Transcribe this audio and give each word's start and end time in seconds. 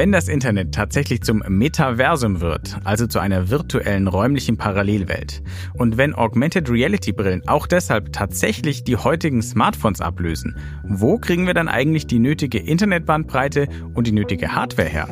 Wenn 0.00 0.12
das 0.12 0.28
Internet 0.28 0.72
tatsächlich 0.72 1.20
zum 1.20 1.44
Metaversum 1.46 2.40
wird, 2.40 2.78
also 2.84 3.06
zu 3.06 3.18
einer 3.18 3.50
virtuellen 3.50 4.08
räumlichen 4.08 4.56
Parallelwelt, 4.56 5.42
und 5.74 5.98
wenn 5.98 6.14
Augmented 6.14 6.70
Reality 6.70 7.12
Brillen 7.12 7.46
auch 7.46 7.66
deshalb 7.66 8.10
tatsächlich 8.10 8.82
die 8.82 8.96
heutigen 8.96 9.42
Smartphones 9.42 10.00
ablösen, 10.00 10.56
wo 10.84 11.18
kriegen 11.18 11.46
wir 11.46 11.52
dann 11.52 11.68
eigentlich 11.68 12.06
die 12.06 12.18
nötige 12.18 12.60
Internetbandbreite 12.60 13.68
und 13.92 14.06
die 14.06 14.12
nötige 14.12 14.54
Hardware 14.54 14.88
her? 14.88 15.06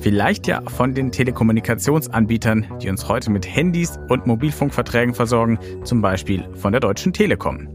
Vielleicht 0.00 0.46
ja 0.46 0.62
von 0.68 0.94
den 0.94 1.10
Telekommunikationsanbietern, 1.10 2.78
die 2.80 2.90
uns 2.90 3.08
heute 3.08 3.28
mit 3.28 3.44
Handys 3.44 3.98
und 4.08 4.26
Mobilfunkverträgen 4.28 5.16
versorgen, 5.16 5.58
zum 5.82 6.00
Beispiel 6.00 6.44
von 6.54 6.70
der 6.70 6.80
Deutschen 6.80 7.12
Telekom. 7.12 7.68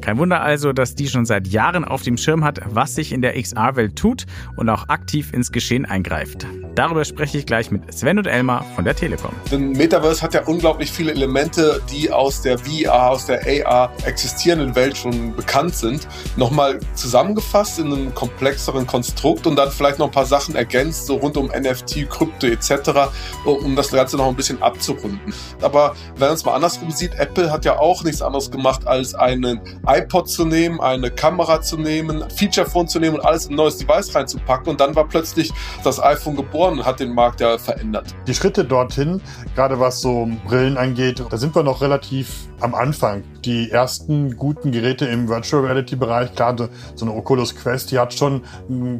Kein 0.00 0.18
Wunder 0.18 0.40
also, 0.40 0.72
dass 0.72 0.94
die 0.94 1.08
schon 1.08 1.26
seit 1.26 1.48
Jahren 1.48 1.84
auf 1.84 2.02
dem 2.02 2.16
Schirm 2.16 2.44
hat, 2.44 2.60
was 2.66 2.94
sich 2.94 3.12
in 3.12 3.22
der 3.22 3.40
XR-Welt 3.40 3.96
tut 3.96 4.26
und 4.56 4.68
auch 4.68 4.88
aktiv 4.88 5.32
ins 5.32 5.52
Geschehen 5.52 5.84
eingreift. 5.84 6.46
Darüber 6.74 7.04
spreche 7.04 7.38
ich 7.38 7.46
gleich 7.46 7.70
mit 7.70 7.92
Sven 7.92 8.18
und 8.18 8.26
Elmar 8.26 8.64
von 8.76 8.84
der 8.84 8.94
Telekom. 8.94 9.32
Denn 9.50 9.72
Metaverse 9.72 10.22
hat 10.22 10.34
ja 10.34 10.44
unglaublich 10.44 10.92
viele 10.92 11.10
Elemente, 11.10 11.82
die 11.90 12.10
aus 12.10 12.40
der 12.42 12.58
VR, 12.58 13.10
aus 13.10 13.26
der 13.26 13.40
AR 13.66 13.92
existierenden 14.04 14.76
Welt 14.76 14.96
schon 14.96 15.34
bekannt 15.34 15.74
sind, 15.74 16.06
nochmal 16.36 16.78
zusammengefasst 16.94 17.80
in 17.80 17.92
einem 17.92 18.14
komplexeren 18.14 18.86
Konstrukt 18.86 19.46
und 19.46 19.56
dann 19.56 19.70
vielleicht 19.70 19.98
noch 19.98 20.06
ein 20.06 20.12
paar 20.12 20.26
Sachen 20.26 20.54
ergänzt, 20.54 21.06
so 21.06 21.16
rund 21.16 21.36
um 21.36 21.46
NFT, 21.46 22.08
Krypto 22.08 22.46
etc., 22.46 23.10
um 23.44 23.74
das 23.74 23.90
Ganze 23.90 24.16
noch 24.16 24.28
ein 24.28 24.36
bisschen 24.36 24.62
abzurunden. 24.62 25.34
Aber 25.62 25.96
wenn 26.16 26.28
man 26.28 26.34
es 26.34 26.44
mal 26.44 26.54
andersrum 26.54 26.90
sieht, 26.92 27.14
Apple 27.14 27.50
hat 27.50 27.64
ja 27.64 27.78
auch 27.78 28.04
nichts 28.04 28.22
anderes 28.22 28.50
gemacht, 28.50 28.86
als 28.86 29.14
einen 29.16 29.60
iPod 29.88 30.28
zu 30.28 30.44
nehmen, 30.44 30.80
eine 30.80 31.10
Kamera 31.10 31.60
zu 31.60 31.76
nehmen, 31.78 32.24
Feature-Phone 32.30 32.88
zu 32.88 33.00
nehmen 33.00 33.16
und 33.16 33.24
alles 33.24 33.46
in 33.46 33.54
ein 33.54 33.56
neues 33.56 33.78
Device 33.78 34.14
reinzupacken. 34.14 34.68
Und 34.68 34.80
dann 34.80 34.94
war 34.94 35.08
plötzlich 35.08 35.52
das 35.82 36.00
iPhone 36.02 36.36
geboren 36.36 36.78
und 36.78 36.84
hat 36.84 37.00
den 37.00 37.14
Markt 37.14 37.40
ja 37.40 37.56
verändert. 37.58 38.14
Die 38.26 38.34
Schritte 38.34 38.64
dorthin, 38.64 39.20
gerade 39.54 39.80
was 39.80 40.00
so 40.00 40.28
Brillen 40.46 40.76
angeht, 40.76 41.24
da 41.30 41.36
sind 41.36 41.54
wir 41.54 41.62
noch 41.62 41.80
relativ 41.80 42.48
am 42.60 42.74
Anfang. 42.74 43.22
Die 43.44 43.70
ersten 43.70 44.36
guten 44.36 44.72
Geräte 44.72 45.06
im 45.06 45.28
Virtual 45.28 45.64
Reality 45.64 45.96
Bereich, 45.96 46.34
gerade 46.34 46.68
so 46.94 47.06
eine 47.06 47.14
Oculus 47.14 47.54
Quest, 47.54 47.90
die 47.90 47.98
hat 47.98 48.12
schon 48.12 48.42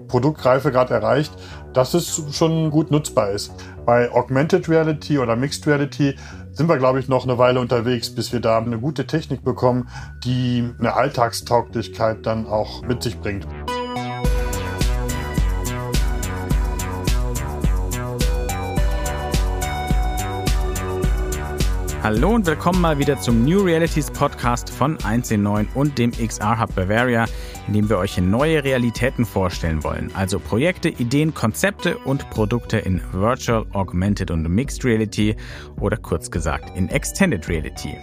Produktreife 0.09 0.71
gerade 0.71 0.95
erreicht, 0.95 1.33
dass 1.73 1.95
es 1.95 2.23
schon 2.33 2.71
gut 2.71 2.91
nutzbar 2.91 3.31
ist. 3.31 3.53
Bei 3.85 4.11
Augmented 4.13 4.69
Reality 4.69 5.19
oder 5.19 5.37
Mixed 5.37 5.67
Reality 5.67 6.15
sind 6.53 6.69
wir, 6.69 6.77
glaube 6.77 7.01
ich, 7.01 7.09
noch 7.09 7.25
eine 7.25 7.39
Weile 7.39 7.61
unterwegs, 7.61 8.11
bis 8.15 8.33
wir 8.33 8.41
da 8.41 8.59
eine 8.59 8.79
gute 8.79 9.07
Technik 9.07 9.45
bekommen, 9.45 9.89
die 10.25 10.69
eine 10.79 10.95
Alltagstauglichkeit 10.95 12.27
dann 12.27 12.47
auch 12.47 12.83
mit 12.83 13.03
sich 13.03 13.19
bringt. 13.21 13.47
Hallo 22.09 22.31
und 22.31 22.47
willkommen 22.47 22.81
mal 22.81 22.99
wieder 22.99 23.21
zum 23.21 23.45
New 23.45 23.61
Realities 23.61 24.11
Podcast 24.11 24.71
von 24.71 24.97
1.9 24.97 25.67
und 25.75 25.99
dem 25.99 26.11
XR 26.13 26.59
Hub 26.59 26.75
Bavaria, 26.75 27.27
in 27.67 27.75
dem 27.75 27.91
wir 27.91 27.99
euch 27.99 28.17
neue 28.17 28.65
Realitäten 28.65 29.27
vorstellen 29.27 29.85
wollen. 29.85 30.11
Also 30.15 30.39
Projekte, 30.39 30.89
Ideen, 30.89 31.35
Konzepte 31.35 31.99
und 31.99 32.31
Produkte 32.31 32.79
in 32.79 33.03
Virtual, 33.13 33.67
Augmented 33.75 34.31
und 34.31 34.49
Mixed 34.49 34.87
Reality 34.87 35.37
oder 35.81 35.99
kurz 35.99 36.31
gesagt 36.31 36.75
in 36.79 36.89
Extended 36.89 37.47
Reality. 37.47 37.99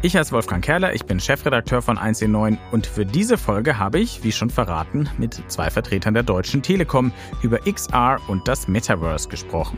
Ich 0.00 0.16
heiße 0.16 0.32
Wolfgang 0.32 0.64
Kerler, 0.64 0.94
ich 0.94 1.04
bin 1.04 1.20
Chefredakteur 1.20 1.82
von 1.82 1.98
1.9 1.98 2.56
und 2.72 2.86
für 2.86 3.04
diese 3.04 3.36
Folge 3.36 3.78
habe 3.78 3.98
ich, 3.98 4.24
wie 4.24 4.32
schon 4.32 4.48
verraten, 4.48 5.06
mit 5.18 5.38
zwei 5.48 5.68
Vertretern 5.68 6.14
der 6.14 6.22
Deutschen 6.22 6.62
Telekom 6.62 7.12
über 7.42 7.58
XR 7.58 8.16
und 8.26 8.48
das 8.48 8.68
Metaverse 8.68 9.28
gesprochen. 9.28 9.76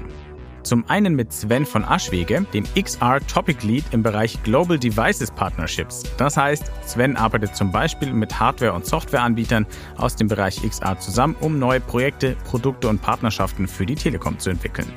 Zum 0.67 0.85
einen 0.89 1.15
mit 1.15 1.33
Sven 1.33 1.65
von 1.65 1.85
Aschwege, 1.85 2.45
dem 2.53 2.65
XR 2.75 3.25
Topic 3.29 3.65
Lead 3.65 3.85
im 3.93 4.03
Bereich 4.03 4.43
Global 4.43 4.77
Devices 4.77 5.31
Partnerships. 5.31 6.03
Das 6.17 6.37
heißt, 6.37 6.73
Sven 6.85 7.17
arbeitet 7.17 7.55
zum 7.55 7.71
Beispiel 7.71 8.13
mit 8.13 8.41
Hardware- 8.41 8.73
und 8.73 8.85
Softwareanbietern 8.85 9.65
aus 9.97 10.17
dem 10.17 10.27
Bereich 10.27 10.61
XR 10.69 10.99
zusammen, 10.99 11.37
um 11.39 11.61
neue 11.61 11.79
Projekte, 11.79 12.35
Produkte 12.43 12.89
und 12.89 13.01
Partnerschaften 13.01 13.69
für 13.69 13.87
die 13.87 13.95
Telekom 13.95 14.41
zu 14.41 14.51
entwickeln. 14.51 14.93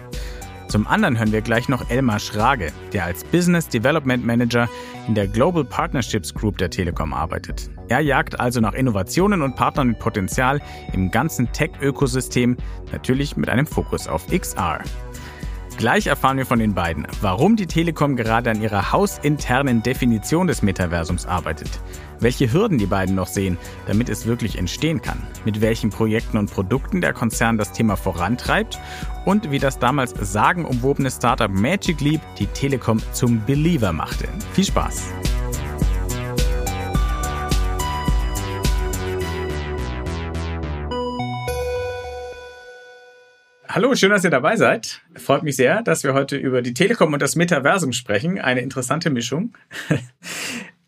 Zum 0.69 0.87
anderen 0.87 1.19
hören 1.19 1.31
wir 1.31 1.41
gleich 1.41 1.69
noch 1.69 1.87
Elmar 1.91 2.19
Schrage, 2.19 2.71
der 2.91 3.05
als 3.05 3.23
Business 3.23 3.67
Development 3.67 4.25
Manager 4.25 4.67
in 5.07 5.13
der 5.13 5.27
Global 5.27 5.63
Partnerships 5.63 6.33
Group 6.33 6.57
der 6.57 6.71
Telekom 6.71 7.13
arbeitet. 7.13 7.69
Er 7.89 7.99
jagt 7.99 8.39
also 8.39 8.59
nach 8.59 8.73
Innovationen 8.73 9.43
und 9.43 9.55
Partnern 9.55 9.89
mit 9.89 9.99
Potenzial 9.99 10.61
im 10.93 11.11
ganzen 11.11 11.51
Tech-Ökosystem, 11.51 12.57
natürlich 12.91 13.37
mit 13.37 13.49
einem 13.49 13.67
Fokus 13.67 14.07
auf 14.07 14.25
XR. 14.27 14.79
Gleich 15.79 16.07
erfahren 16.07 16.35
wir 16.35 16.45
von 16.45 16.59
den 16.59 16.73
beiden, 16.73 17.07
warum 17.21 17.55
die 17.55 17.65
Telekom 17.65 18.17
gerade 18.17 18.51
an 18.51 18.61
ihrer 18.61 18.91
hausinternen 18.91 19.81
Definition 19.81 20.45
des 20.45 20.61
Metaversums 20.61 21.25
arbeitet, 21.25 21.69
welche 22.19 22.51
Hürden 22.51 22.77
die 22.77 22.85
beiden 22.85 23.15
noch 23.15 23.27
sehen, 23.27 23.57
damit 23.87 24.09
es 24.09 24.25
wirklich 24.25 24.57
entstehen 24.57 25.01
kann, 25.01 25.25
mit 25.45 25.61
welchen 25.61 25.89
Projekten 25.89 26.37
und 26.37 26.51
Produkten 26.51 26.99
der 26.99 27.13
Konzern 27.13 27.57
das 27.57 27.71
Thema 27.71 27.95
vorantreibt 27.95 28.77
und 29.23 29.51
wie 29.51 29.59
das 29.59 29.79
damals 29.79 30.13
sagenumwobene 30.19 31.09
Startup 31.09 31.49
Magic 31.49 32.01
Leap 32.01 32.19
die 32.37 32.47
Telekom 32.47 33.01
zum 33.13 33.45
Believer 33.45 33.93
machte. 33.93 34.27
Viel 34.51 34.65
Spaß! 34.65 35.13
Hallo, 43.71 43.93
schön, 43.93 44.09
dass 44.09 44.23
ihr 44.23 44.31
dabei 44.31 44.55
seid. 44.55 45.01
Freut 45.15 45.43
mich 45.43 45.55
sehr, 45.55 45.83
dass 45.83 46.03
wir 46.03 46.15
heute 46.15 46.35
über 46.35 46.63
die 46.63 46.73
Telekom 46.73 47.13
und 47.13 47.21
das 47.21 47.35
Metaversum 47.35 47.93
sprechen. 47.93 48.39
Eine 48.39 48.61
interessante 48.61 49.11
Mischung. 49.11 49.53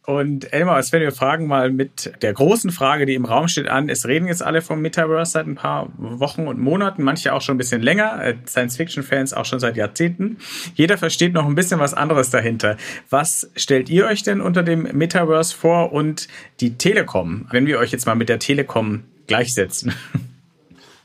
Und 0.04 0.52
Elmar, 0.52 0.78
als 0.78 0.92
wenn 0.92 1.02
wir 1.02 1.12
fragen 1.12 1.46
mal 1.46 1.70
mit 1.70 2.12
der 2.24 2.34
großen 2.34 2.72
Frage, 2.72 3.06
die 3.06 3.14
im 3.14 3.24
Raum 3.24 3.48
steht, 3.48 3.68
an. 3.68 3.88
Es 3.88 4.08
reden 4.08 4.26
jetzt 4.26 4.42
alle 4.42 4.64
vom 4.64 4.82
Metaverse 4.82 5.32
seit 5.32 5.46
ein 5.46 5.54
paar 5.54 5.90
Wochen 5.96 6.48
und 6.48 6.60
Monaten, 6.60 7.04
manche 7.04 7.34
auch 7.34 7.42
schon 7.42 7.54
ein 7.54 7.60
bisschen 7.60 7.84
länger, 7.84 8.20
äh, 8.26 8.36
Science-Fiction-Fans 8.48 9.34
auch 9.36 9.46
schon 9.46 9.60
seit 9.60 9.78
Jahrzehnten. 9.78 10.38
Jeder 10.74 10.98
versteht 10.98 11.34
noch 11.34 11.46
ein 11.46 11.54
bisschen 11.54 11.80
was 11.80 11.94
anderes 11.94 12.32
dahinter. 12.32 12.78
Was 13.12 13.52
stellt 13.56 13.92
ihr 13.92 14.08
euch 14.08 14.24
denn 14.24 14.42
unter 14.42 14.64
dem 14.64 14.82
Metaverse 14.92 15.56
vor 15.56 15.94
und 15.94 16.28
die 16.62 16.80
Telekom, 16.80 17.46
wenn 17.52 17.68
wir 17.68 17.78
euch 17.78 17.92
jetzt 17.92 18.08
mal 18.08 18.16
mit 18.16 18.28
der 18.28 18.40
Telekom 18.40 19.04
gleichsetzen? 19.28 19.94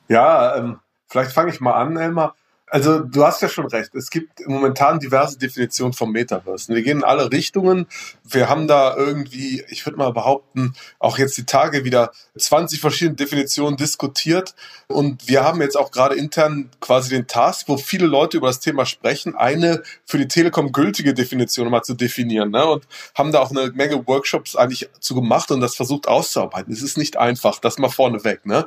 Ja, 0.09 0.59
ähm, 0.59 0.77
Vielleicht 1.09 1.33
fange 1.33 1.51
ich 1.51 1.61
mal 1.61 1.75
an, 1.75 1.97
Elmar. 1.97 2.35
Also 2.69 2.99
du 2.99 3.25
hast 3.25 3.41
ja 3.43 3.49
schon 3.49 3.67
recht. 3.67 3.95
Es 3.95 4.11
gibt 4.11 4.45
momentan 4.49 4.99
diverse 4.99 5.39
Definitionen 5.39 5.93
vom 5.93 6.11
Metaverse. 6.11 6.75
Wir 6.75 6.83
gehen 6.83 6.99
in 6.99 7.05
alle 7.05 7.31
Richtungen. 7.31 7.87
Wir 8.25 8.49
haben 8.49 8.67
da 8.67 8.97
irgendwie, 8.97 9.65
ich 9.69 9.87
würde 9.87 9.99
mal 9.99 10.13
behaupten, 10.13 10.75
auch 10.99 11.17
jetzt 11.19 11.39
die 11.39 11.47
Tage 11.47 11.85
wieder 11.85 12.11
20 12.37 12.81
verschiedene 12.81 13.15
Definitionen 13.15 13.77
diskutiert. 13.77 14.57
Und 14.89 15.29
wir 15.29 15.45
haben 15.45 15.61
jetzt 15.61 15.77
auch 15.77 15.93
gerade 15.93 16.17
intern 16.17 16.71
quasi 16.81 17.11
den 17.11 17.29
Task, 17.29 17.69
wo 17.69 17.77
viele 17.77 18.09
Leute 18.09 18.37
über 18.37 18.49
das 18.49 18.59
Thema 18.59 18.85
sprechen, 18.85 19.37
eine 19.37 19.85
für 20.05 20.19
die 20.19 20.29
Telekom 20.29 20.73
gültige 20.73 21.15
Definition 21.15 21.71
mal 21.71 21.83
zu 21.83 21.95
definieren. 21.95 22.51
Ne? 22.51 22.67
Und 22.67 22.89
haben 23.15 23.31
da 23.31 23.39
auch 23.39 23.53
eine 23.53 23.71
Menge 23.71 24.09
Workshops 24.09 24.57
eigentlich 24.57 24.89
zu 24.99 25.15
gemacht 25.15 25.53
und 25.53 25.61
das 25.61 25.77
versucht 25.77 26.09
auszuarbeiten. 26.09 26.73
Es 26.73 26.83
ist 26.83 26.99
nicht 26.99 27.17
einfach, 27.17 27.61
das 27.61 27.79
mal 27.79 27.91
vorneweg. 27.91 28.45
Ne? 28.45 28.67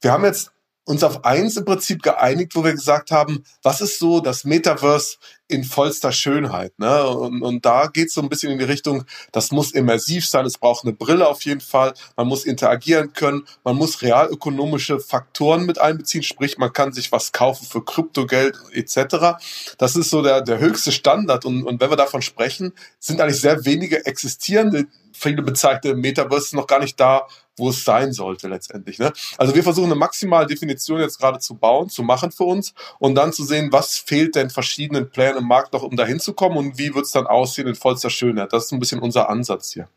Wir 0.00 0.12
haben 0.12 0.24
jetzt 0.24 0.53
uns 0.84 1.02
auf 1.02 1.24
eins 1.24 1.56
im 1.56 1.64
Prinzip 1.64 2.02
geeinigt, 2.02 2.54
wo 2.54 2.64
wir 2.64 2.72
gesagt 2.72 3.10
haben, 3.10 3.44
was 3.62 3.80
ist 3.80 3.98
so 3.98 4.20
das 4.20 4.44
Metaverse 4.44 5.16
in 5.48 5.64
vollster 5.64 6.12
Schönheit. 6.12 6.78
Ne? 6.78 7.06
Und, 7.06 7.42
und 7.42 7.64
da 7.64 7.86
geht 7.86 8.08
es 8.08 8.14
so 8.14 8.22
ein 8.22 8.28
bisschen 8.28 8.52
in 8.52 8.58
die 8.58 8.64
Richtung, 8.64 9.04
das 9.32 9.50
muss 9.50 9.72
immersiv 9.72 10.26
sein, 10.26 10.46
es 10.46 10.58
braucht 10.58 10.84
eine 10.84 10.94
Brille 10.94 11.26
auf 11.26 11.42
jeden 11.44 11.60
Fall, 11.60 11.94
man 12.16 12.26
muss 12.26 12.44
interagieren 12.44 13.12
können, 13.12 13.46
man 13.62 13.76
muss 13.76 14.02
realökonomische 14.02 15.00
Faktoren 15.00 15.66
mit 15.66 15.78
einbeziehen, 15.78 16.22
sprich 16.22 16.58
man 16.58 16.72
kann 16.72 16.92
sich 16.92 17.12
was 17.12 17.32
kaufen 17.32 17.66
für 17.66 17.84
Kryptogeld 17.84 18.58
etc. 18.72 19.38
Das 19.78 19.96
ist 19.96 20.10
so 20.10 20.22
der, 20.22 20.40
der 20.40 20.58
höchste 20.58 20.92
Standard 20.92 21.44
und, 21.44 21.62
und 21.62 21.80
wenn 21.80 21.90
wir 21.90 21.96
davon 21.96 22.22
sprechen, 22.22 22.72
sind 22.98 23.20
eigentlich 23.20 23.40
sehr 23.40 23.64
wenige 23.64 24.04
existierende 24.06 24.86
viele 25.14 25.42
bezeichnete 25.42 25.94
Metaverse 25.94 26.56
noch 26.56 26.66
gar 26.66 26.80
nicht 26.80 26.98
da, 26.98 27.26
wo 27.56 27.70
es 27.70 27.84
sein 27.84 28.12
sollte 28.12 28.48
letztendlich. 28.48 28.98
Ne? 28.98 29.12
Also 29.38 29.54
wir 29.54 29.62
versuchen 29.62 29.86
eine 29.86 29.94
maximale 29.94 30.46
Definition 30.46 31.00
jetzt 31.00 31.18
gerade 31.18 31.38
zu 31.38 31.54
bauen, 31.54 31.88
zu 31.88 32.02
machen 32.02 32.32
für 32.32 32.44
uns 32.44 32.74
und 32.98 33.14
dann 33.14 33.32
zu 33.32 33.44
sehen, 33.44 33.72
was 33.72 33.96
fehlt 33.96 34.34
denn 34.34 34.50
verschiedenen 34.50 35.10
Playern 35.10 35.38
im 35.38 35.46
Markt 35.46 35.72
noch, 35.72 35.82
um 35.82 35.96
da 35.96 36.04
hinzukommen 36.04 36.58
und 36.58 36.78
wie 36.78 36.94
wird 36.94 37.06
es 37.06 37.12
dann 37.12 37.26
aussehen 37.26 37.68
in 37.68 37.74
vollster 37.74 38.10
Schönheit. 38.10 38.52
Das 38.52 38.66
ist 38.66 38.72
ein 38.72 38.80
bisschen 38.80 39.00
unser 39.00 39.28
Ansatz 39.28 39.72
hier. 39.72 39.88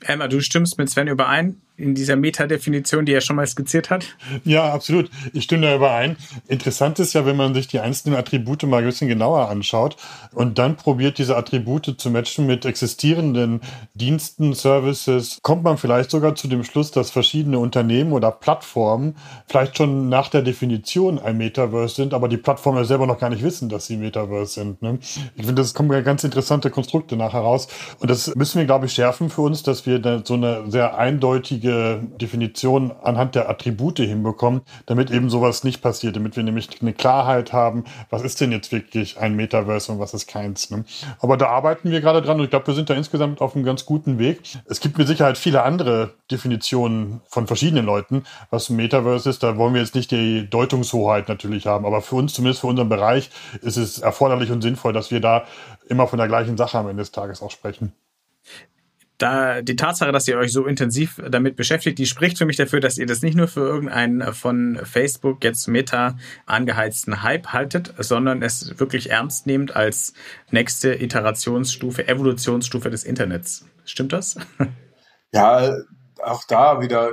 Emma, 0.00 0.28
du 0.28 0.40
stimmst 0.40 0.78
mit 0.78 0.90
Sven 0.90 1.08
überein. 1.08 1.60
In 1.76 1.94
dieser 1.94 2.16
Metadefinition, 2.16 3.04
die 3.04 3.12
er 3.12 3.20
schon 3.20 3.36
mal 3.36 3.46
skizziert 3.46 3.90
hat? 3.90 4.16
Ja, 4.44 4.72
absolut. 4.72 5.10
Ich 5.32 5.44
stimme 5.44 5.66
da 5.66 5.76
überein. 5.76 6.16
Interessant 6.48 6.98
ist 6.98 7.12
ja, 7.12 7.26
wenn 7.26 7.36
man 7.36 7.54
sich 7.54 7.68
die 7.68 7.80
einzelnen 7.80 8.16
Attribute 8.16 8.62
mal 8.64 8.78
ein 8.78 8.84
bisschen 8.84 9.08
genauer 9.08 9.48
anschaut 9.48 9.96
und 10.32 10.58
dann 10.58 10.76
probiert, 10.76 11.18
diese 11.18 11.36
Attribute 11.36 11.94
zu 11.98 12.10
matchen 12.10 12.46
mit 12.46 12.64
existierenden 12.64 13.60
Diensten, 13.94 14.54
Services, 14.54 15.38
kommt 15.42 15.62
man 15.64 15.76
vielleicht 15.76 16.10
sogar 16.10 16.34
zu 16.34 16.48
dem 16.48 16.64
Schluss, 16.64 16.90
dass 16.90 17.10
verschiedene 17.10 17.58
Unternehmen 17.58 18.12
oder 18.12 18.30
Plattformen 18.30 19.16
vielleicht 19.46 19.76
schon 19.76 20.08
nach 20.08 20.28
der 20.28 20.42
Definition 20.42 21.18
ein 21.18 21.36
Metaverse 21.36 21.94
sind, 21.94 22.14
aber 22.14 22.28
die 22.28 22.36
Plattformen 22.36 22.84
selber 22.84 23.06
noch 23.06 23.18
gar 23.18 23.30
nicht 23.30 23.42
wissen, 23.42 23.68
dass 23.68 23.86
sie 23.86 23.96
Metaverse 23.96 24.54
sind. 24.54 24.82
Ne? 24.82 24.98
Ich 25.34 25.44
finde, 25.44 25.62
das 25.62 25.74
kommen 25.74 26.04
ganz 26.04 26.24
interessante 26.24 26.70
Konstrukte 26.70 27.16
nachher 27.16 27.40
raus. 27.40 27.68
Und 27.98 28.10
das 28.10 28.34
müssen 28.34 28.58
wir, 28.58 28.66
glaube 28.66 28.86
ich, 28.86 28.92
schärfen 28.92 29.30
für 29.30 29.42
uns, 29.42 29.62
dass 29.62 29.86
wir 29.86 30.22
so 30.24 30.34
eine 30.34 30.70
sehr 30.70 30.98
eindeutige 30.98 31.65
Definition 32.20 32.92
anhand 33.02 33.34
der 33.34 33.48
Attribute 33.48 33.98
hinbekommen, 33.98 34.62
damit 34.86 35.10
eben 35.10 35.30
sowas 35.30 35.64
nicht 35.64 35.82
passiert, 35.82 36.16
damit 36.16 36.36
wir 36.36 36.42
nämlich 36.42 36.68
eine 36.80 36.92
Klarheit 36.92 37.52
haben, 37.52 37.84
was 38.10 38.22
ist 38.22 38.40
denn 38.40 38.52
jetzt 38.52 38.72
wirklich 38.72 39.18
ein 39.18 39.36
Metaverse 39.36 39.92
und 39.92 39.98
was 39.98 40.14
ist 40.14 40.26
keins. 40.26 40.70
Ne? 40.70 40.84
Aber 41.20 41.36
da 41.36 41.48
arbeiten 41.48 41.90
wir 41.90 42.00
gerade 42.00 42.22
dran 42.22 42.38
und 42.38 42.44
ich 42.44 42.50
glaube, 42.50 42.66
wir 42.66 42.74
sind 42.74 42.90
da 42.90 42.94
insgesamt 42.94 43.40
auf 43.40 43.54
einem 43.54 43.64
ganz 43.64 43.86
guten 43.86 44.18
Weg. 44.18 44.40
Es 44.66 44.80
gibt 44.80 44.98
mit 44.98 45.06
Sicherheit 45.06 45.38
viele 45.38 45.62
andere 45.62 46.14
Definitionen 46.30 47.20
von 47.28 47.46
verschiedenen 47.46 47.86
Leuten, 47.86 48.24
was 48.50 48.70
ein 48.70 48.76
Metaverse 48.76 49.30
ist. 49.30 49.42
Da 49.42 49.56
wollen 49.56 49.74
wir 49.74 49.80
jetzt 49.80 49.94
nicht 49.94 50.10
die 50.10 50.48
Deutungshoheit 50.48 51.28
natürlich 51.28 51.66
haben, 51.66 51.86
aber 51.86 52.02
für 52.02 52.16
uns, 52.16 52.34
zumindest 52.34 52.60
für 52.60 52.66
unseren 52.66 52.88
Bereich, 52.88 53.30
ist 53.62 53.76
es 53.76 53.98
erforderlich 53.98 54.50
und 54.50 54.62
sinnvoll, 54.62 54.92
dass 54.92 55.10
wir 55.10 55.20
da 55.20 55.44
immer 55.88 56.06
von 56.06 56.18
der 56.18 56.28
gleichen 56.28 56.56
Sache 56.56 56.78
am 56.78 56.88
Ende 56.88 57.02
des 57.02 57.12
Tages 57.12 57.42
auch 57.42 57.50
sprechen 57.50 57.92
da 59.18 59.62
die 59.62 59.76
Tatsache, 59.76 60.12
dass 60.12 60.28
ihr 60.28 60.36
euch 60.36 60.52
so 60.52 60.66
intensiv 60.66 61.20
damit 61.30 61.56
beschäftigt, 61.56 61.98
die 61.98 62.06
spricht 62.06 62.38
für 62.38 62.46
mich 62.46 62.56
dafür, 62.56 62.80
dass 62.80 62.98
ihr 62.98 63.06
das 63.06 63.22
nicht 63.22 63.36
nur 63.36 63.48
für 63.48 63.60
irgendeinen 63.60 64.34
von 64.34 64.78
Facebook 64.84 65.42
jetzt 65.42 65.68
Meta 65.68 66.18
angeheizten 66.44 67.22
Hype 67.22 67.48
haltet, 67.48 67.94
sondern 67.98 68.42
es 68.42 68.78
wirklich 68.78 69.10
ernst 69.10 69.46
nehmt 69.46 69.74
als 69.74 70.14
nächste 70.50 70.94
Iterationsstufe, 70.94 72.06
Evolutionsstufe 72.06 72.90
des 72.90 73.04
Internets. 73.04 73.64
Stimmt 73.84 74.12
das? 74.12 74.36
Ja, 75.32 75.76
auch 76.22 76.44
da 76.44 76.80
wieder 76.80 77.10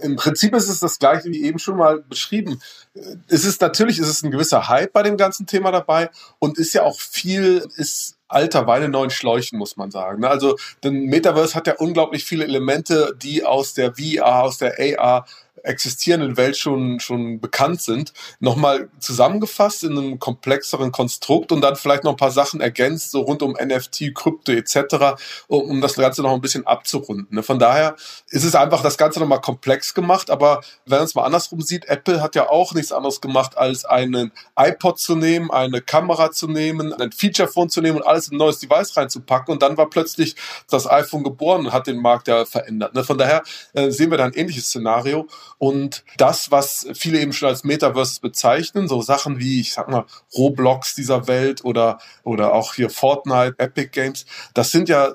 im 0.00 0.16
Prinzip 0.16 0.54
ist 0.54 0.68
es 0.68 0.80
das 0.80 0.98
gleiche 0.98 1.28
wie 1.30 1.42
eben 1.42 1.58
schon 1.58 1.76
mal 1.76 2.02
beschrieben. 2.02 2.60
Es 3.28 3.44
ist 3.44 3.60
natürlich, 3.60 3.98
es 3.98 4.08
ist 4.08 4.24
ein 4.24 4.30
gewisser 4.30 4.68
Hype 4.68 4.92
bei 4.92 5.02
dem 5.02 5.16
ganzen 5.16 5.46
Thema 5.46 5.70
dabei 5.72 6.10
und 6.38 6.58
ist 6.58 6.72
ja 6.72 6.82
auch 6.82 6.98
viel, 6.98 7.66
ist 7.76 8.16
alter 8.30 8.66
Wein 8.66 8.84
in 8.84 8.90
neuen 8.90 9.10
Schläuchen, 9.10 9.58
muss 9.58 9.76
man 9.76 9.90
sagen. 9.90 10.24
Also, 10.24 10.56
denn 10.82 11.04
Metaverse 11.06 11.54
hat 11.54 11.66
ja 11.66 11.74
unglaublich 11.76 12.24
viele 12.24 12.44
Elemente, 12.44 13.14
die 13.20 13.44
aus 13.44 13.74
der 13.74 13.94
VR, 13.94 14.44
aus 14.44 14.58
der 14.58 14.74
AR 14.78 15.26
existierenden 15.62 16.36
Welt 16.36 16.56
schon, 16.56 17.00
schon 17.00 17.40
bekannt 17.40 17.82
sind, 17.82 18.12
nochmal 18.38 18.88
zusammengefasst 18.98 19.84
in 19.84 19.96
einem 19.96 20.18
komplexeren 20.18 20.92
Konstrukt 20.92 21.52
und 21.52 21.60
dann 21.60 21.76
vielleicht 21.76 22.04
noch 22.04 22.12
ein 22.12 22.16
paar 22.16 22.30
Sachen 22.30 22.60
ergänzt, 22.60 23.10
so 23.10 23.20
rund 23.20 23.42
um 23.42 23.52
NFT, 23.52 24.14
Krypto 24.14 24.52
etc., 24.52 25.20
um, 25.48 25.62
um 25.62 25.80
das 25.80 25.94
Ganze 25.94 26.22
noch 26.22 26.32
ein 26.32 26.40
bisschen 26.40 26.66
abzurunden. 26.66 27.28
Ne? 27.30 27.42
Von 27.42 27.58
daher 27.58 27.96
ist 28.28 28.44
es 28.44 28.54
einfach 28.54 28.82
das 28.82 28.98
Ganze 28.98 29.20
nochmal 29.20 29.40
komplex 29.40 29.94
gemacht, 29.94 30.30
aber 30.30 30.60
wenn 30.86 30.98
man 30.98 31.06
es 31.06 31.14
mal 31.14 31.24
andersrum 31.24 31.60
sieht, 31.60 31.86
Apple 31.86 32.22
hat 32.22 32.34
ja 32.34 32.48
auch 32.48 32.74
nichts 32.74 32.92
anderes 32.92 33.20
gemacht, 33.20 33.56
als 33.56 33.84
einen 33.84 34.32
iPod 34.56 34.98
zu 34.98 35.16
nehmen, 35.16 35.50
eine 35.50 35.80
Kamera 35.80 36.30
zu 36.30 36.48
nehmen, 36.48 36.92
ein 36.92 37.12
Feature-Phone 37.12 37.70
zu 37.70 37.80
nehmen 37.80 37.98
und 37.98 38.06
alles 38.06 38.28
in 38.28 38.34
ein 38.34 38.38
neues 38.38 38.58
Device 38.58 38.96
reinzupacken 38.96 39.52
und 39.52 39.62
dann 39.62 39.76
war 39.76 39.88
plötzlich 39.90 40.36
das 40.68 40.88
iPhone 40.88 41.24
geboren 41.24 41.66
und 41.66 41.72
hat 41.72 41.86
den 41.86 41.98
Markt 41.98 42.28
ja 42.28 42.44
verändert. 42.44 42.94
Ne? 42.94 43.04
Von 43.04 43.18
daher 43.18 43.42
äh, 43.72 43.90
sehen 43.90 44.10
wir 44.10 44.18
da 44.18 44.24
ein 44.24 44.34
ähnliches 44.34 44.66
Szenario 44.66 45.26
und 45.60 46.04
das, 46.16 46.50
was 46.50 46.86
viele 46.94 47.20
eben 47.20 47.34
schon 47.34 47.50
als 47.50 47.64
Metaverse 47.64 48.22
bezeichnen, 48.22 48.88
so 48.88 49.02
Sachen 49.02 49.38
wie, 49.38 49.60
ich 49.60 49.74
sag 49.74 49.90
mal, 49.90 50.06
Roblox 50.34 50.94
dieser 50.94 51.28
Welt 51.28 51.62
oder, 51.66 51.98
oder 52.24 52.54
auch 52.54 52.72
hier 52.72 52.88
Fortnite, 52.88 53.56
Epic 53.58 53.90
Games, 53.92 54.24
das 54.54 54.70
sind 54.70 54.88
ja 54.88 55.12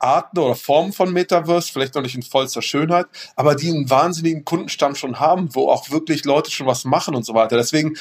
Arten 0.00 0.40
oder 0.40 0.56
Formen 0.56 0.92
von 0.92 1.12
Metaverse, 1.12 1.72
vielleicht 1.72 1.94
noch 1.94 2.02
nicht 2.02 2.16
in 2.16 2.22
vollster 2.22 2.60
Schönheit, 2.60 3.06
aber 3.36 3.54
die 3.54 3.70
einen 3.70 3.88
wahnsinnigen 3.88 4.44
Kundenstamm 4.44 4.96
schon 4.96 5.20
haben, 5.20 5.54
wo 5.54 5.70
auch 5.70 5.88
wirklich 5.90 6.24
Leute 6.24 6.50
schon 6.50 6.66
was 6.66 6.84
machen 6.84 7.14
und 7.14 7.24
so 7.24 7.34
weiter. 7.34 7.56
Deswegen 7.56 7.94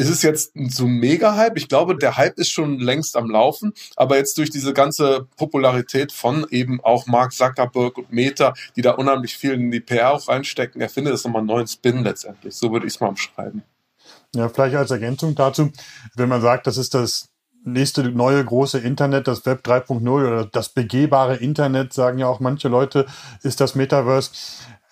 ist 0.00 0.08
es 0.08 0.22
jetzt 0.22 0.52
so 0.70 0.86
ein 0.86 0.92
Mega-Hype? 0.92 1.58
Ich 1.58 1.68
glaube, 1.68 1.96
der 1.96 2.16
Hype 2.16 2.38
ist 2.38 2.50
schon 2.50 2.78
längst 2.78 3.16
am 3.16 3.30
Laufen, 3.30 3.74
aber 3.96 4.16
jetzt 4.16 4.38
durch 4.38 4.48
diese 4.48 4.72
ganze 4.72 5.26
Popularität 5.36 6.10
von 6.10 6.46
eben 6.50 6.80
auch 6.82 7.06
Mark 7.06 7.34
Zuckerberg 7.34 7.98
und 7.98 8.10
Meta, 8.10 8.54
die 8.76 8.82
da 8.82 8.92
unheimlich 8.92 9.36
viel 9.36 9.52
in 9.52 9.70
die 9.70 9.80
PR 9.80 10.12
auch 10.12 10.26
reinstecken, 10.26 10.80
erfindet 10.80 11.14
es 11.14 11.24
nochmal 11.24 11.40
einen 11.40 11.48
neuen 11.48 11.66
Spin 11.66 12.02
letztendlich. 12.02 12.54
So 12.54 12.72
würde 12.72 12.86
ich 12.86 12.94
es 12.94 13.00
mal 13.00 13.08
umschreiben. 13.08 13.62
Ja, 14.34 14.48
vielleicht 14.48 14.76
als 14.76 14.90
Ergänzung 14.90 15.34
dazu, 15.34 15.70
wenn 16.14 16.28
man 16.28 16.40
sagt, 16.40 16.66
das 16.66 16.78
ist 16.78 16.94
das 16.94 17.29
nächste 17.64 18.02
neue 18.04 18.44
große 18.44 18.78
Internet, 18.78 19.28
das 19.28 19.44
Web 19.46 19.66
3.0 19.66 20.08
oder 20.08 20.46
das 20.46 20.70
begehbare 20.70 21.36
Internet, 21.36 21.92
sagen 21.92 22.18
ja 22.18 22.26
auch 22.26 22.40
manche 22.40 22.68
Leute, 22.68 23.06
ist 23.42 23.60
das 23.60 23.74
Metaverse 23.74 24.30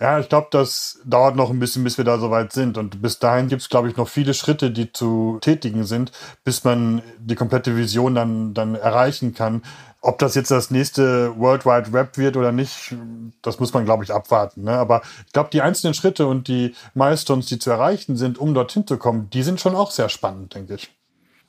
ja, 0.01 0.21
ich 0.21 0.29
glaube, 0.29 0.47
das 0.53 1.01
dauert 1.05 1.35
noch 1.35 1.51
ein 1.51 1.59
bisschen, 1.59 1.83
bis 1.83 1.99
wir 1.99 2.05
da 2.05 2.19
soweit 2.19 2.53
sind. 2.53 2.79
Und 2.79 3.03
bis 3.03 3.19
dahin 3.19 3.49
gibt 3.49 3.63
es, 3.63 3.69
glaube 3.69 3.89
ich, 3.89 3.97
noch 3.97 4.09
viele 4.09 4.33
Schritte, 4.33 4.71
die 4.71 4.93
zu 4.93 5.39
tätigen 5.41 5.85
sind, 5.85 6.13
bis 6.45 6.63
man 6.63 7.03
die 7.19 7.35
komplette 7.35 7.77
Vision 7.77 8.15
dann, 8.15 8.55
dann 8.55 8.77
erreichen 8.77 9.35
kann. 9.35 9.63
Ob 10.01 10.19
das 10.21 10.37
jetzt 10.37 10.53
das 10.53 10.71
nächste 10.71 11.37
World 11.37 11.67
Wide 11.67 11.93
Web 11.93 12.17
wird 12.17 12.37
oder 12.37 12.53
nicht, 12.53 12.95
das 13.43 13.59
muss 13.59 13.75
man, 13.75 13.85
glaube 13.85 14.05
ich, 14.05 14.13
abwarten. 14.13 14.63
Ne? 14.63 14.73
Aber 14.73 15.03
ich 15.27 15.33
glaube, 15.33 15.51
die 15.53 15.63
einzelnen 15.63 15.95
Schritte 15.95 16.29
und 16.29 16.47
die 16.47 16.77
Milestones, 16.95 17.47
die 17.47 17.59
zu 17.59 17.71
erreichen 17.71 18.17
sind, 18.17 18.39
um 18.39 18.55
dorthin 18.55 18.87
zu 18.87 18.99
kommen, 18.99 19.29
die 19.31 19.43
sind 19.43 19.61
schon 19.61 19.75
auch 19.75 19.91
sehr 19.91 20.09
spannend, 20.09 20.55
denke 20.55 20.77
ich. 20.77 20.98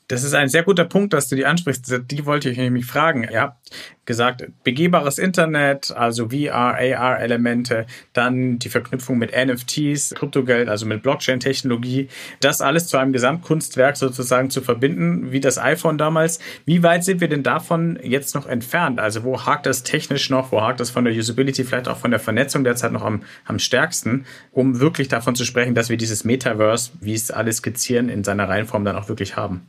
Das 0.09 0.23
ist 0.23 0.33
ein 0.33 0.49
sehr 0.49 0.63
guter 0.63 0.85
Punkt, 0.85 1.13
dass 1.13 1.29
du 1.29 1.35
die 1.35 1.45
ansprichst. 1.45 2.01
Die 2.09 2.25
wollte 2.25 2.49
ich 2.49 2.57
nämlich 2.57 2.87
fragen. 2.87 3.27
Ihr 3.31 3.41
habt 3.41 3.69
gesagt, 4.05 4.43
begehbares 4.63 5.19
Internet, 5.19 5.91
also 5.95 6.29
VR, 6.29 6.79
AR-Elemente, 6.79 7.85
dann 8.13 8.57
die 8.57 8.69
Verknüpfung 8.69 9.19
mit 9.19 9.33
NFTs, 9.33 10.15
Kryptogeld, 10.15 10.67
also 10.67 10.87
mit 10.87 11.03
Blockchain-Technologie, 11.03 12.07
das 12.39 12.59
alles 12.59 12.87
zu 12.87 12.97
einem 12.97 13.13
Gesamtkunstwerk 13.13 13.97
sozusagen 13.97 14.49
zu 14.49 14.61
verbinden, 14.61 15.31
wie 15.31 15.41
das 15.41 15.59
iPhone 15.59 15.99
damals. 15.99 16.39
Wie 16.65 16.81
weit 16.81 17.03
sind 17.03 17.21
wir 17.21 17.29
denn 17.29 17.43
davon 17.43 17.99
jetzt 18.01 18.33
noch 18.33 18.47
entfernt? 18.47 18.99
Also 18.99 19.23
wo 19.23 19.45
hakt 19.45 19.67
das 19.67 19.83
technisch 19.83 20.31
noch, 20.31 20.51
wo 20.51 20.59
hakt 20.59 20.79
das 20.79 20.89
von 20.89 21.05
der 21.05 21.13
Usability, 21.13 21.63
vielleicht 21.65 21.87
auch 21.87 21.97
von 21.97 22.09
der 22.09 22.19
Vernetzung 22.19 22.63
derzeit 22.63 22.93
noch 22.93 23.03
am, 23.03 23.21
am 23.45 23.59
stärksten, 23.59 24.25
um 24.51 24.79
wirklich 24.79 25.07
davon 25.07 25.35
zu 25.35 25.45
sprechen, 25.45 25.75
dass 25.75 25.89
wir 25.89 25.97
dieses 25.97 26.23
Metaverse, 26.23 26.93
wie 26.99 27.13
es 27.13 27.29
alle 27.29 27.53
skizzieren, 27.53 28.09
in 28.09 28.23
seiner 28.23 28.49
Reihenform 28.49 28.85
dann 28.85 28.95
auch 28.95 29.07
wirklich 29.07 29.35
haben? 29.35 29.67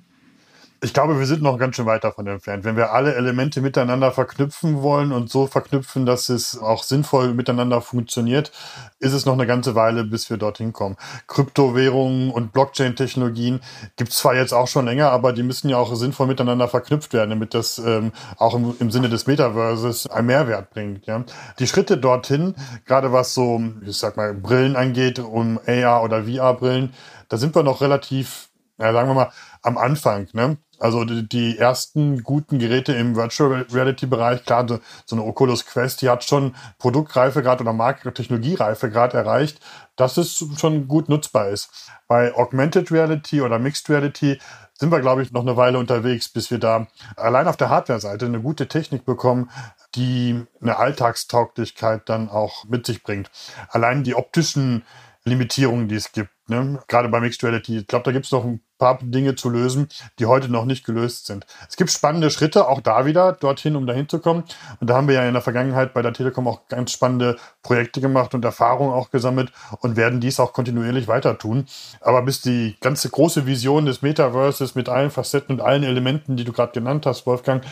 Ich 0.82 0.94
glaube, 0.94 1.19
wir 1.19 1.27
sind 1.27 1.43
noch 1.43 1.59
ganz 1.59 1.77
schön 1.77 1.85
weit 1.85 2.05
davon 2.05 2.27
entfernt. 2.27 2.65
Wenn 2.65 2.75
wir 2.75 2.93
alle 2.94 3.15
Elemente 3.15 3.61
miteinander 3.61 4.12
verknüpfen 4.12 4.81
wollen 4.81 5.12
und 5.12 5.29
so 5.29 5.47
verknüpfen, 5.47 6.06
dass 6.06 6.31
es 6.31 6.59
auch 6.59 6.85
sinnvoll 6.85 7.35
miteinander 7.35 7.82
funktioniert, 7.82 8.50
ist 8.99 9.12
es 9.12 9.27
noch 9.27 9.35
eine 9.35 9.47
ganze 9.47 9.75
Weile, 9.75 10.05
bis 10.05 10.31
wir 10.31 10.38
dorthin 10.38 10.73
kommen. 10.73 10.97
Kryptowährungen 11.27 12.31
und 12.31 12.55
Blockchain-Technologien 12.55 13.60
gibt 13.96 14.13
es 14.13 14.17
zwar 14.17 14.34
jetzt 14.34 14.55
auch 14.55 14.69
schon 14.69 14.87
länger, 14.87 15.10
aber 15.10 15.34
die 15.34 15.43
müssen 15.43 15.69
ja 15.69 15.77
auch 15.77 15.94
sinnvoll 15.94 16.29
miteinander 16.29 16.67
verknüpft 16.67 17.13
werden, 17.13 17.29
damit 17.29 17.53
das 17.53 17.77
ähm, 17.79 18.13
auch 18.39 18.55
im, 18.55 18.75
im, 18.81 18.91
Sinne 18.91 19.10
des 19.10 19.27
Metaverses 19.27 20.06
einen 20.06 20.29
Mehrwert 20.29 20.70
bringt. 20.70 21.05
Ja? 21.05 21.25
Die 21.58 21.67
Schritte 21.67 21.99
dorthin, 21.99 22.55
gerade 22.87 23.13
was 23.13 23.34
so, 23.34 23.60
ich 23.84 23.99
sag 23.99 24.17
mal, 24.17 24.32
Brillen 24.32 24.77
angeht, 24.77 25.19
um 25.19 25.60
AR 25.67 26.03
oder 26.03 26.25
VR-Brillen, 26.25 26.94
da 27.29 27.37
sind 27.37 27.55
wir 27.55 27.65
noch 27.65 27.82
relativ, 27.82 28.49
ja, 28.79 28.94
sagen 28.94 29.10
wir 29.10 29.15
mal, 29.15 29.32
am 29.60 29.77
Anfang. 29.77 30.27
Ne? 30.32 30.56
Also 30.81 31.05
die, 31.05 31.58
ersten 31.58 32.22
guten 32.22 32.58
Geräte 32.58 32.94
im 32.94 33.15
Virtual 33.15 33.67
Reality 33.70 34.06
Bereich, 34.06 34.44
klar, 34.44 34.67
so 34.67 34.81
eine 35.15 35.25
Oculus 35.25 35.67
Quest, 35.67 36.01
die 36.01 36.08
hat 36.08 36.25
schon 36.25 36.56
Produktreifegrad 36.79 37.60
oder 37.60 37.75
Markt-Technologiereifegrad 37.75 39.13
erreicht, 39.13 39.60
dass 39.96 40.17
es 40.17 40.43
schon 40.58 40.89
gut 40.89 41.10
nutzbar 41.10 41.49
ist. 41.49 41.70
Bei 42.08 42.34
Augmented 42.34 42.91
Reality 42.91 43.43
oder 43.43 43.58
Mixed 43.58 43.91
Reality 43.91 44.41
sind 44.72 44.91
wir, 44.91 45.01
glaube 45.01 45.22
ich, 45.22 45.31
noch 45.31 45.43
eine 45.43 45.58
Weile 45.58 45.79
unterwegs, 45.79 46.31
bis 46.31 46.51
wir 46.51 46.58
da 46.58 46.87
allein 47.15 47.46
auf 47.46 47.58
der 47.58 47.69
Hardware-Seite 47.69 48.25
eine 48.25 48.41
gute 48.41 48.67
Technik 48.67 49.05
bekommen, 49.05 49.51
die 49.94 50.46
eine 50.63 50.79
Alltagstauglichkeit 50.79 52.08
dann 52.08 52.31
auch 52.31 52.65
mit 52.65 52.87
sich 52.87 53.03
bringt. 53.03 53.31
Allein 53.69 54.03
die 54.05 54.15
optischen 54.15 54.84
Limitierungen, 55.24 55.89
die 55.89 55.96
es 55.96 56.12
gibt. 56.12 56.31
Ne? 56.48 56.81
Gerade 56.89 57.08
bei 57.08 57.20
Mixed 57.20 57.44
Reality. 57.44 57.79
Ich 57.79 57.86
glaube, 57.86 58.05
da 58.05 58.12
gibt 58.12 58.27
es 58.27 58.32
noch 58.32 58.44
ein 58.44 58.60
paar 58.79 58.98
Dinge 59.03 59.34
zu 59.34 59.50
lösen, 59.50 59.89
die 60.19 60.27
heute 60.27 60.48
noch 60.48 60.65
nicht 60.65 60.84
gelöst 60.84 61.27
sind. 61.27 61.46
Es 61.69 61.77
gibt 61.77 61.91
spannende 61.91 62.31
Schritte, 62.31 62.67
auch 62.67 62.81
da 62.81 63.05
wieder, 63.05 63.32
dorthin, 63.32 63.77
um 63.77 63.86
dahin 63.86 64.08
zu 64.08 64.19
kommen. 64.19 64.44
Und 64.81 64.89
da 64.89 64.96
haben 64.96 65.06
wir 65.06 65.15
ja 65.15 65.29
in 65.29 65.34
der 65.34 65.43
Vergangenheit 65.43 65.93
bei 65.93 66.03
der 66.03 66.15
Telekom 66.15 66.48
auch 66.48 66.67
ganz 66.69 66.93
spannende 66.93 67.36
Projekte 67.62 68.00
gemacht 68.00 68.34
und 68.34 68.44
Erfahrungen 68.44 68.93
auch 68.93 69.10
gesammelt 69.10 69.53
und 69.81 69.96
werden 69.96 70.20
dies 70.20 70.41
auch 70.41 70.53
kontinuierlich 70.55 71.06
weiter 71.06 71.39
tun. 71.39 71.67
Aber 72.00 72.22
bis 72.22 72.41
die 72.41 72.77
ganze 72.81 73.10
große 73.10 73.46
Vision 73.46 73.84
des 73.84 74.03
Metaverses 74.03 74.74
mit 74.74 74.89
allen 74.89 75.10
Facetten 75.10 75.56
und 75.56 75.60
allen 75.60 75.84
Elementen, 75.84 76.36
die 76.36 76.44
du 76.44 76.53
gerade 76.53 76.72
genannt 76.72 77.05
hast, 77.06 77.27
Wolfgang, 77.27 77.62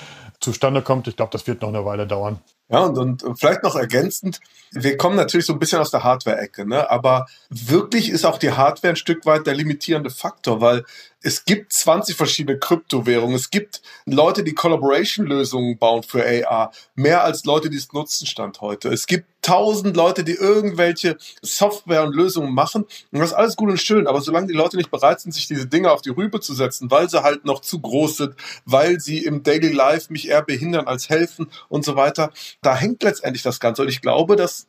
zustande 0.40 0.82
kommt, 0.82 1.08
ich 1.08 1.16
glaube, 1.16 1.32
das 1.32 1.46
wird 1.46 1.62
noch 1.62 1.70
eine 1.70 1.84
Weile 1.84 2.06
dauern. 2.06 2.40
Ja, 2.70 2.80
und, 2.80 3.22
und 3.22 3.38
vielleicht 3.38 3.62
noch 3.62 3.76
ergänzend, 3.76 4.40
wir 4.72 4.98
kommen 4.98 5.16
natürlich 5.16 5.46
so 5.46 5.54
ein 5.54 5.58
bisschen 5.58 5.78
aus 5.78 5.90
der 5.90 6.04
Hardware-Ecke, 6.04 6.68
ne? 6.68 6.90
aber 6.90 7.26
wirklich 7.48 8.10
ist 8.10 8.26
auch 8.26 8.36
die 8.36 8.52
Hardware 8.52 8.92
ein 8.92 8.96
Stück 8.96 9.24
weit 9.24 9.46
der 9.46 9.54
limitierende 9.54 10.10
Faktor, 10.10 10.60
weil 10.60 10.84
es 11.20 11.44
gibt 11.44 11.72
20 11.72 12.16
verschiedene 12.16 12.58
Kryptowährungen. 12.58 13.34
Es 13.34 13.50
gibt 13.50 13.82
Leute, 14.06 14.44
die 14.44 14.54
Collaboration-Lösungen 14.54 15.76
bauen 15.76 16.04
für 16.04 16.24
AR. 16.24 16.70
Mehr 16.94 17.24
als 17.24 17.44
Leute, 17.44 17.70
die 17.70 17.76
es 17.76 17.92
nutzen, 17.92 18.26
stand 18.26 18.60
heute. 18.60 18.88
Es 18.90 19.06
gibt 19.06 19.26
tausend 19.42 19.96
Leute, 19.96 20.22
die 20.22 20.34
irgendwelche 20.34 21.16
Software 21.42 22.04
und 22.04 22.14
Lösungen 22.14 22.52
machen. 22.54 22.84
Und 23.10 23.18
das 23.18 23.30
ist 23.30 23.34
alles 23.34 23.56
gut 23.56 23.70
und 23.70 23.80
schön. 23.80 24.06
Aber 24.06 24.20
solange 24.20 24.46
die 24.46 24.52
Leute 24.52 24.76
nicht 24.76 24.90
bereit 24.90 25.20
sind, 25.20 25.32
sich 25.32 25.48
diese 25.48 25.66
Dinge 25.66 25.90
auf 25.90 26.02
die 26.02 26.10
Rübe 26.10 26.40
zu 26.40 26.54
setzen, 26.54 26.90
weil 26.90 27.08
sie 27.08 27.22
halt 27.22 27.44
noch 27.44 27.60
zu 27.60 27.80
groß 27.80 28.16
sind, 28.18 28.34
weil 28.64 29.00
sie 29.00 29.24
im 29.24 29.42
Daily 29.42 29.72
Life 29.72 30.12
mich 30.12 30.28
eher 30.28 30.42
behindern 30.42 30.86
als 30.86 31.08
helfen 31.08 31.48
und 31.68 31.84
so 31.84 31.96
weiter, 31.96 32.30
da 32.62 32.76
hängt 32.76 33.02
letztendlich 33.02 33.42
das 33.42 33.60
Ganze. 33.60 33.82
Und 33.82 33.88
ich 33.88 34.00
glaube, 34.00 34.36
dass 34.36 34.66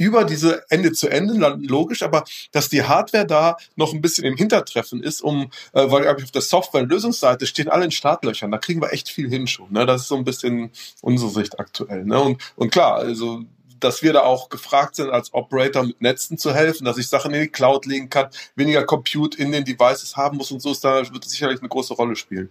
über 0.00 0.24
diese 0.24 0.64
Ende 0.70 0.92
zu 0.92 1.08
Ende, 1.08 1.34
logisch, 1.60 2.02
aber 2.02 2.24
dass 2.52 2.70
die 2.70 2.84
Hardware 2.84 3.26
da 3.26 3.58
noch 3.76 3.92
ein 3.92 4.00
bisschen 4.00 4.24
im 4.24 4.34
Hintertreffen 4.34 5.02
ist, 5.02 5.20
um, 5.20 5.50
äh, 5.74 5.90
weil 5.90 6.08
auf 6.08 6.30
der 6.30 6.40
Software- 6.40 6.80
und 6.82 6.88
Lösungsseite 6.88 7.46
stehen 7.46 7.68
alle 7.68 7.84
in 7.84 7.90
Startlöchern, 7.90 8.50
da 8.50 8.56
kriegen 8.56 8.80
wir 8.80 8.94
echt 8.94 9.10
viel 9.10 9.28
hin 9.28 9.46
schon. 9.46 9.70
Ne? 9.70 9.84
Das 9.84 10.02
ist 10.02 10.08
so 10.08 10.16
ein 10.16 10.24
bisschen 10.24 10.70
unsere 11.02 11.30
Sicht 11.30 11.60
aktuell. 11.60 12.06
Ne? 12.06 12.18
Und, 12.18 12.40
und 12.56 12.72
klar, 12.72 12.94
also 12.94 13.42
dass 13.78 14.02
wir 14.02 14.12
da 14.12 14.22
auch 14.22 14.48
gefragt 14.48 14.96
sind, 14.96 15.10
als 15.10 15.32
Operator 15.32 15.84
mit 15.84 16.00
Netzen 16.00 16.38
zu 16.38 16.54
helfen, 16.54 16.84
dass 16.84 16.98
ich 16.98 17.08
Sachen 17.08 17.34
in 17.34 17.42
die 17.42 17.48
Cloud 17.48 17.86
legen 17.86 18.10
kann, 18.10 18.28
weniger 18.54 18.84
Compute 18.84 19.38
in 19.38 19.52
den 19.52 19.64
Devices 19.64 20.16
haben 20.16 20.36
muss 20.36 20.50
und 20.50 20.60
so 20.60 20.72
ist 20.72 20.84
da 20.84 21.10
wird 21.12 21.24
sicherlich 21.24 21.60
eine 21.60 21.68
große 21.68 21.94
Rolle 21.94 22.16
spielen. 22.16 22.50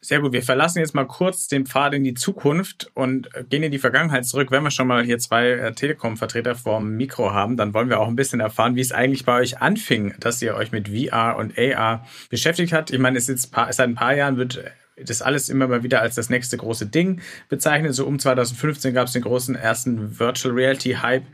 Sehr 0.00 0.20
gut, 0.20 0.32
wir 0.32 0.42
verlassen 0.42 0.78
jetzt 0.78 0.94
mal 0.94 1.06
kurz 1.06 1.48
den 1.48 1.66
Pfad 1.66 1.92
in 1.92 2.04
die 2.04 2.14
Zukunft 2.14 2.88
und 2.94 3.28
gehen 3.50 3.64
in 3.64 3.72
die 3.72 3.80
Vergangenheit 3.80 4.26
zurück. 4.26 4.52
Wenn 4.52 4.62
wir 4.62 4.70
schon 4.70 4.86
mal 4.86 5.02
hier 5.04 5.18
zwei 5.18 5.48
äh, 5.48 5.72
Telekom-Vertreter 5.72 6.54
vorm 6.54 6.90
Mikro 6.96 7.32
haben, 7.32 7.56
dann 7.56 7.74
wollen 7.74 7.88
wir 7.88 7.98
auch 7.98 8.06
ein 8.06 8.14
bisschen 8.14 8.38
erfahren, 8.38 8.76
wie 8.76 8.80
es 8.80 8.92
eigentlich 8.92 9.24
bei 9.24 9.40
euch 9.40 9.60
anfing, 9.60 10.14
dass 10.20 10.40
ihr 10.40 10.54
euch 10.54 10.70
mit 10.70 10.88
VR 10.88 11.36
und 11.36 11.58
AR 11.58 12.06
beschäftigt 12.30 12.72
habt. 12.72 12.92
Ich 12.92 12.98
meine, 13.00 13.18
es 13.18 13.28
ist 13.28 13.52
seit 13.52 13.80
ein 13.80 13.96
paar 13.96 14.14
Jahren 14.14 14.36
wird 14.36 14.62
das 15.04 15.22
alles 15.22 15.48
immer 15.48 15.68
mal 15.68 15.82
wieder 15.82 16.00
als 16.00 16.14
das 16.14 16.30
nächste 16.30 16.56
große 16.56 16.86
Ding 16.86 17.20
bezeichnet. 17.48 17.94
So 17.94 18.06
um 18.06 18.18
2015 18.18 18.94
gab 18.94 19.06
es 19.06 19.12
den 19.12 19.22
großen 19.22 19.54
ersten 19.54 20.18
Virtual 20.18 20.54
Reality 20.54 20.92
Hype. 21.00 21.24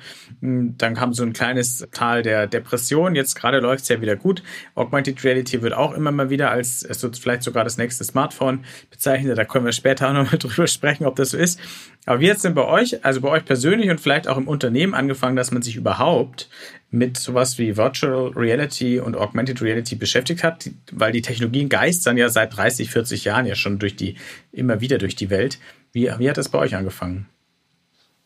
Hm, 0.40 0.76
dann 0.78 0.94
kam 0.94 1.14
so 1.14 1.22
ein 1.22 1.32
kleines 1.32 1.86
Tal 1.92 2.22
der 2.22 2.46
Depression. 2.46 3.14
Jetzt 3.14 3.34
gerade 3.34 3.60
läuft 3.60 3.84
es 3.84 3.88
ja 3.88 4.00
wieder 4.00 4.16
gut. 4.16 4.42
Augmented 4.74 5.22
Reality 5.24 5.62
wird 5.62 5.74
auch 5.74 5.92
immer 5.94 6.12
mal 6.12 6.30
wieder 6.30 6.50
als 6.50 6.80
so 6.80 7.10
vielleicht 7.12 7.42
sogar 7.42 7.64
das 7.64 7.78
nächste 7.78 8.04
Smartphone 8.04 8.64
bezeichnet. 8.90 9.38
Da 9.38 9.44
können 9.44 9.64
wir 9.64 9.72
später 9.72 10.08
auch 10.08 10.14
noch 10.14 10.30
mal 10.30 10.38
drüber 10.38 10.66
sprechen, 10.66 11.06
ob 11.06 11.16
das 11.16 11.30
so 11.30 11.38
ist. 11.38 11.58
Aber 12.06 12.20
wie 12.20 12.26
jetzt 12.26 12.44
denn 12.44 12.54
bei 12.54 12.64
euch, 12.64 13.04
also 13.04 13.20
bei 13.20 13.28
euch 13.28 13.44
persönlich 13.44 13.90
und 13.90 14.00
vielleicht 14.00 14.28
auch 14.28 14.36
im 14.36 14.48
Unternehmen 14.48 14.94
angefangen, 14.94 15.36
dass 15.36 15.50
man 15.50 15.62
sich 15.62 15.76
überhaupt 15.76 16.48
mit 16.94 17.16
sowas 17.16 17.58
wie 17.58 17.76
Virtual 17.76 18.28
Reality 18.36 19.00
und 19.00 19.16
Augmented 19.16 19.60
Reality 19.60 19.96
beschäftigt 19.96 20.44
hat, 20.44 20.70
weil 20.92 21.10
die 21.10 21.22
Technologien 21.22 21.68
geistern 21.68 22.16
ja 22.16 22.28
seit 22.28 22.56
30, 22.56 22.88
40 22.88 23.24
Jahren 23.24 23.46
ja 23.46 23.56
schon 23.56 23.80
durch 23.80 23.96
die, 23.96 24.16
immer 24.52 24.80
wieder 24.80 24.98
durch 24.98 25.16
die 25.16 25.28
Welt. 25.28 25.58
Wie, 25.90 26.08
wie 26.18 26.30
hat 26.30 26.36
das 26.36 26.48
bei 26.48 26.58
euch 26.58 26.76
angefangen? 26.76 27.26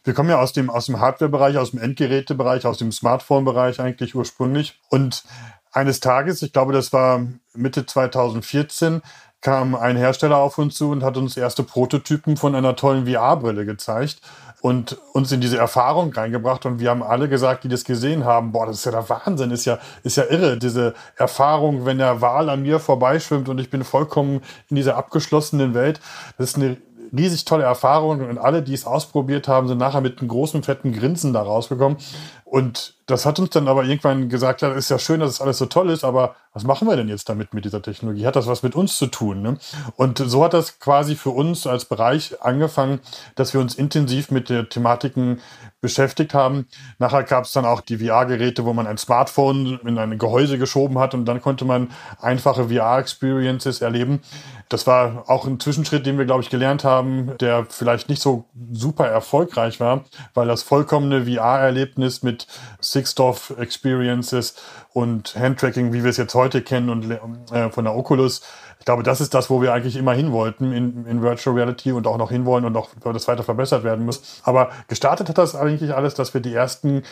Wir 0.05 0.13
kommen 0.13 0.29
ja 0.29 0.39
aus 0.39 0.53
dem, 0.53 0.69
aus 0.69 0.85
dem 0.85 1.01
Hardware-Bereich, 1.01 1.57
aus 1.57 1.71
dem 1.71 1.81
Endgeräte-Bereich, 1.81 2.67
aus 2.67 2.77
dem 2.77 2.93
Smartphone-Bereich 2.93 3.81
eigentlich 3.81 4.15
ursprünglich. 4.15 4.79
Und 4.91 5.25
eines 5.73 6.01
Tages, 6.01 6.43
ich 6.43 6.53
glaube, 6.53 6.75
das 6.75 6.93
war 6.93 7.27
Mitte 7.55 7.87
2014, 7.87 9.01
kam 9.41 9.77
ein 9.77 9.97
Hersteller 9.97 10.37
auf 10.37 10.59
uns 10.59 10.75
zu 10.75 10.91
und 10.91 11.03
hat 11.03 11.17
uns 11.17 11.39
erste 11.39 11.63
Prototypen 11.63 12.37
von 12.37 12.55
einer 12.55 12.77
tollen 12.77 13.07
VR-Brille 13.07 13.65
gezeigt 13.65 14.21
und 14.61 14.99
uns 15.13 15.31
in 15.31 15.41
diese 15.41 15.59
Erfahrung 15.59 16.13
reingebracht. 16.13 16.67
Und 16.67 16.81
wir 16.81 16.91
haben 16.91 17.03
alle 17.03 17.29
gesagt, 17.29 17.65
die 17.65 17.69
das 17.69 17.85
gesehen 17.85 18.25
haben, 18.25 18.53
boah, 18.53 18.67
das 18.67 18.79
ist 18.79 18.85
ja 18.85 18.93
der 18.93 19.09
Wahnsinn, 19.09 19.51
ist 19.51 19.65
ja, 19.65 19.79
ist 20.03 20.17
ja 20.17 20.25
irre, 20.25 20.59
diese 20.59 20.95
Erfahrung, 21.17 21.85
wenn 21.85 21.99
der 21.99 22.21
Wal 22.21 22.49
an 22.49 22.63
mir 22.63 22.81
vorbeischwimmt 22.81 23.49
und 23.49 23.59
ich 23.59 23.71
bin 23.71 23.85
vollkommen 23.85 24.41
in 24.69 24.77
dieser 24.77 24.97
abgeschlossenen 24.97 25.75
Welt. 25.75 26.01
Das 26.39 26.51
ist 26.51 26.57
eine 26.57 26.77
riesig 27.17 27.45
tolle 27.45 27.65
Erfahrung 27.65 28.29
und 28.29 28.39
alle, 28.39 28.63
die 28.63 28.75
es 28.75 28.87
ausprobiert 28.87 29.49
haben, 29.49 29.69
sind 29.69 29.79
nachher 29.79 30.01
mit 30.01 30.21
einem 30.21 30.29
großen, 30.29 30.63
fetten 30.63 30.93
Grinsen 30.93 31.33
da 31.33 31.43
rausgekommen. 31.43 31.99
Und 32.45 32.95
das 33.07 33.27
hat 33.27 33.39
uns 33.39 33.51
dann 33.51 33.69
aber 33.69 33.85
irgendwann 33.85 34.29
gesagt, 34.29 34.63
ja, 34.63 34.73
ist 34.73 34.91
ja 34.91 34.99
schön, 34.99 35.21
dass 35.21 35.31
es 35.31 35.41
alles 35.41 35.59
so 35.59 35.67
toll 35.67 35.91
ist, 35.91 36.03
aber 36.03 36.35
was 36.55 36.65
machen 36.65 36.89
wir 36.89 36.97
denn 36.97 37.09
jetzt 37.09 37.29
damit 37.29 37.53
mit 37.53 37.65
dieser 37.65 37.83
Technologie? 37.83 38.27
Hat 38.27 38.37
das 38.37 38.47
was 38.47 38.63
mit 38.63 38.75
uns 38.75 38.97
zu 38.97 39.07
tun? 39.07 39.43
Ne? 39.43 39.59
Und 39.97 40.19
so 40.19 40.43
hat 40.43 40.55
das 40.55 40.79
quasi 40.79 41.15
für 41.15 41.31
uns 41.31 41.67
als 41.67 41.85
Bereich 41.85 42.43
angefangen, 42.43 43.01
dass 43.35 43.53
wir 43.53 43.61
uns 43.61 43.75
intensiv 43.75 44.31
mit 44.31 44.49
der 44.49 44.69
Thematiken 44.69 45.41
beschäftigt 45.81 46.35
haben. 46.35 46.67
Nachher 46.99 47.23
gab 47.23 47.45
es 47.45 47.53
dann 47.53 47.65
auch 47.65 47.83
die 47.83 47.99
VR-Geräte, 47.99 48.65
wo 48.65 48.73
man 48.73 48.87
ein 48.87 48.99
Smartphone 48.99 49.79
in 49.85 49.99
ein 49.99 50.19
Gehäuse 50.19 50.59
geschoben 50.59 50.99
hat 50.99 51.15
und 51.15 51.27
dann 51.27 51.41
konnte 51.41 51.65
man 51.65 51.91
einfache 52.21 52.69
VR-Experiences 52.69 53.81
erleben. 53.81 54.21
Das 54.69 54.87
war 54.87 55.25
auch 55.29 55.47
ein 55.47 55.61
Zwischenschritt, 55.61 56.05
den 56.05 56.19
wir, 56.19 56.27
glaube 56.27 56.43
ich, 56.43 56.51
gelernt 56.51 56.85
haben, 56.85 57.37
der 57.39 57.67
vielleicht 57.69 58.09
nicht 58.09 58.21
so 58.21 58.45
super 58.73 59.07
erfolgreich 59.07 59.81
war, 59.81 60.05
weil 60.35 60.47
das 60.47 60.63
vollkommene 60.63 61.25
VR-Erlebnis 61.25 62.23
mit 62.23 62.47
Sixdorf 62.81 63.55
Experiences 63.59 64.57
und 64.93 65.35
Handtracking, 65.37 65.93
wie 65.93 66.03
wir 66.03 66.11
es 66.11 66.17
jetzt 66.17 66.35
heute 66.35 66.63
kennen 66.63 66.91
und 66.91 67.11
äh, 67.53 67.71
von 67.71 67.85
der 67.85 67.95
Oculus, 67.95 68.43
ich 68.79 68.85
glaube, 68.85 69.03
das 69.03 69.21
ist 69.21 69.35
das, 69.35 69.51
wo 69.51 69.61
wir 69.61 69.73
eigentlich 69.73 69.97
immer 69.97 70.13
hin 70.13 70.33
wollten 70.33 70.73
in, 70.73 71.05
in 71.07 71.23
Virtual 71.23 71.55
Reality 71.55 71.93
und 71.93 72.07
auch 72.07 72.17
noch 72.17 72.31
hinwollen 72.31 72.65
und 72.65 72.77
auch 72.77 72.91
das 73.13 73.29
weiter 73.29 73.43
verbessert 73.43 73.85
werden 73.85 74.05
muss. 74.05 74.41
Aber 74.45 74.71
gestartet 74.87 75.29
hat 75.29 75.39
das 75.39 75.57
eigentlich 75.57 75.95
alles, 75.95 76.15
dass 76.15 76.33
wir 76.33 76.41
die 76.41 76.55
ersten 76.55 77.03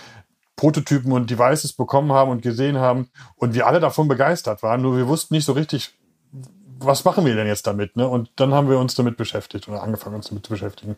Prototypen 0.57 1.13
und 1.13 1.29
Devices 1.31 1.75
bekommen 1.75 2.13
haben 2.13 2.31
und 2.31 2.43
gesehen 2.43 2.79
haben 2.79 3.11
und 3.37 3.55
wir 3.55 3.67
alle 3.67 3.81
davon 3.81 4.09
begeistert 4.09 4.63
waren. 4.63 4.81
Nur 4.81 4.97
wir 4.97 5.07
wussten 5.07 5.35
nicht 5.35 5.45
so 5.45 5.53
richtig, 5.53 5.95
was 6.79 7.05
machen 7.05 7.25
wir 7.25 7.35
denn 7.35 7.47
jetzt 7.47 7.67
damit? 7.67 7.97
Ne? 7.97 8.09
Und 8.09 8.31
dann 8.37 8.53
haben 8.55 8.69
wir 8.69 8.79
uns 8.79 8.95
damit 8.95 9.17
beschäftigt 9.17 9.69
oder 9.69 9.83
angefangen, 9.83 10.17
uns 10.17 10.29
damit 10.29 10.45
zu 10.45 10.51
beschäftigen. 10.51 10.97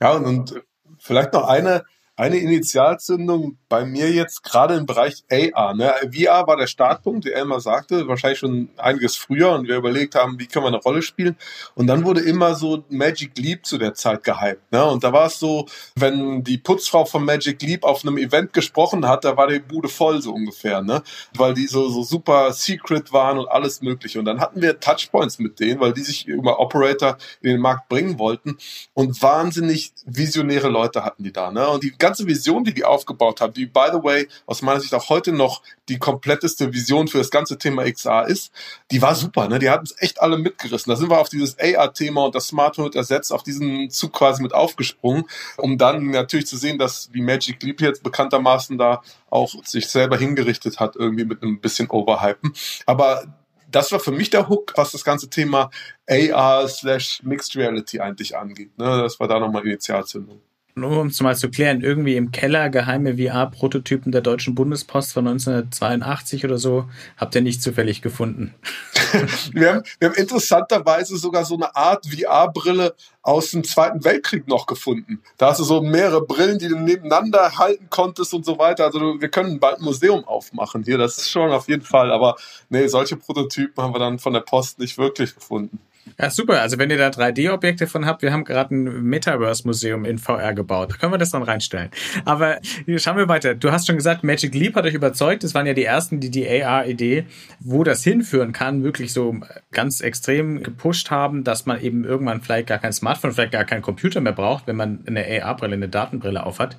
Ja, 0.00 0.12
und, 0.12 0.26
und 0.26 0.62
vielleicht 0.98 1.32
noch 1.32 1.46
eine, 1.46 1.84
eine 2.18 2.38
Initialzündung 2.38 3.58
bei 3.68 3.84
mir 3.84 4.10
jetzt 4.10 4.42
gerade 4.42 4.74
im 4.74 4.86
Bereich 4.86 5.22
AR. 5.30 5.72
Ne? 5.74 5.94
VR 6.12 6.48
war 6.48 6.56
der 6.56 6.66
Startpunkt, 6.66 7.24
wie 7.24 7.30
Elmar 7.30 7.60
sagte, 7.60 8.08
wahrscheinlich 8.08 8.40
schon 8.40 8.70
einiges 8.76 9.14
früher 9.14 9.52
und 9.52 9.68
wir 9.68 9.76
überlegt 9.76 10.16
haben, 10.16 10.36
wie 10.40 10.46
können 10.46 10.64
wir 10.64 10.68
eine 10.68 10.82
Rolle 10.82 11.02
spielen. 11.02 11.36
Und 11.76 11.86
dann 11.86 12.04
wurde 12.04 12.20
immer 12.20 12.56
so 12.56 12.82
Magic 12.88 13.38
Leap 13.38 13.64
zu 13.64 13.78
der 13.78 13.94
Zeit 13.94 14.24
gehypt. 14.24 14.72
Ne? 14.72 14.84
Und 14.84 15.04
da 15.04 15.12
war 15.12 15.26
es 15.26 15.38
so, 15.38 15.66
wenn 15.94 16.42
die 16.42 16.58
Putzfrau 16.58 17.04
von 17.04 17.24
Magic 17.24 17.62
Leap 17.62 17.84
auf 17.84 18.02
einem 18.04 18.18
Event 18.18 18.52
gesprochen 18.52 19.06
hat, 19.06 19.24
da 19.24 19.36
war 19.36 19.46
die 19.46 19.60
Bude 19.60 19.88
voll 19.88 20.20
so 20.20 20.32
ungefähr, 20.32 20.82
ne? 20.82 21.04
weil 21.36 21.54
die 21.54 21.68
so, 21.68 21.88
so 21.88 22.02
super 22.02 22.52
secret 22.52 23.12
waren 23.12 23.38
und 23.38 23.46
alles 23.46 23.80
mögliche. 23.80 24.18
Und 24.18 24.24
dann 24.24 24.40
hatten 24.40 24.60
wir 24.60 24.80
Touchpoints 24.80 25.38
mit 25.38 25.60
denen, 25.60 25.78
weil 25.78 25.92
die 25.92 26.02
sich 26.02 26.26
über 26.26 26.58
Operator 26.58 27.16
in 27.42 27.50
den 27.50 27.60
Markt 27.60 27.88
bringen 27.88 28.18
wollten 28.18 28.58
und 28.92 29.22
wahnsinnig 29.22 29.92
visionäre 30.04 30.68
Leute 30.68 31.04
hatten 31.04 31.22
die 31.22 31.32
da. 31.32 31.52
Ne? 31.52 31.68
Und 31.68 31.84
die 31.84 31.92
Vision, 32.16 32.64
die 32.64 32.74
die 32.74 32.84
aufgebaut 32.84 33.40
haben, 33.40 33.52
die 33.52 33.66
by 33.66 33.88
the 33.92 34.02
way 34.02 34.28
aus 34.46 34.62
meiner 34.62 34.80
Sicht 34.80 34.94
auch 34.94 35.08
heute 35.08 35.32
noch 35.32 35.62
die 35.88 35.98
kompletteste 35.98 36.72
Vision 36.72 37.08
für 37.08 37.18
das 37.18 37.30
ganze 37.30 37.58
Thema 37.58 37.90
XR 37.90 38.26
ist, 38.26 38.52
die 38.90 39.02
war 39.02 39.14
super. 39.14 39.48
Ne? 39.48 39.58
Die 39.58 39.70
hatten 39.70 39.84
es 39.84 39.94
echt 39.98 40.20
alle 40.20 40.38
mitgerissen. 40.38 40.90
Da 40.90 40.96
sind 40.96 41.10
wir 41.10 41.18
auf 41.18 41.28
dieses 41.28 41.56
AR-Thema 41.58 42.26
und 42.26 42.34
das 42.34 42.48
Smart 42.48 42.78
Home 42.78 42.90
ersetzt, 42.94 43.32
auf 43.32 43.42
diesen 43.42 43.90
Zug 43.90 44.12
quasi 44.12 44.42
mit 44.42 44.54
aufgesprungen, 44.54 45.24
um 45.56 45.78
dann 45.78 46.10
natürlich 46.10 46.46
zu 46.46 46.56
sehen, 46.56 46.78
dass 46.78 47.10
wie 47.12 47.22
Magic 47.22 47.62
Leap 47.62 47.80
jetzt 47.80 48.02
bekanntermaßen 48.02 48.78
da 48.78 49.02
auch 49.30 49.52
sich 49.64 49.88
selber 49.88 50.16
hingerichtet 50.16 50.80
hat, 50.80 50.96
irgendwie 50.96 51.24
mit 51.24 51.42
einem 51.42 51.60
bisschen 51.60 51.90
Overhypen. 51.90 52.52
Aber 52.86 53.24
das 53.70 53.92
war 53.92 54.00
für 54.00 54.12
mich 54.12 54.30
der 54.30 54.48
Hook, 54.48 54.72
was 54.76 54.92
das 54.92 55.04
ganze 55.04 55.28
Thema 55.28 55.70
AR 56.08 56.66
slash 56.68 57.22
Mixed 57.22 57.54
Reality 57.56 58.00
eigentlich 58.00 58.36
angeht. 58.36 58.76
Ne? 58.78 59.02
Das 59.02 59.20
war 59.20 59.28
da 59.28 59.38
nochmal 59.38 59.66
Initialzündung 59.66 60.40
um 60.84 61.08
es 61.08 61.20
mal 61.20 61.36
zu 61.36 61.50
klären, 61.50 61.80
irgendwie 61.80 62.16
im 62.16 62.32
Keller 62.32 62.70
geheime 62.70 63.16
VR-Prototypen 63.16 64.12
der 64.12 64.20
Deutschen 64.20 64.54
Bundespost 64.54 65.12
von 65.12 65.26
1982 65.26 66.44
oder 66.44 66.58
so, 66.58 66.88
habt 67.16 67.34
ihr 67.34 67.40
nicht 67.40 67.62
zufällig 67.62 68.02
gefunden. 68.02 68.54
wir, 69.52 69.74
haben, 69.74 69.82
wir 69.98 70.08
haben 70.08 70.16
interessanterweise 70.16 71.16
sogar 71.16 71.44
so 71.44 71.54
eine 71.54 71.74
Art 71.74 72.06
VR-Brille 72.06 72.94
aus 73.22 73.50
dem 73.50 73.64
Zweiten 73.64 74.04
Weltkrieg 74.04 74.48
noch 74.48 74.66
gefunden. 74.66 75.22
Da 75.36 75.50
hast 75.50 75.60
du 75.60 75.64
so 75.64 75.82
mehrere 75.82 76.24
Brillen, 76.24 76.58
die 76.58 76.68
du 76.68 76.78
nebeneinander 76.78 77.58
halten 77.58 77.88
konntest 77.90 78.32
und 78.32 78.44
so 78.44 78.58
weiter. 78.58 78.86
Also 78.86 79.20
wir 79.20 79.28
können 79.28 79.60
bald 79.60 79.78
ein 79.78 79.84
Museum 79.84 80.24
aufmachen 80.24 80.82
hier, 80.84 80.98
das 80.98 81.18
ist 81.18 81.30
schon 81.30 81.50
auf 81.50 81.68
jeden 81.68 81.84
Fall. 81.84 82.10
Aber 82.10 82.36
nee, 82.68 82.86
solche 82.86 83.16
Prototypen 83.16 83.82
haben 83.82 83.94
wir 83.94 83.98
dann 83.98 84.18
von 84.18 84.32
der 84.32 84.40
Post 84.40 84.78
nicht 84.78 84.98
wirklich 84.98 85.34
gefunden. 85.34 85.78
Ja, 86.18 86.30
super. 86.30 86.60
Also 86.60 86.78
wenn 86.78 86.90
ihr 86.90 86.98
da 86.98 87.08
3D-Objekte 87.08 87.86
von 87.86 88.06
habt, 88.06 88.22
wir 88.22 88.32
haben 88.32 88.44
gerade 88.44 88.74
ein 88.74 89.02
Metaverse-Museum 89.02 90.04
in 90.04 90.18
VR 90.18 90.54
gebaut. 90.54 90.92
Da 90.92 90.96
können 90.96 91.12
wir 91.12 91.18
das 91.18 91.30
dann 91.30 91.42
reinstellen. 91.42 91.90
Aber 92.24 92.58
schauen 92.96 93.16
wir 93.16 93.28
weiter. 93.28 93.54
Du 93.54 93.72
hast 93.72 93.86
schon 93.86 93.96
gesagt, 93.96 94.24
Magic 94.24 94.54
Leap 94.54 94.74
hat 94.76 94.84
euch 94.84 94.94
überzeugt. 94.94 95.44
Das 95.44 95.54
waren 95.54 95.66
ja 95.66 95.74
die 95.74 95.84
ersten, 95.84 96.20
die 96.20 96.30
die 96.30 96.48
AR-Idee, 96.48 97.26
wo 97.60 97.84
das 97.84 98.02
hinführen 98.04 98.52
kann, 98.52 98.82
wirklich 98.82 99.12
so 99.12 99.36
ganz 99.72 100.00
extrem 100.00 100.62
gepusht 100.62 101.10
haben, 101.10 101.44
dass 101.44 101.66
man 101.66 101.80
eben 101.80 102.04
irgendwann 102.04 102.40
vielleicht 102.40 102.68
gar 102.68 102.78
kein 102.78 102.92
Smartphone, 102.92 103.32
vielleicht 103.32 103.52
gar 103.52 103.64
keinen 103.64 103.82
Computer 103.82 104.20
mehr 104.20 104.32
braucht, 104.32 104.66
wenn 104.66 104.76
man 104.76 105.04
eine 105.06 105.24
AR-Brille, 105.42 105.74
eine 105.74 105.88
Datenbrille 105.88 106.44
aufhat. 106.44 106.76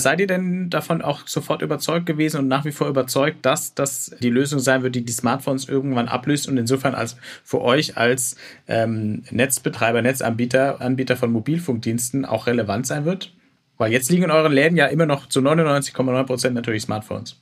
Seid 0.00 0.20
ihr 0.20 0.26
denn 0.26 0.70
davon 0.70 1.02
auch 1.02 1.28
sofort 1.28 1.62
überzeugt 1.62 2.06
gewesen 2.06 2.38
und 2.38 2.48
nach 2.48 2.64
wie 2.64 2.72
vor 2.72 2.88
überzeugt, 2.88 3.46
dass 3.46 3.74
das 3.74 4.14
die 4.20 4.30
Lösung 4.30 4.58
sein 4.58 4.82
wird, 4.82 4.94
die 4.94 5.04
die 5.04 5.12
Smartphones 5.12 5.68
irgendwann 5.68 6.08
ablöst 6.08 6.48
und 6.48 6.56
insofern 6.56 6.94
als 6.94 7.16
für 7.44 7.60
euch 7.60 7.96
als 7.96 8.36
ähm, 8.66 9.22
Netzbetreiber, 9.30 10.02
Netzanbieter, 10.02 10.80
Anbieter 10.80 11.16
von 11.16 11.30
Mobilfunkdiensten 11.30 12.24
auch 12.24 12.46
relevant 12.46 12.86
sein 12.86 13.04
wird? 13.04 13.32
Weil 13.78 13.92
jetzt 13.92 14.10
liegen 14.10 14.24
in 14.24 14.30
euren 14.30 14.52
Läden 14.52 14.76
ja 14.76 14.86
immer 14.86 15.06
noch 15.06 15.28
zu 15.28 15.40
99,9 15.40 16.24
Prozent 16.24 16.54
natürlich 16.54 16.82
Smartphones. 16.82 17.38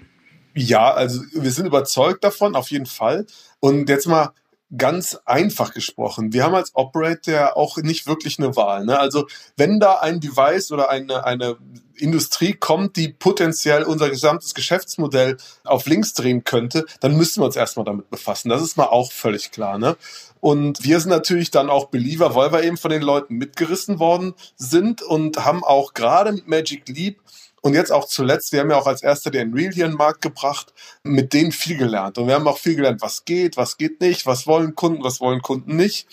Ja, 0.55 0.93
also 0.93 1.23
wir 1.35 1.50
sind 1.50 1.67
überzeugt 1.67 2.25
davon, 2.25 2.55
auf 2.55 2.71
jeden 2.71 2.87
Fall. 2.87 3.27
Und 3.61 3.88
jetzt 3.88 4.07
mal 4.07 4.33
ganz 4.77 5.19
einfach 5.25 5.73
gesprochen. 5.73 6.33
Wir 6.33 6.45
haben 6.45 6.55
als 6.55 6.75
Operator 6.75 7.57
auch 7.57 7.79
nicht 7.79 8.07
wirklich 8.07 8.39
eine 8.39 8.55
Wahl. 8.55 8.85
Ne? 8.85 8.99
Also 8.99 9.27
wenn 9.57 9.81
da 9.81 10.01
ein 10.01 10.21
Device 10.21 10.73
oder 10.73 10.91
eine, 10.91 11.25
eine 11.25 11.57
Industrie 11.97 12.53
kommt, 12.53 12.97
die 12.97 13.09
potenziell 13.09 13.83
unser 13.83 14.11
gesamtes 14.11 14.55
Geschäftsmodell 14.55 15.39
auf 15.65 15.87
links 15.87 16.13
drehen 16.13 16.45
könnte, 16.45 16.85
dann 17.01 17.17
müssen 17.17 17.41
wir 17.41 17.47
uns 17.47 17.57
erstmal 17.57 17.85
damit 17.85 18.11
befassen. 18.11 18.51
Das 18.51 18.63
ist 18.63 18.77
mal 18.77 18.85
auch 18.85 19.11
völlig 19.11 19.51
klar. 19.53 19.79
Ne? 19.79 19.97
Und 20.41 20.85
wir 20.85 21.01
sind 21.01 21.11
natürlich 21.11 21.51
dann 21.51 21.71
auch 21.71 21.87
Believer, 21.87 22.35
weil 22.35 22.53
wir 22.53 22.63
eben 22.63 22.77
von 22.77 22.91
den 22.91 23.03
Leuten 23.03 23.37
mitgerissen 23.37 23.99
worden 23.99 24.35
sind 24.57 25.03
und 25.03 25.45
haben 25.45 25.65
auch 25.65 25.95
gerade 25.95 26.33
mit 26.33 26.47
Magic 26.47 26.89
Leap 26.89 27.21
und 27.61 27.75
jetzt 27.75 27.93
auch 27.93 28.07
zuletzt, 28.07 28.53
wir 28.53 28.61
haben 28.61 28.71
ja 28.71 28.77
auch 28.77 28.87
als 28.87 29.03
erster 29.03 29.31
den 29.31 29.57
hier 29.57 29.85
in 29.85 29.93
den 29.93 29.99
Markt 29.99 30.23
gebracht, 30.23 30.73
mit 31.03 31.33
denen 31.33 31.53
viel 31.53 31.77
gelernt. 31.77 32.19
Und 32.19 32.29
wir 32.29 32.35
haben 32.35 32.47
auch 32.47 32.59
viel 32.59 32.77
gelernt, 32.77 33.03
was 33.03 33.25
geht, 33.25 33.57
was 33.57 33.77
geht 33.77 34.00
nicht, 34.00 34.27
was 34.27 34.47
wollen 34.47 34.75
Kunden, 34.75 35.03
was 35.03 35.21
wollen 35.21 35.43
Kunden 35.43 35.77
nicht. 35.77 36.07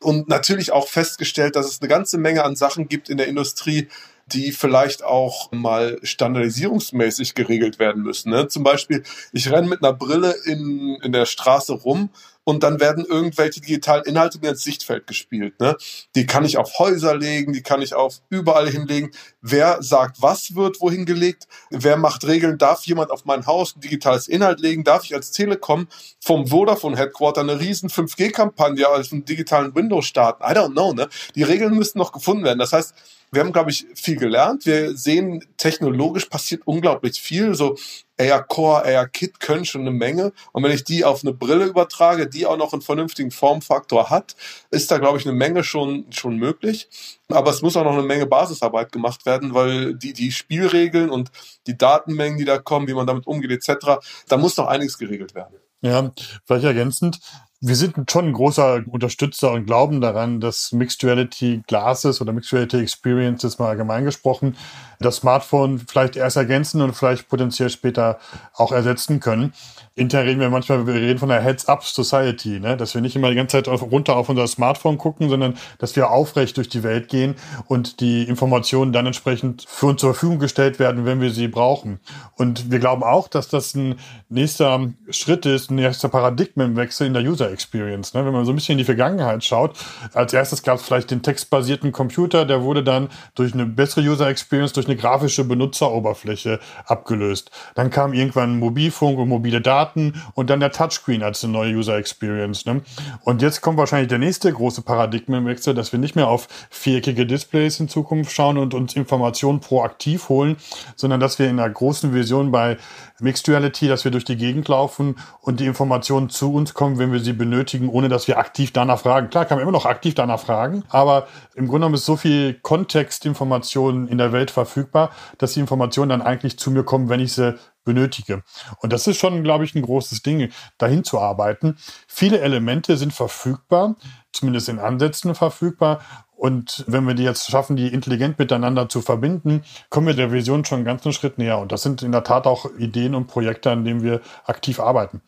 Und 0.00 0.28
natürlich 0.28 0.72
auch 0.72 0.88
festgestellt, 0.88 1.56
dass 1.56 1.66
es 1.66 1.80
eine 1.80 1.88
ganze 1.88 2.18
Menge 2.18 2.44
an 2.44 2.56
Sachen 2.56 2.88
gibt 2.88 3.08
in 3.08 3.16
der 3.16 3.28
Industrie, 3.28 3.88
die 4.26 4.52
vielleicht 4.52 5.02
auch 5.02 5.50
mal 5.52 5.98
standardisierungsmäßig 6.02 7.34
geregelt 7.34 7.78
werden 7.78 8.02
müssen. 8.02 8.30
Ne? 8.30 8.48
Zum 8.48 8.62
Beispiel, 8.62 9.02
ich 9.32 9.50
renne 9.50 9.68
mit 9.68 9.82
einer 9.82 9.92
Brille 9.92 10.34
in, 10.44 10.98
in 11.02 11.12
der 11.12 11.26
Straße 11.26 11.72
rum 11.72 12.10
und 12.44 12.62
dann 12.62 12.80
werden 12.80 13.04
irgendwelche 13.04 13.60
digitalen 13.60 14.04
Inhalte 14.04 14.38
mir 14.40 14.50
ins 14.50 14.64
Sichtfeld 14.64 15.06
gespielt. 15.06 15.60
Ne? 15.60 15.76
Die 16.14 16.26
kann 16.26 16.44
ich 16.44 16.58
auf 16.58 16.78
Häuser 16.78 17.16
legen, 17.16 17.52
die 17.52 17.62
kann 17.62 17.82
ich 17.82 17.94
auf 17.94 18.20
überall 18.30 18.68
hinlegen. 18.68 19.10
Wer 19.40 19.82
sagt, 19.82 20.20
was 20.20 20.54
wird 20.54 20.80
wohin 20.80 21.04
gelegt? 21.06 21.46
Wer 21.70 21.96
macht 21.96 22.24
Regeln? 22.26 22.58
Darf 22.58 22.84
jemand 22.84 23.10
auf 23.10 23.24
mein 23.24 23.46
Haus 23.46 23.76
ein 23.76 23.80
digitales 23.80 24.28
Inhalt 24.28 24.60
legen? 24.60 24.84
Darf 24.84 25.04
ich 25.04 25.14
als 25.14 25.30
Telekom 25.30 25.88
vom 26.20 26.48
Vodafone 26.48 26.96
Headquarter 26.96 27.42
eine 27.42 27.60
riesen 27.60 27.88
5G-Kampagne 27.88 28.88
als 28.88 29.12
einen 29.12 29.24
digitalen 29.24 29.74
Windows 29.74 30.06
starten? 30.06 30.42
I 30.42 30.54
don't 30.54 30.72
know. 30.72 30.92
Ne? 30.92 31.08
Die 31.34 31.42
Regeln 31.42 31.74
müssen 31.74 31.98
noch 31.98 32.12
gefunden 32.12 32.44
werden. 32.44 32.58
Das 32.58 32.72
heißt, 32.72 32.94
wir 33.32 33.40
haben, 33.40 33.52
glaube 33.52 33.70
ich, 33.70 33.86
viel 33.94 34.16
gelernt. 34.16 34.66
Wir 34.66 34.94
sehen, 34.94 35.42
technologisch 35.56 36.26
passiert 36.26 36.62
unglaublich 36.66 37.20
viel. 37.20 37.54
So 37.54 37.76
AR 38.20 38.42
Core, 38.44 38.84
AR 38.84 39.08
Kit 39.08 39.40
können 39.40 39.64
schon 39.64 39.82
eine 39.82 39.90
Menge. 39.90 40.32
Und 40.52 40.62
wenn 40.62 40.72
ich 40.72 40.84
die 40.84 41.04
auf 41.04 41.22
eine 41.22 41.32
Brille 41.32 41.64
übertrage, 41.64 42.28
die 42.28 42.46
auch 42.46 42.56
noch 42.56 42.72
einen 42.72 42.82
vernünftigen 42.82 43.30
Formfaktor 43.30 44.10
hat, 44.10 44.36
ist 44.70 44.90
da, 44.90 44.98
glaube 44.98 45.18
ich, 45.18 45.26
eine 45.26 45.36
Menge 45.36 45.64
schon, 45.64 46.06
schon 46.10 46.36
möglich. 46.36 46.88
Aber 47.28 47.50
es 47.50 47.62
muss 47.62 47.76
auch 47.76 47.84
noch 47.84 47.92
eine 47.92 48.02
Menge 48.02 48.26
Basisarbeit 48.26 48.92
gemacht 48.92 49.26
werden, 49.26 49.54
weil 49.54 49.94
die, 49.94 50.12
die 50.12 50.32
Spielregeln 50.32 51.10
und 51.10 51.30
die 51.66 51.76
Datenmengen, 51.76 52.38
die 52.38 52.44
da 52.44 52.58
kommen, 52.58 52.88
wie 52.88 52.94
man 52.94 53.06
damit 53.06 53.26
umgeht, 53.26 53.50
etc., 53.50 53.98
da 54.28 54.36
muss 54.36 54.56
noch 54.56 54.66
einiges 54.66 54.98
geregelt 54.98 55.34
werden. 55.34 55.56
Ja, 55.80 56.12
vielleicht 56.44 56.64
ergänzend 56.64 57.18
wir 57.64 57.76
sind 57.76 58.10
schon 58.10 58.26
ein 58.26 58.32
großer 58.32 58.82
Unterstützer 58.88 59.52
und 59.52 59.66
glauben 59.66 60.00
daran, 60.00 60.40
dass 60.40 60.72
Mixed 60.72 61.04
Reality 61.04 61.62
Glasses 61.68 62.20
oder 62.20 62.32
Mixed 62.32 62.52
Reality 62.52 62.80
Experiences 62.80 63.60
mal 63.60 63.68
allgemein 63.68 64.04
gesprochen 64.04 64.56
das 65.02 65.16
Smartphone 65.16 65.78
vielleicht 65.78 66.16
erst 66.16 66.36
ergänzen 66.36 66.80
und 66.80 66.94
vielleicht 66.94 67.28
potenziell 67.28 67.68
später 67.68 68.18
auch 68.54 68.72
ersetzen 68.72 69.20
können. 69.20 69.52
Intern 69.94 70.24
reden 70.24 70.40
wir 70.40 70.48
manchmal, 70.48 70.86
wir 70.86 70.94
reden 70.94 71.18
von 71.18 71.30
einer 71.30 71.42
Heads-Up-Society, 71.42 72.60
ne? 72.60 72.78
dass 72.78 72.94
wir 72.94 73.02
nicht 73.02 73.14
immer 73.14 73.28
die 73.28 73.36
ganze 73.36 73.62
Zeit 73.62 73.68
runter 73.68 74.16
auf 74.16 74.30
unser 74.30 74.46
Smartphone 74.46 74.96
gucken, 74.96 75.28
sondern 75.28 75.54
dass 75.78 75.96
wir 75.96 76.10
aufrecht 76.10 76.56
durch 76.56 76.70
die 76.70 76.82
Welt 76.82 77.08
gehen 77.08 77.34
und 77.66 78.00
die 78.00 78.22
Informationen 78.22 78.92
dann 78.94 79.04
entsprechend 79.04 79.64
für 79.68 79.86
uns 79.86 80.00
zur 80.00 80.14
Verfügung 80.14 80.38
gestellt 80.38 80.78
werden, 80.78 81.04
wenn 81.04 81.20
wir 81.20 81.30
sie 81.30 81.48
brauchen. 81.48 82.00
Und 82.36 82.70
wir 82.70 82.78
glauben 82.78 83.02
auch, 83.02 83.28
dass 83.28 83.48
das 83.48 83.74
ein 83.74 83.96
nächster 84.30 84.92
Schritt 85.10 85.44
ist, 85.44 85.70
ein 85.70 85.74
nächster 85.74 86.08
Paradigmenwechsel 86.08 87.06
in 87.06 87.12
der 87.12 87.22
User 87.22 87.50
Experience. 87.52 88.14
Ne? 88.14 88.24
Wenn 88.24 88.32
man 88.32 88.44
so 88.44 88.52
ein 88.52 88.56
bisschen 88.56 88.72
in 88.72 88.78
die 88.78 88.84
Vergangenheit 88.84 89.44
schaut, 89.44 89.76
als 90.14 90.32
erstes 90.32 90.62
gab 90.62 90.78
es 90.78 90.82
vielleicht 90.82 91.10
den 91.10 91.22
textbasierten 91.22 91.92
Computer, 91.92 92.44
der 92.44 92.62
wurde 92.62 92.82
dann 92.82 93.08
durch 93.34 93.54
eine 93.54 93.66
bessere 93.66 94.04
User 94.04 94.28
Experience, 94.28 94.72
durch 94.72 94.86
eine 94.86 94.96
grafische 94.96 95.44
Benutzeroberfläche 95.44 96.60
abgelöst. 96.86 97.50
Dann 97.74 97.90
kam 97.90 98.12
irgendwann 98.12 98.58
Mobilfunk 98.58 99.18
und 99.18 99.28
mobile 99.28 99.60
Daten 99.60 100.20
und 100.34 100.50
dann 100.50 100.60
der 100.60 100.72
Touchscreen 100.72 101.22
als 101.22 101.44
eine 101.44 101.52
neue 101.52 101.74
User 101.74 101.96
Experience. 101.96 102.66
Ne? 102.66 102.82
Und 103.22 103.42
jetzt 103.42 103.60
kommt 103.60 103.78
wahrscheinlich 103.78 104.08
der 104.08 104.18
nächste 104.18 104.52
große 104.52 104.82
Paradigmenwechsel, 104.82 105.74
dass 105.74 105.92
wir 105.92 105.98
nicht 105.98 106.16
mehr 106.16 106.28
auf 106.28 106.48
viereckige 106.70 107.26
Displays 107.26 107.80
in 107.80 107.88
Zukunft 107.88 108.32
schauen 108.32 108.58
und 108.58 108.74
uns 108.74 108.96
Informationen 108.96 109.60
proaktiv 109.60 110.28
holen, 110.28 110.56
sondern 110.96 111.20
dass 111.20 111.38
wir 111.38 111.48
in 111.48 111.58
einer 111.58 111.70
großen 111.70 112.14
Vision 112.14 112.50
bei 112.50 112.76
Mixed 113.20 113.48
Reality, 113.48 113.88
dass 113.88 114.04
wir 114.04 114.10
durch 114.10 114.24
die 114.24 114.36
Gegend 114.36 114.68
laufen 114.68 115.16
und 115.40 115.60
die 115.60 115.66
Informationen 115.66 116.28
zu 116.28 116.52
uns 116.52 116.74
kommen, 116.74 116.98
wenn 116.98 117.12
wir 117.12 117.20
sie 117.20 117.32
benötigen, 117.42 117.88
ohne 117.88 118.08
dass 118.08 118.28
wir 118.28 118.38
aktiv 118.38 118.72
danach 118.72 119.00
fragen. 119.00 119.28
Klar 119.28 119.46
kann 119.46 119.58
man 119.58 119.62
immer 119.62 119.72
noch 119.72 119.84
aktiv 119.84 120.14
danach 120.14 120.38
fragen, 120.38 120.84
aber 120.90 121.26
im 121.56 121.66
Grunde 121.66 121.80
genommen 121.80 121.96
ist 121.96 122.06
so 122.06 122.16
viel 122.16 122.54
Kontextinformationen 122.54 124.06
in 124.06 124.18
der 124.18 124.32
Welt 124.32 124.52
verfügbar, 124.52 125.10
dass 125.38 125.54
die 125.54 125.60
Informationen 125.60 126.10
dann 126.10 126.22
eigentlich 126.22 126.56
zu 126.56 126.70
mir 126.70 126.84
kommen, 126.84 127.08
wenn 127.08 127.18
ich 127.18 127.32
sie 127.32 127.58
benötige. 127.84 128.44
Und 128.78 128.92
das 128.92 129.08
ist 129.08 129.18
schon, 129.18 129.42
glaube 129.42 129.64
ich, 129.64 129.74
ein 129.74 129.82
großes 129.82 130.22
Ding, 130.22 130.52
dahin 130.78 131.02
zu 131.02 131.18
arbeiten. 131.18 131.76
Viele 132.06 132.38
Elemente 132.38 132.96
sind 132.96 133.12
verfügbar, 133.12 133.96
zumindest 134.30 134.68
in 134.68 134.78
Ansätzen 134.78 135.34
verfügbar. 135.34 136.00
Und 136.36 136.84
wenn 136.86 137.04
wir 137.06 137.14
die 137.14 137.24
jetzt 137.24 137.50
schaffen, 137.50 137.74
die 137.74 137.92
intelligent 137.92 138.38
miteinander 138.38 138.88
zu 138.88 139.02
verbinden, 139.02 139.64
kommen 139.90 140.06
wir 140.06 140.14
der 140.14 140.30
Vision 140.30 140.64
schon 140.64 140.76
einen 140.76 140.84
ganzen 140.84 141.12
Schritt 141.12 141.38
näher. 141.38 141.58
Und 141.58 141.72
das 141.72 141.82
sind 141.82 142.02
in 142.02 142.12
der 142.12 142.22
Tat 142.22 142.46
auch 142.46 142.66
Ideen 142.78 143.16
und 143.16 143.26
Projekte, 143.26 143.72
an 143.72 143.84
denen 143.84 144.04
wir 144.04 144.20
aktiv 144.44 144.78
arbeiten. 144.78 145.22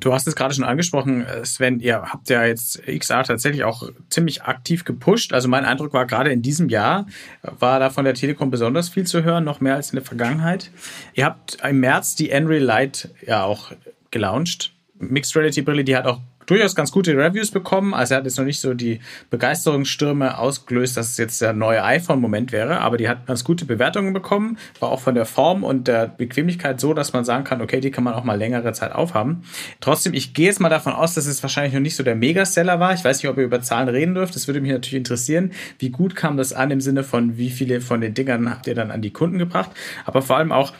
Du 0.00 0.12
hast 0.12 0.26
es 0.26 0.34
gerade 0.34 0.54
schon 0.54 0.64
angesprochen, 0.64 1.26
Sven, 1.44 1.78
ihr 1.80 2.02
habt 2.02 2.30
ja 2.30 2.44
jetzt 2.44 2.82
XR 2.86 3.24
tatsächlich 3.24 3.64
auch 3.64 3.88
ziemlich 4.08 4.42
aktiv 4.42 4.84
gepusht. 4.84 5.32
Also 5.32 5.48
mein 5.48 5.64
Eindruck 5.64 5.92
war 5.92 6.06
gerade 6.06 6.32
in 6.32 6.42
diesem 6.42 6.68
Jahr 6.68 7.06
war 7.42 7.78
da 7.78 7.90
von 7.90 8.04
der 8.04 8.14
Telekom 8.14 8.50
besonders 8.50 8.88
viel 8.88 9.06
zu 9.06 9.22
hören, 9.22 9.44
noch 9.44 9.60
mehr 9.60 9.74
als 9.76 9.90
in 9.90 9.96
der 9.96 10.04
Vergangenheit. 10.04 10.70
Ihr 11.14 11.26
habt 11.26 11.58
im 11.62 11.80
März 11.80 12.14
die 12.14 12.30
Unreal 12.30 12.62
Light 12.62 13.10
ja 13.26 13.44
auch 13.44 13.72
gelauncht. 14.10 14.72
Mixed 14.98 15.36
Reality 15.36 15.62
Brille, 15.62 15.84
die 15.84 15.96
hat 15.96 16.06
auch 16.06 16.20
durchaus 16.50 16.74
ganz 16.74 16.90
gute 16.90 17.16
Reviews 17.16 17.50
bekommen. 17.50 17.94
Also 17.94 18.14
er 18.14 18.18
hat 18.18 18.24
jetzt 18.24 18.38
noch 18.38 18.44
nicht 18.44 18.60
so 18.60 18.74
die 18.74 19.00
Begeisterungsstürme 19.30 20.38
ausgelöst, 20.38 20.96
dass 20.96 21.10
es 21.10 21.16
jetzt 21.16 21.40
der 21.40 21.52
neue 21.52 21.84
iPhone-Moment 21.84 22.52
wäre, 22.52 22.80
aber 22.80 22.96
die 22.96 23.08
hat 23.08 23.26
ganz 23.26 23.44
gute 23.44 23.64
Bewertungen 23.64 24.12
bekommen. 24.12 24.58
War 24.80 24.90
auch 24.90 25.00
von 25.00 25.14
der 25.14 25.26
Form 25.26 25.62
und 25.62 25.86
der 25.86 26.08
Bequemlichkeit 26.08 26.80
so, 26.80 26.92
dass 26.94 27.12
man 27.12 27.24
sagen 27.24 27.44
kann, 27.44 27.60
okay, 27.60 27.80
die 27.80 27.90
kann 27.90 28.04
man 28.04 28.14
auch 28.14 28.24
mal 28.24 28.36
längere 28.36 28.72
Zeit 28.72 28.92
aufhaben. 28.92 29.44
Trotzdem, 29.80 30.12
ich 30.12 30.34
gehe 30.34 30.46
jetzt 30.46 30.60
mal 30.60 30.68
davon 30.68 30.92
aus, 30.92 31.14
dass 31.14 31.26
es 31.26 31.42
wahrscheinlich 31.42 31.72
noch 31.72 31.80
nicht 31.80 31.96
so 31.96 32.02
der 32.02 32.16
Megaseller 32.16 32.80
war. 32.80 32.92
Ich 32.94 33.04
weiß 33.04 33.22
nicht, 33.22 33.30
ob 33.30 33.38
ihr 33.38 33.44
über 33.44 33.62
Zahlen 33.62 33.88
reden 33.88 34.14
dürft. 34.14 34.34
Das 34.34 34.48
würde 34.48 34.60
mich 34.60 34.72
natürlich 34.72 34.94
interessieren. 34.94 35.52
Wie 35.78 35.90
gut 35.90 36.16
kam 36.16 36.36
das 36.36 36.52
an 36.52 36.70
im 36.70 36.80
Sinne 36.80 37.04
von, 37.04 37.36
wie 37.36 37.50
viele 37.50 37.80
von 37.80 38.00
den 38.00 38.14
Dingern 38.14 38.50
habt 38.50 38.66
ihr 38.66 38.74
dann 38.74 38.90
an 38.90 39.02
die 39.02 39.12
Kunden 39.12 39.38
gebracht? 39.38 39.70
Aber 40.04 40.22
vor 40.22 40.36
allem 40.36 40.52
auch, 40.52 40.72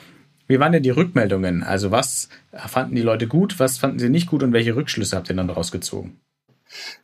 wie 0.51 0.59
waren 0.59 0.73
denn 0.73 0.83
die 0.83 0.91
Rückmeldungen? 0.91 1.63
Also 1.63 1.93
was 1.93 2.29
fanden 2.67 2.97
die 2.97 3.03
Leute 3.03 3.29
gut, 3.29 3.61
was 3.61 3.79
fanden 3.79 4.01
sie 4.01 4.09
nicht 4.09 4.29
gut 4.29 4.43
und 4.43 4.53
welche 4.53 4.75
Rückschlüsse 4.75 5.17
habt 5.17 5.31
ihr 5.31 5.37
dann 5.37 5.47
daraus 5.47 5.71
gezogen? 5.71 6.21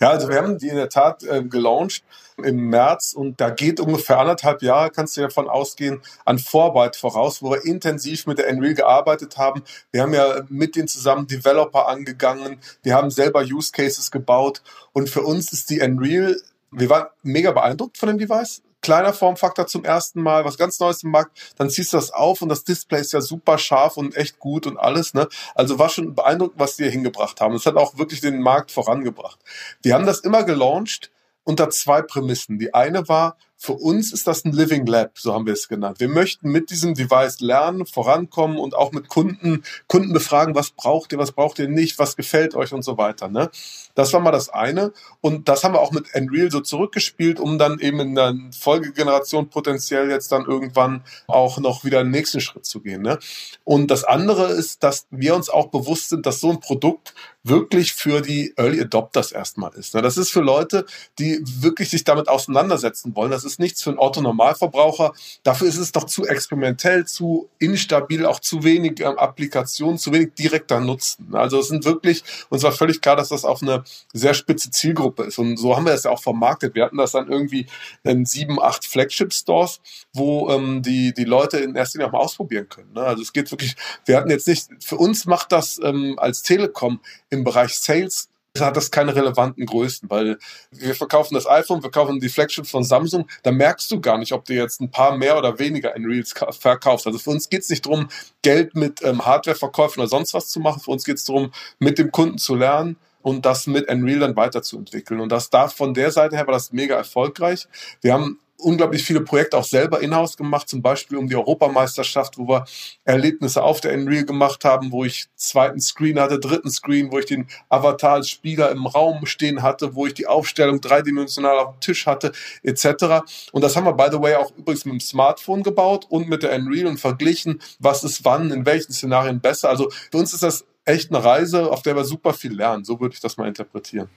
Ja, 0.00 0.10
also 0.10 0.28
wir 0.28 0.36
haben 0.36 0.58
die 0.58 0.68
in 0.68 0.74
der 0.74 0.88
Tat 0.88 1.22
äh, 1.22 1.44
gelauncht 1.44 2.02
im 2.42 2.68
März 2.70 3.12
und 3.12 3.40
da 3.40 3.50
geht 3.50 3.78
ungefähr 3.78 4.18
anderthalb 4.18 4.62
Jahre, 4.62 4.90
kannst 4.90 5.16
du 5.16 5.20
davon 5.20 5.48
ausgehen, 5.48 6.02
an 6.24 6.40
Vorarbeit 6.40 6.96
voraus, 6.96 7.40
wo 7.40 7.52
wir 7.52 7.64
intensiv 7.64 8.26
mit 8.26 8.38
der 8.38 8.50
Unreal 8.50 8.74
gearbeitet 8.74 9.38
haben. 9.38 9.62
Wir 9.92 10.02
haben 10.02 10.12
ja 10.12 10.42
mit 10.48 10.74
denen 10.74 10.88
zusammen 10.88 11.28
Developer 11.28 11.86
angegangen, 11.86 12.58
wir 12.82 12.94
haben 12.94 13.10
selber 13.10 13.42
Use 13.42 13.70
Cases 13.70 14.10
gebaut 14.10 14.60
und 14.92 15.08
für 15.08 15.22
uns 15.22 15.52
ist 15.52 15.70
die 15.70 15.80
Unreal, 15.80 16.36
wir 16.72 16.90
waren 16.90 17.06
mega 17.22 17.52
beeindruckt 17.52 17.96
von 17.96 18.08
dem 18.08 18.18
Device, 18.18 18.62
kleiner 18.86 19.12
Formfaktor 19.12 19.66
zum 19.66 19.84
ersten 19.84 20.22
Mal, 20.22 20.44
was 20.44 20.58
ganz 20.58 20.78
Neues 20.78 21.02
im 21.02 21.10
Markt, 21.10 21.54
dann 21.58 21.68
ziehst 21.68 21.92
du 21.92 21.96
das 21.96 22.12
auf 22.12 22.40
und 22.40 22.48
das 22.48 22.62
Display 22.62 23.00
ist 23.00 23.12
ja 23.12 23.20
super 23.20 23.58
scharf 23.58 23.96
und 23.96 24.16
echt 24.16 24.38
gut 24.38 24.64
und 24.64 24.76
alles, 24.76 25.12
ne? 25.12 25.28
Also 25.56 25.80
war 25.80 25.88
schon 25.88 26.14
beeindruckend, 26.14 26.60
was 26.60 26.76
die 26.76 26.84
hier 26.84 26.92
hingebracht 26.92 27.40
haben. 27.40 27.54
Es 27.54 27.66
hat 27.66 27.74
auch 27.74 27.98
wirklich 27.98 28.20
den 28.20 28.40
Markt 28.40 28.70
vorangebracht. 28.70 29.40
Die 29.82 29.92
haben 29.92 30.06
das 30.06 30.20
immer 30.20 30.44
gelauncht 30.44 31.10
unter 31.42 31.68
zwei 31.68 32.00
Prämissen. 32.00 32.60
Die 32.60 32.74
eine 32.74 33.08
war, 33.08 33.36
für 33.58 33.72
uns 33.72 34.12
ist 34.12 34.26
das 34.26 34.44
ein 34.44 34.52
Living 34.52 34.84
Lab, 34.86 35.18
so 35.18 35.32
haben 35.32 35.46
wir 35.46 35.54
es 35.54 35.66
genannt. 35.68 35.98
Wir 35.98 36.08
möchten 36.08 36.50
mit 36.50 36.70
diesem 36.70 36.94
Device 36.94 37.40
lernen, 37.40 37.86
vorankommen 37.86 38.58
und 38.58 38.74
auch 38.74 38.92
mit 38.92 39.08
Kunden, 39.08 39.62
Kunden 39.88 40.12
befragen, 40.12 40.54
was 40.54 40.70
braucht 40.70 41.12
ihr, 41.12 41.18
was 41.18 41.32
braucht 41.32 41.58
ihr 41.58 41.68
nicht, 41.68 41.98
was 41.98 42.16
gefällt 42.16 42.54
euch 42.54 42.74
und 42.74 42.82
so 42.82 42.98
weiter. 42.98 43.28
Ne? 43.28 43.50
Das 43.94 44.12
war 44.12 44.20
mal 44.20 44.30
das 44.30 44.50
eine. 44.50 44.92
Und 45.22 45.48
das 45.48 45.64
haben 45.64 45.74
wir 45.74 45.80
auch 45.80 45.90
mit 45.90 46.14
Unreal 46.14 46.50
so 46.50 46.60
zurückgespielt, 46.60 47.40
um 47.40 47.58
dann 47.58 47.78
eben 47.80 47.98
in 48.00 48.14
der 48.14 48.34
Folgegeneration 48.58 49.48
potenziell 49.48 50.10
jetzt 50.10 50.30
dann 50.32 50.44
irgendwann 50.44 51.02
auch 51.26 51.58
noch 51.58 51.84
wieder 51.84 52.02
den 52.02 52.10
nächsten 52.10 52.40
Schritt 52.40 52.66
zu 52.66 52.80
gehen. 52.80 53.00
Ne? 53.00 53.18
Und 53.64 53.90
das 53.90 54.04
andere 54.04 54.52
ist, 54.52 54.82
dass 54.82 55.06
wir 55.10 55.34
uns 55.34 55.48
auch 55.48 55.68
bewusst 55.68 56.10
sind, 56.10 56.26
dass 56.26 56.40
so 56.40 56.50
ein 56.50 56.60
Produkt 56.60 57.14
wirklich 57.48 57.94
für 57.94 58.20
die 58.20 58.52
Early 58.56 58.80
Adopters 58.80 59.32
erstmal 59.32 59.72
ist. 59.74 59.94
Ne? 59.94 60.02
Das 60.02 60.16
ist 60.16 60.30
für 60.30 60.40
Leute, 60.40 60.84
die 61.18 61.40
wirklich 61.44 61.90
sich 61.90 62.04
damit 62.04 62.28
auseinandersetzen 62.28 63.14
wollen. 63.14 63.30
Das 63.30 63.44
ist 63.46 63.58
nichts 63.60 63.82
für 63.82 63.90
einen 63.90 63.98
Otto-Normalverbraucher. 63.98 65.12
Dafür 65.42 65.68
ist 65.68 65.78
es 65.78 65.92
doch 65.92 66.04
zu 66.04 66.26
experimentell, 66.26 67.06
zu 67.06 67.48
instabil, 67.58 68.26
auch 68.26 68.40
zu 68.40 68.64
wenig 68.64 69.00
ähm, 69.00 69.18
Applikationen, 69.18 69.98
zu 69.98 70.12
wenig 70.12 70.34
direkter 70.34 70.80
Nutzen. 70.80 71.34
Also 71.34 71.60
es 71.60 71.68
sind 71.68 71.84
wirklich, 71.84 72.24
uns 72.48 72.62
war 72.62 72.72
völlig 72.72 73.00
klar, 73.00 73.16
dass 73.16 73.28
das 73.28 73.44
auf 73.44 73.62
eine 73.62 73.84
sehr 74.12 74.34
spitze 74.34 74.70
Zielgruppe 74.70 75.24
ist. 75.24 75.38
Und 75.38 75.56
so 75.56 75.76
haben 75.76 75.86
wir 75.86 75.92
es 75.92 76.04
ja 76.04 76.10
auch 76.10 76.22
vermarktet. 76.22 76.74
Wir 76.74 76.84
hatten 76.84 76.98
das 76.98 77.12
dann 77.12 77.30
irgendwie 77.30 77.66
in 78.02 78.26
sieben, 78.26 78.60
acht 78.60 78.84
Flagship-Stores, 78.84 79.80
wo 80.12 80.50
ähm, 80.50 80.82
die, 80.82 81.14
die 81.14 81.24
Leute 81.24 81.58
in 81.58 81.74
erster 81.74 81.98
Linie 81.98 82.08
auch 82.08 82.12
mal 82.12 82.24
ausprobieren 82.24 82.68
können. 82.68 82.92
Ne? 82.92 83.02
Also 83.02 83.22
es 83.22 83.32
geht 83.32 83.50
wirklich, 83.50 83.76
wir 84.04 84.16
hatten 84.16 84.30
jetzt 84.30 84.48
nicht, 84.48 84.68
für 84.80 84.96
uns 84.96 85.26
macht 85.26 85.52
das 85.52 85.80
ähm, 85.82 86.18
als 86.18 86.42
Telekom 86.42 87.00
im 87.30 87.44
Bereich 87.44 87.74
Sales 87.74 88.28
hat 88.64 88.76
das 88.76 88.90
keine 88.90 89.14
relevanten 89.14 89.66
Größen, 89.66 90.08
weil 90.10 90.38
wir 90.70 90.94
verkaufen 90.94 91.34
das 91.34 91.46
iPhone, 91.46 91.82
wir 91.82 91.90
kaufen 91.90 92.20
die 92.20 92.28
Flagship 92.28 92.66
von 92.66 92.84
Samsung, 92.84 93.28
da 93.42 93.52
merkst 93.52 93.90
du 93.90 94.00
gar 94.00 94.18
nicht, 94.18 94.32
ob 94.32 94.44
du 94.44 94.54
jetzt 94.54 94.80
ein 94.80 94.90
paar 94.90 95.16
mehr 95.16 95.36
oder 95.36 95.58
weniger 95.58 95.94
in 95.94 96.06
Reels 96.06 96.34
verkaufst. 96.58 97.06
Also 97.06 97.18
für 97.18 97.30
uns 97.30 97.48
geht 97.48 97.62
es 97.62 97.68
nicht 97.68 97.84
darum, 97.84 98.08
Geld 98.42 98.74
mit 98.74 99.02
ähm, 99.02 99.24
Hardwareverkäufen 99.24 100.00
oder 100.00 100.08
sonst 100.08 100.34
was 100.34 100.48
zu 100.48 100.60
machen, 100.60 100.80
für 100.80 100.90
uns 100.90 101.04
geht 101.04 101.16
es 101.16 101.24
darum, 101.24 101.52
mit 101.78 101.98
dem 101.98 102.10
Kunden 102.12 102.38
zu 102.38 102.54
lernen 102.54 102.96
und 103.22 103.44
das 103.44 103.66
mit 103.66 103.90
Unreal 103.90 104.20
dann 104.20 104.36
weiterzuentwickeln. 104.36 105.20
Und 105.20 105.32
das 105.32 105.50
da 105.50 105.66
von 105.66 105.94
der 105.94 106.12
Seite 106.12 106.36
her 106.36 106.46
war 106.46 106.54
das 106.54 106.72
mega 106.72 106.94
erfolgreich. 106.94 107.66
Wir 108.00 108.12
haben 108.12 108.38
unglaublich 108.58 109.04
viele 109.04 109.20
Projekte 109.20 109.56
auch 109.56 109.64
selber 109.64 110.00
in-house 110.00 110.36
gemacht, 110.36 110.68
zum 110.68 110.82
Beispiel 110.82 111.18
um 111.18 111.28
die 111.28 111.36
Europameisterschaft, 111.36 112.38
wo 112.38 112.48
wir 112.48 112.64
Erlebnisse 113.04 113.62
auf 113.62 113.80
der 113.80 113.94
Unreal 113.94 114.24
gemacht 114.24 114.64
haben, 114.64 114.92
wo 114.92 115.04
ich 115.04 115.26
zweiten 115.36 115.80
Screen 115.80 116.18
hatte, 116.18 116.38
dritten 116.38 116.70
Screen, 116.70 117.12
wo 117.12 117.18
ich 117.18 117.26
den 117.26 117.46
Avatar 117.68 118.14
als 118.14 118.28
Spieler 118.28 118.70
im 118.70 118.86
Raum 118.86 119.26
stehen 119.26 119.62
hatte, 119.62 119.94
wo 119.94 120.06
ich 120.06 120.14
die 120.14 120.26
Aufstellung 120.26 120.80
dreidimensional 120.80 121.58
auf 121.58 121.74
dem 121.74 121.80
Tisch 121.80 122.06
hatte, 122.06 122.32
etc. 122.62 123.22
Und 123.52 123.62
das 123.62 123.76
haben 123.76 123.84
wir, 123.84 123.92
by 123.92 124.08
the 124.10 124.20
way, 124.20 124.34
auch 124.34 124.52
übrigens 124.56 124.84
mit 124.84 124.94
dem 124.94 125.00
Smartphone 125.00 125.62
gebaut 125.62 126.06
und 126.08 126.28
mit 126.28 126.42
der 126.42 126.54
Unreal 126.54 126.86
und 126.86 126.98
verglichen, 126.98 127.60
was 127.78 128.04
ist 128.04 128.24
wann, 128.24 128.50
in 128.50 128.66
welchen 128.66 128.92
Szenarien 128.92 129.40
besser. 129.40 129.68
Also 129.68 129.90
für 130.10 130.18
uns 130.18 130.32
ist 130.32 130.42
das 130.42 130.64
echt 130.84 131.12
eine 131.12 131.22
Reise, 131.22 131.70
auf 131.70 131.82
der 131.82 131.96
wir 131.96 132.04
super 132.04 132.32
viel 132.32 132.54
lernen. 132.54 132.84
So 132.84 133.00
würde 133.00 133.14
ich 133.14 133.20
das 133.20 133.36
mal 133.36 133.48
interpretieren. 133.48 134.08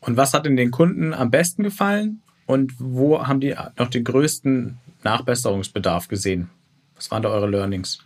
Und 0.00 0.16
was 0.16 0.34
hat 0.34 0.46
denn 0.46 0.56
den 0.56 0.70
Kunden 0.70 1.14
am 1.14 1.30
besten 1.30 1.62
gefallen? 1.62 2.22
Und 2.48 2.72
wo 2.78 3.26
haben 3.26 3.40
die 3.40 3.54
noch 3.76 3.90
den 3.90 4.04
größten 4.04 4.78
Nachbesserungsbedarf 5.02 6.08
gesehen? 6.08 6.48
Was 6.96 7.10
waren 7.10 7.22
da 7.22 7.28
eure 7.28 7.46
Learnings? 7.46 7.98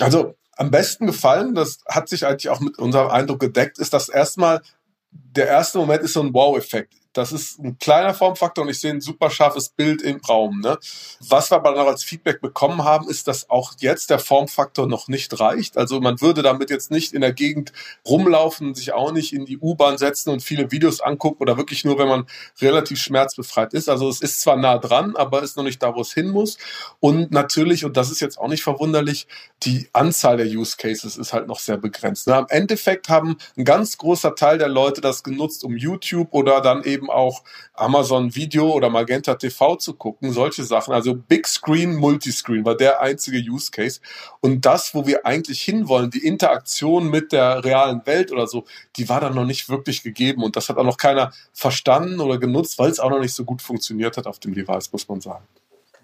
Also 0.00 0.36
am 0.56 0.70
besten 0.70 1.06
gefallen, 1.06 1.54
das 1.54 1.80
hat 1.86 2.08
sich 2.08 2.26
eigentlich 2.26 2.48
auch 2.48 2.60
mit 2.60 2.78
unserem 2.78 3.10
Eindruck 3.10 3.40
gedeckt, 3.40 3.78
ist 3.78 3.92
dass 3.92 4.08
erstmal, 4.08 4.62
der 5.10 5.48
erste 5.48 5.76
Moment 5.76 6.02
ist 6.02 6.14
so 6.14 6.22
ein 6.22 6.32
Wow-Effekt. 6.32 6.94
Das 7.14 7.32
ist 7.32 7.58
ein 7.60 7.78
kleiner 7.78 8.12
Formfaktor 8.12 8.64
und 8.64 8.70
ich 8.70 8.80
sehe 8.80 8.90
ein 8.90 9.00
super 9.00 9.30
scharfes 9.30 9.68
Bild 9.68 10.02
im 10.02 10.20
Raum. 10.28 10.60
Ne? 10.60 10.78
Was 11.20 11.50
wir 11.50 11.56
aber 11.56 11.70
noch 11.70 11.86
als 11.86 12.04
Feedback 12.04 12.40
bekommen 12.40 12.84
haben, 12.84 13.08
ist, 13.08 13.28
dass 13.28 13.48
auch 13.48 13.72
jetzt 13.78 14.10
der 14.10 14.18
Formfaktor 14.18 14.86
noch 14.86 15.08
nicht 15.08 15.40
reicht. 15.40 15.78
Also 15.78 16.00
man 16.00 16.20
würde 16.20 16.42
damit 16.42 16.70
jetzt 16.70 16.90
nicht 16.90 17.12
in 17.12 17.20
der 17.20 17.32
Gegend 17.32 17.72
rumlaufen, 18.06 18.74
sich 18.74 18.92
auch 18.92 19.12
nicht 19.12 19.32
in 19.32 19.46
die 19.46 19.58
U-Bahn 19.58 19.96
setzen 19.96 20.30
und 20.30 20.42
viele 20.42 20.72
Videos 20.72 21.00
angucken 21.00 21.42
oder 21.42 21.56
wirklich 21.56 21.84
nur, 21.84 21.98
wenn 21.98 22.08
man 22.08 22.26
relativ 22.60 22.98
schmerzbefreit 22.98 23.74
ist. 23.74 23.88
Also 23.88 24.08
es 24.08 24.20
ist 24.20 24.40
zwar 24.40 24.56
nah 24.56 24.78
dran, 24.78 25.14
aber 25.14 25.42
ist 25.42 25.56
noch 25.56 25.64
nicht 25.64 25.82
da, 25.82 25.94
wo 25.94 26.00
es 26.00 26.12
hin 26.12 26.30
muss. 26.30 26.58
Und 26.98 27.30
natürlich, 27.30 27.84
und 27.84 27.96
das 27.96 28.10
ist 28.10 28.20
jetzt 28.20 28.38
auch 28.38 28.48
nicht 28.48 28.64
verwunderlich, 28.64 29.28
die 29.62 29.88
Anzahl 29.92 30.36
der 30.36 30.46
Use 30.46 30.76
Cases 30.76 31.16
ist 31.16 31.32
halt 31.32 31.46
noch 31.46 31.60
sehr 31.60 31.76
begrenzt. 31.76 32.26
Ne? 32.26 32.34
Am 32.34 32.46
Endeffekt 32.48 33.08
haben 33.08 33.36
ein 33.56 33.64
ganz 33.64 33.96
großer 33.98 34.34
Teil 34.34 34.58
der 34.58 34.68
Leute 34.68 35.00
das 35.00 35.22
genutzt, 35.22 35.62
um 35.62 35.76
YouTube 35.76 36.28
oder 36.32 36.60
dann 36.60 36.82
eben 36.82 37.03
eben 37.04 37.10
auch 37.10 37.42
Amazon 37.74 38.34
Video 38.34 38.70
oder 38.72 38.90
Magenta 38.90 39.34
TV 39.34 39.76
zu 39.76 39.94
gucken, 39.94 40.32
solche 40.32 40.64
Sachen. 40.64 40.94
Also 40.94 41.14
Big 41.14 41.46
Screen, 41.46 41.96
Multiscreen 41.96 42.64
war 42.64 42.76
der 42.76 43.00
einzige 43.00 43.38
Use 43.38 43.70
Case. 43.70 44.00
Und 44.40 44.64
das, 44.64 44.94
wo 44.94 45.06
wir 45.06 45.26
eigentlich 45.26 45.62
hinwollen, 45.62 46.10
die 46.10 46.24
Interaktion 46.24 47.10
mit 47.10 47.32
der 47.32 47.64
realen 47.64 48.04
Welt 48.06 48.32
oder 48.32 48.46
so, 48.46 48.64
die 48.96 49.08
war 49.08 49.20
dann 49.20 49.34
noch 49.34 49.44
nicht 49.44 49.68
wirklich 49.68 50.02
gegeben. 50.02 50.42
Und 50.42 50.56
das 50.56 50.68
hat 50.68 50.76
auch 50.76 50.84
noch 50.84 50.96
keiner 50.96 51.32
verstanden 51.52 52.20
oder 52.20 52.38
genutzt, 52.38 52.78
weil 52.78 52.90
es 52.90 53.00
auch 53.00 53.10
noch 53.10 53.20
nicht 53.20 53.34
so 53.34 53.44
gut 53.44 53.62
funktioniert 53.62 54.16
hat 54.16 54.26
auf 54.26 54.38
dem 54.38 54.54
Device, 54.54 54.92
muss 54.92 55.08
man 55.08 55.20
sagen. 55.20 55.44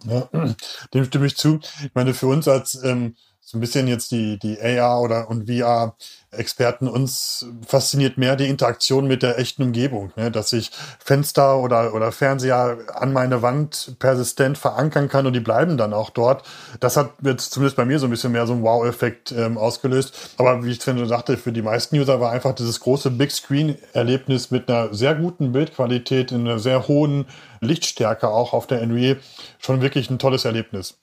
Ja, 0.06 0.28
dem 0.94 1.04
stimme 1.04 1.26
ich 1.26 1.36
zu. 1.36 1.60
Ich 1.84 1.94
meine, 1.94 2.14
für 2.14 2.26
uns 2.26 2.48
als 2.48 2.82
ähm, 2.82 3.16
so 3.42 3.58
ein 3.58 3.60
bisschen 3.60 3.88
jetzt 3.88 4.12
die, 4.12 4.38
die 4.38 4.60
AR 4.60 5.00
oder 5.00 5.28
und 5.28 5.50
VR-Experten, 5.50 6.86
uns 6.86 7.46
fasziniert 7.66 8.16
mehr 8.16 8.36
die 8.36 8.46
Interaktion 8.46 9.08
mit 9.08 9.24
der 9.24 9.38
echten 9.40 9.62
Umgebung, 9.62 10.12
ne? 10.14 10.30
dass 10.30 10.52
ich 10.52 10.70
Fenster 11.04 11.58
oder, 11.58 11.92
oder 11.94 12.12
Fernseher 12.12 12.78
an 12.94 13.12
meine 13.12 13.42
Wand 13.42 13.96
persistent 13.98 14.56
verankern 14.56 15.08
kann 15.08 15.26
und 15.26 15.32
die 15.32 15.40
bleiben 15.40 15.76
dann 15.76 15.92
auch 15.92 16.10
dort. 16.10 16.44
Das 16.78 16.96
hat 16.96 17.14
jetzt 17.22 17.52
zumindest 17.52 17.76
bei 17.76 17.84
mir 17.84 17.98
so 17.98 18.06
ein 18.06 18.10
bisschen 18.10 18.30
mehr 18.30 18.46
so 18.46 18.52
einen 18.52 18.62
Wow-Effekt 18.62 19.32
ähm, 19.32 19.58
ausgelöst. 19.58 20.14
Aber 20.36 20.62
wie 20.62 20.70
ich 20.70 20.82
schon 20.82 21.04
sagte, 21.08 21.36
für 21.36 21.52
die 21.52 21.62
meisten 21.62 21.96
User 21.96 22.20
war 22.20 22.30
einfach 22.30 22.54
dieses 22.54 22.78
große 22.78 23.10
Big 23.10 23.32
Screen-Erlebnis 23.32 24.52
mit 24.52 24.70
einer 24.70 24.94
sehr 24.94 25.16
guten 25.16 25.50
Bildqualität, 25.50 26.30
in 26.30 26.42
einer 26.42 26.60
sehr 26.60 26.86
hohen 26.86 27.26
Lichtstärke 27.60 28.28
auch 28.28 28.52
auf 28.52 28.66
der 28.68 28.80
NVE 28.82 29.16
schon 29.58 29.80
wirklich 29.80 30.08
ein 30.08 30.18
tolles 30.18 30.44
Erlebnis. 30.44 31.00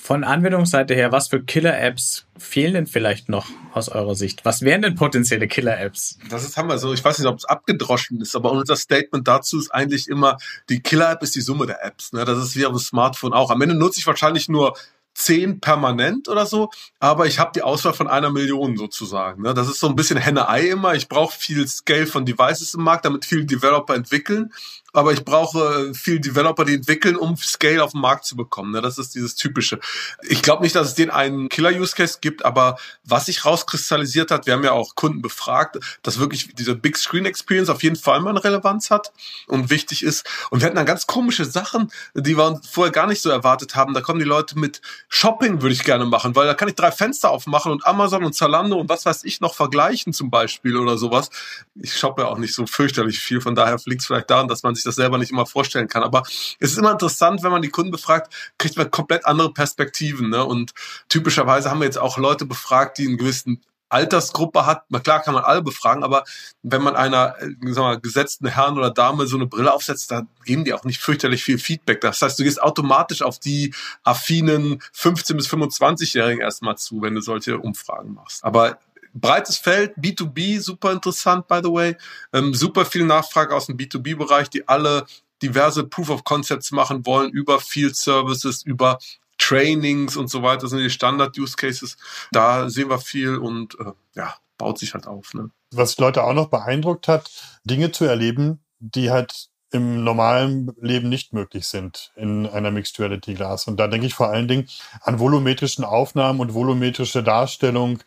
Von 0.00 0.22
Anwendungsseite 0.22 0.94
her, 0.94 1.12
was 1.12 1.28
für 1.28 1.42
Killer-Apps 1.42 2.24
fehlen 2.38 2.74
denn 2.74 2.86
vielleicht 2.86 3.28
noch 3.28 3.46
aus 3.74 3.88
eurer 3.88 4.14
Sicht? 4.14 4.44
Was 4.44 4.62
wären 4.62 4.80
denn 4.80 4.94
potenzielle 4.94 5.48
Killer-Apps? 5.48 6.18
Das 6.30 6.44
ist, 6.44 6.56
haben 6.56 6.68
wir 6.68 6.78
so, 6.78 6.94
ich 6.94 7.04
weiß 7.04 7.18
nicht, 7.18 7.26
ob 7.26 7.36
es 7.36 7.44
abgedroschen 7.44 8.20
ist, 8.20 8.34
aber 8.36 8.52
unser 8.52 8.76
Statement 8.76 9.26
dazu 9.26 9.58
ist 9.58 9.70
eigentlich 9.70 10.08
immer, 10.08 10.38
die 10.68 10.80
Killer-App 10.80 11.22
ist 11.22 11.34
die 11.34 11.40
Summe 11.40 11.66
der 11.66 11.84
Apps. 11.84 12.12
Ne? 12.12 12.24
Das 12.24 12.38
ist 12.38 12.56
wie 12.56 12.64
auf 12.64 12.72
dem 12.72 12.78
Smartphone 12.78 13.32
auch. 13.32 13.50
Am 13.50 13.60
Ende 13.60 13.74
nutze 13.74 13.98
ich 13.98 14.06
wahrscheinlich 14.06 14.48
nur 14.48 14.74
zehn 15.14 15.58
permanent 15.58 16.28
oder 16.28 16.46
so, 16.46 16.70
aber 17.00 17.26
ich 17.26 17.40
habe 17.40 17.50
die 17.52 17.62
Auswahl 17.62 17.92
von 17.92 18.06
einer 18.06 18.30
Million 18.30 18.76
sozusagen. 18.76 19.42
Ne? 19.42 19.52
Das 19.52 19.68
ist 19.68 19.80
so 19.80 19.88
ein 19.88 19.96
bisschen 19.96 20.16
Henne-Ei 20.16 20.68
immer. 20.68 20.94
Ich 20.94 21.08
brauche 21.08 21.36
viel 21.36 21.66
Scale 21.66 22.06
von 22.06 22.24
Devices 22.24 22.74
im 22.74 22.84
Markt, 22.84 23.04
damit 23.04 23.24
viele 23.24 23.44
Developer 23.44 23.94
entwickeln 23.96 24.52
aber 24.92 25.12
ich 25.12 25.24
brauche 25.24 25.92
viel 25.94 26.18
Developer, 26.18 26.64
die 26.64 26.74
entwickeln, 26.74 27.16
um 27.16 27.36
Scale 27.36 27.84
auf 27.84 27.92
den 27.92 28.00
Markt 28.00 28.24
zu 28.24 28.36
bekommen. 28.36 28.72
Ne? 28.72 28.80
Das 28.80 28.96
ist 28.96 29.14
dieses 29.14 29.34
typische. 29.34 29.78
Ich 30.22 30.42
glaube 30.42 30.62
nicht, 30.62 30.74
dass 30.74 30.88
es 30.88 30.94
den 30.94 31.10
einen 31.10 31.48
Killer-Use-Case 31.50 32.18
gibt, 32.20 32.44
aber 32.44 32.78
was 33.04 33.26
sich 33.26 33.44
rauskristallisiert 33.44 34.30
hat, 34.30 34.46
wir 34.46 34.54
haben 34.54 34.64
ja 34.64 34.72
auch 34.72 34.94
Kunden 34.94 35.20
befragt, 35.20 35.78
dass 36.02 36.18
wirklich 36.18 36.54
diese 36.54 36.74
Big 36.74 36.96
Screen 36.96 37.26
Experience 37.26 37.68
auf 37.68 37.82
jeden 37.82 37.96
Fall 37.96 38.20
mal 38.20 38.30
eine 38.30 38.42
Relevanz 38.42 38.90
hat 38.90 39.12
und 39.46 39.68
wichtig 39.68 40.02
ist. 40.02 40.26
Und 40.50 40.60
wir 40.60 40.66
hatten 40.66 40.76
dann 40.76 40.86
ganz 40.86 41.06
komische 41.06 41.44
Sachen, 41.44 41.92
die 42.14 42.36
wir 42.36 42.60
vorher 42.68 42.92
gar 42.92 43.06
nicht 43.06 43.20
so 43.20 43.28
erwartet 43.28 43.76
haben. 43.76 43.92
Da 43.92 44.00
kommen 44.00 44.20
die 44.20 44.24
Leute 44.24 44.58
mit 44.58 44.80
Shopping, 45.08 45.60
würde 45.60 45.74
ich 45.74 45.84
gerne 45.84 46.06
machen, 46.06 46.34
weil 46.34 46.46
da 46.46 46.54
kann 46.54 46.68
ich 46.68 46.76
drei 46.76 46.92
Fenster 46.92 47.30
aufmachen 47.30 47.72
und 47.72 47.86
Amazon 47.86 48.24
und 48.24 48.32
Zalando 48.32 48.76
und 48.76 48.88
was 48.88 49.04
weiß 49.04 49.24
ich 49.24 49.40
noch 49.40 49.54
vergleichen 49.54 50.14
zum 50.14 50.30
Beispiel 50.30 50.76
oder 50.76 50.96
sowas. 50.96 51.28
Ich 51.74 51.94
shoppe 51.94 52.22
ja 52.22 52.28
auch 52.28 52.38
nicht 52.38 52.54
so 52.54 52.66
fürchterlich 52.66 53.18
viel, 53.18 53.42
von 53.42 53.54
daher 53.54 53.78
liegt 53.84 54.00
es 54.00 54.06
vielleicht 54.06 54.30
daran, 54.30 54.48
dass 54.48 54.62
man 54.62 54.77
sich 54.78 54.84
das 54.84 54.96
selber 54.96 55.18
nicht 55.18 55.30
immer 55.30 55.46
vorstellen 55.46 55.88
kann. 55.88 56.02
Aber 56.02 56.22
es 56.58 56.72
ist 56.72 56.78
immer 56.78 56.92
interessant, 56.92 57.42
wenn 57.42 57.52
man 57.52 57.62
die 57.62 57.68
Kunden 57.68 57.90
befragt, 57.90 58.32
kriegt 58.58 58.76
man 58.76 58.90
komplett 58.90 59.26
andere 59.26 59.52
Perspektiven. 59.52 60.30
Ne? 60.30 60.44
Und 60.44 60.72
typischerweise 61.08 61.70
haben 61.70 61.80
wir 61.80 61.86
jetzt 61.86 61.98
auch 61.98 62.18
Leute 62.18 62.46
befragt, 62.46 62.98
die 62.98 63.06
einen 63.06 63.18
gewissen 63.18 63.62
Altersgruppe 63.88 64.66
hat, 64.66 64.84
na 64.90 65.00
klar 65.00 65.22
kann 65.22 65.34
man 65.34 65.44
alle 65.44 65.62
befragen, 65.62 66.04
aber 66.04 66.24
wenn 66.62 66.82
man 66.82 66.94
einer 66.94 67.36
äh, 67.40 67.72
sagen 67.72 67.88
wir, 67.88 68.00
gesetzten 68.00 68.46
Herrn 68.46 68.76
oder 68.76 68.90
Dame 68.90 69.26
so 69.26 69.36
eine 69.36 69.46
Brille 69.46 69.72
aufsetzt, 69.72 70.10
da 70.10 70.26
geben 70.44 70.64
die 70.64 70.74
auch 70.74 70.84
nicht 70.84 71.00
fürchterlich 71.00 71.42
viel 71.42 71.58
Feedback. 71.58 72.00
Das 72.00 72.20
heißt, 72.20 72.38
du 72.38 72.44
gehst 72.44 72.60
automatisch 72.60 73.22
auf 73.22 73.38
die 73.38 73.74
affinen 74.04 74.80
15- 74.94 75.36
bis 75.36 75.48
25-Jährigen 75.48 76.42
erstmal 76.42 76.76
zu, 76.76 77.00
wenn 77.00 77.14
du 77.14 77.20
solche 77.20 77.58
Umfragen 77.58 78.14
machst. 78.14 78.44
Aber 78.44 78.78
breites 79.14 79.56
Feld, 79.56 79.96
B2B, 79.96 80.60
super 80.60 80.92
interessant, 80.92 81.48
by 81.48 81.60
the 81.62 81.70
way. 81.70 81.96
Ähm, 82.32 82.54
super 82.54 82.84
viel 82.84 83.04
Nachfrage 83.04 83.54
aus 83.54 83.66
dem 83.66 83.76
B2B-Bereich, 83.76 84.50
die 84.50 84.66
alle 84.68 85.06
diverse 85.42 85.84
Proof 85.84 86.10
of 86.10 86.24
Concepts 86.24 86.72
machen 86.72 87.06
wollen 87.06 87.30
über 87.30 87.60
Field 87.60 87.96
Services, 87.96 88.62
über 88.62 88.98
Trainings 89.38 90.16
und 90.16 90.28
so 90.28 90.42
weiter, 90.42 90.62
das 90.62 90.70
sind 90.70 90.80
die 90.80 90.90
Standard-Use 90.90 91.56
Cases. 91.56 91.96
Da 92.32 92.68
sehen 92.68 92.90
wir 92.90 92.98
viel 92.98 93.36
und 93.36 93.78
äh, 93.80 93.92
ja, 94.14 94.34
baut 94.58 94.78
sich 94.78 94.94
halt 94.94 95.06
auf. 95.06 95.32
Ne? 95.32 95.50
Was 95.70 95.96
Leute 95.98 96.24
auch 96.24 96.34
noch 96.34 96.48
beeindruckt 96.48 97.08
hat, 97.08 97.30
Dinge 97.64 97.92
zu 97.92 98.04
erleben, 98.04 98.60
die 98.80 99.10
halt 99.10 99.48
im 99.70 100.02
normalen 100.02 100.72
Leben 100.80 101.08
nicht 101.08 101.34
möglich 101.34 101.66
sind 101.68 102.10
in 102.16 102.46
einer 102.46 102.70
Mixed 102.70 102.98
Reality 102.98 103.34
Glas. 103.34 103.66
Und 103.66 103.78
da 103.78 103.86
denke 103.86 104.06
ich 104.06 104.14
vor 104.14 104.28
allen 104.28 104.48
Dingen 104.48 104.68
an 105.02 105.18
volumetrischen 105.18 105.84
Aufnahmen 105.84 106.40
und 106.40 106.54
volumetrische 106.54 107.22
Darstellung 107.22 108.00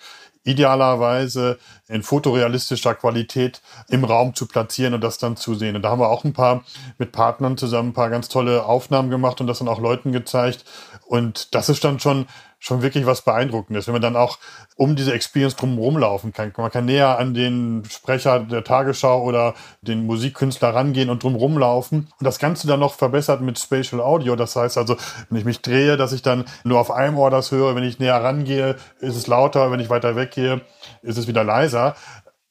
idealerweise 0.44 1.60
in 1.88 2.04
fotorealistischer 2.04 2.96
Qualität 2.96 3.62
im 3.90 4.04
Raum 4.04 4.34
zu 4.34 4.48
platzieren 4.48 4.94
und 4.94 5.02
das 5.02 5.18
dann 5.18 5.38
zu 5.38 5.56
sehen. 5.56 5.76
Und 5.76 5.84
da 5.84 5.90
haben 5.90 6.02
wir 6.02 6.10
auch 6.10 6.24
ein 6.24 6.34
paar 6.34 6.64
mit 6.98 7.12
Partnern 7.12 7.58
zusammen 7.58 7.90
ein 7.90 7.94
paar 7.94 8.10
ganz 8.10 8.30
tolle 8.30 8.66
Aufnahmen 8.66 9.10
gemacht 9.10 9.40
und 9.42 9.48
das 9.48 9.60
dann 9.60 9.68
auch 9.68 9.80
Leuten 9.80 10.12
gezeigt. 10.12 10.66
Und 11.06 11.54
das 11.54 11.70
ist 11.70 11.84
dann 11.84 12.00
schon 12.00 12.28
schon 12.62 12.84
wirklich 12.84 13.08
was 13.08 13.24
Beeindruckendes, 13.24 13.88
wenn 13.88 13.94
man 13.94 14.04
dann 14.04 14.16
auch 14.16 14.38
um 14.76 14.96
diese 14.96 15.14
Experience 15.14 15.56
drumherum 15.56 15.98
laufen 15.98 16.32
kann. 16.32 16.54
Man 16.56 16.70
kann 16.70 16.86
näher 16.86 17.18
an 17.18 17.34
den 17.34 17.84
Sprecher 17.90 18.40
der 18.40 18.64
Tagesschau 18.64 19.24
oder 19.24 19.56
den 19.82 20.06
Musikkünstler 20.06 20.70
rangehen 20.70 21.10
und 21.10 21.24
drumherum 21.24 21.58
laufen 21.58 22.08
und 22.20 22.26
das 22.26 22.38
Ganze 22.38 22.68
dann 22.68 22.80
noch 22.80 22.94
verbessert 22.94 23.42
mit 23.42 23.58
Spatial 23.58 24.00
Audio. 24.00 24.36
Das 24.36 24.56
heißt 24.56 24.78
also, 24.78 24.96
wenn 25.30 25.40
ich 25.40 25.46
mich 25.46 25.62
drehe, 25.62 25.98
dass 25.98 26.14
ich 26.14 26.22
dann 26.22 26.46
nur 26.64 26.80
auf 26.80 26.92
einem 26.92 27.18
Ohr 27.18 27.32
das 27.32 27.52
höre, 27.52 27.76
wenn 27.76 27.84
ich 27.84 27.98
näher 27.98 28.24
rangehe, 28.24 28.76
ist 29.00 29.16
es 29.16 29.26
lauter, 29.26 29.72
wenn 29.72 29.80
ich 29.80 29.90
weiter 29.90 30.16
weggehe, 30.16 30.62
ist 31.02 31.18
es 31.18 31.28
wieder 31.28 31.44
leiser. 31.44 31.96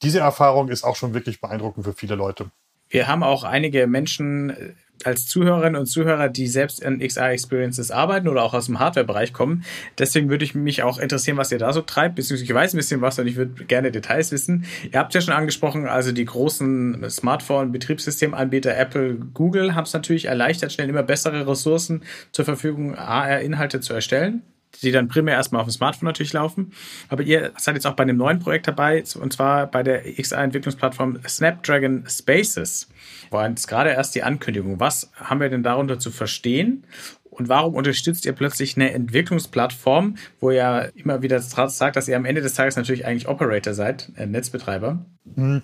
Diese 0.03 0.19
Erfahrung 0.19 0.71
ist 0.71 0.83
auch 0.83 0.97
schon 0.97 1.15
wirklich 1.15 1.41
beeindruckend 1.41 1.87
für 1.87 1.93
viele 1.93 2.17
Leute. 2.17 2.51
Wir 2.89 3.07
haben 3.07 3.23
auch 3.23 3.45
einige 3.45 3.87
Menschen 3.87 4.75
als 5.07 5.27
Zuhörerinnen 5.27 5.81
und 5.81 5.87
Zuhörer, 5.87 6.29
die 6.29 6.47
selbst 6.47 6.81
in 6.81 6.99
XR-Experiences 6.99 7.91
arbeiten 7.91 8.29
oder 8.29 8.43
auch 8.43 8.55
aus 8.55 8.67
dem 8.67 8.79
Hardware-Bereich 8.79 9.33
kommen. 9.33 9.65
Deswegen 9.99 10.29
würde 10.29 10.45
ich 10.45 10.55
mich 10.55 10.83
auch 10.83 10.99
interessieren, 10.99 11.37
was 11.37 11.53
ihr 11.53 11.59
da 11.59 11.73
so 11.73 11.83
treibt, 11.83 12.17
beziehungsweise 12.17 12.45
ich 12.45 12.55
weiß 12.55 12.75
ein 12.75 12.77
bisschen 12.77 13.01
was 13.01 13.19
und 13.19 13.27
ich 13.27 13.37
würde 13.37 13.65
gerne 13.65 13.91
Details 13.91 14.33
wissen. 14.33 14.65
Ihr 14.91 14.99
habt 14.99 15.15
ja 15.15 15.21
schon 15.21 15.35
angesprochen, 15.35 15.87
also 15.87 16.13
die 16.13 16.25
großen 16.25 17.09
Smartphone-Betriebssystemanbieter 17.09 18.77
Apple, 18.77 19.17
Google 19.35 19.75
haben 19.75 19.85
es 19.85 19.93
natürlich 19.93 20.27
erleichtert, 20.27 20.73
schnell 20.73 20.89
immer 20.89 21.03
bessere 21.03 21.47
Ressourcen 21.47 22.03
zur 22.33 22.45
Verfügung, 22.45 22.95
AR-Inhalte 22.97 23.81
zu 23.81 23.95
erstellen 23.95 24.43
die 24.83 24.93
dann 24.93 25.09
primär 25.09 25.35
erstmal 25.35 25.61
auf 25.61 25.69
dem 25.69 25.73
Smartphone 25.73 26.07
natürlich 26.07 26.33
laufen. 26.33 26.73
Aber 27.09 27.23
ihr 27.23 27.53
seid 27.57 27.75
jetzt 27.75 27.87
auch 27.87 27.95
bei 27.95 28.03
einem 28.03 28.17
neuen 28.17 28.39
Projekt 28.39 28.69
dabei, 28.69 29.03
und 29.21 29.33
zwar 29.33 29.67
bei 29.67 29.83
der 29.83 30.03
XR-Entwicklungsplattform 30.03 31.21
Snapdragon 31.27 32.05
Spaces. 32.09 32.89
War 33.31 33.49
jetzt 33.49 33.67
gerade 33.67 33.91
erst 33.91 34.15
die 34.15 34.23
Ankündigung. 34.23 34.81
Was 34.81 35.11
haben 35.15 35.41
wir 35.41 35.49
denn 35.49 35.63
darunter 35.63 35.99
zu 35.99 36.11
verstehen? 36.11 36.85
Und 37.31 37.49
warum 37.49 37.75
unterstützt 37.75 38.27
ihr 38.27 38.33
plötzlich 38.33 38.77
eine 38.77 38.93
Entwicklungsplattform, 38.93 40.17
wo 40.41 40.51
ihr 40.51 40.93
immer 40.95 41.23
wieder 41.23 41.41
sagt, 41.41 41.97
dass 41.97 42.09
ihr 42.09 42.17
am 42.17 42.25
Ende 42.25 42.43
des 42.43 42.55
Tages 42.55 42.77
natürlich 42.77 43.07
eigentlich 43.07 43.29
Operator 43.29 43.73
seid, 43.73 44.11
äh, 44.17 44.27
Netzbetreiber? 44.27 45.05
Hm, 45.37 45.63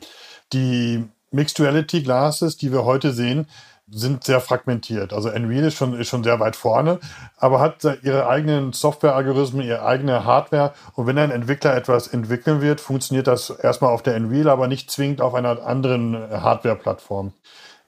die 0.52 1.04
Mixed 1.32 1.60
Reality 1.60 2.02
Glasses, 2.02 2.56
die 2.56 2.72
wir 2.72 2.84
heute 2.84 3.12
sehen, 3.12 3.46
sind 3.88 4.24
sehr 4.24 4.40
fragmentiert. 4.40 5.12
Also 5.12 5.30
Unreal 5.30 5.64
ist 5.64 5.74
schon, 5.74 5.98
ist 5.98 6.08
schon 6.08 6.24
sehr 6.24 6.40
weit 6.40 6.56
vorne, 6.56 6.98
aber 7.36 7.60
hat 7.60 7.84
ihre 8.02 8.28
eigenen 8.28 8.72
Software-Algorithmen, 8.72 9.64
ihre 9.64 9.84
eigene 9.84 10.24
Hardware. 10.24 10.74
Und 10.94 11.06
wenn 11.06 11.18
ein 11.18 11.30
Entwickler 11.30 11.76
etwas 11.76 12.08
entwickeln 12.08 12.60
wird, 12.60 12.80
funktioniert 12.80 13.26
das 13.26 13.50
erstmal 13.50 13.92
auf 13.92 14.02
der 14.02 14.16
Unreal, 14.16 14.48
aber 14.48 14.66
nicht 14.66 14.90
zwingend 14.90 15.20
auf 15.20 15.34
einer 15.34 15.64
anderen 15.64 16.16
Hardware-Plattform. 16.16 17.32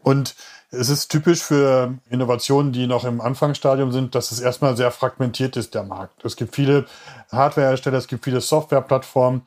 Und 0.03 0.37
es 0.71 0.91
ist 0.91 1.09
typisch 1.09 1.43
für 1.43 1.95
Innovationen, 2.11 2.73
die 2.73 2.87
noch 2.87 3.05
im 3.05 3.21
Anfangsstadium 3.21 3.91
sind, 3.91 4.15
dass 4.15 4.31
es 4.31 4.41
erstmal 4.41 4.77
sehr 4.77 4.91
fragmentiert 4.91 5.57
ist, 5.57 5.75
der 5.75 5.83
Markt. 5.83 6.25
Es 6.25 6.37
gibt 6.37 6.55
viele 6.55 6.85
Hardwarehersteller, 7.33 7.97
es 7.97 8.07
gibt 8.07 8.25
viele 8.25 8.43
Softwareplattformen. 8.43 9.47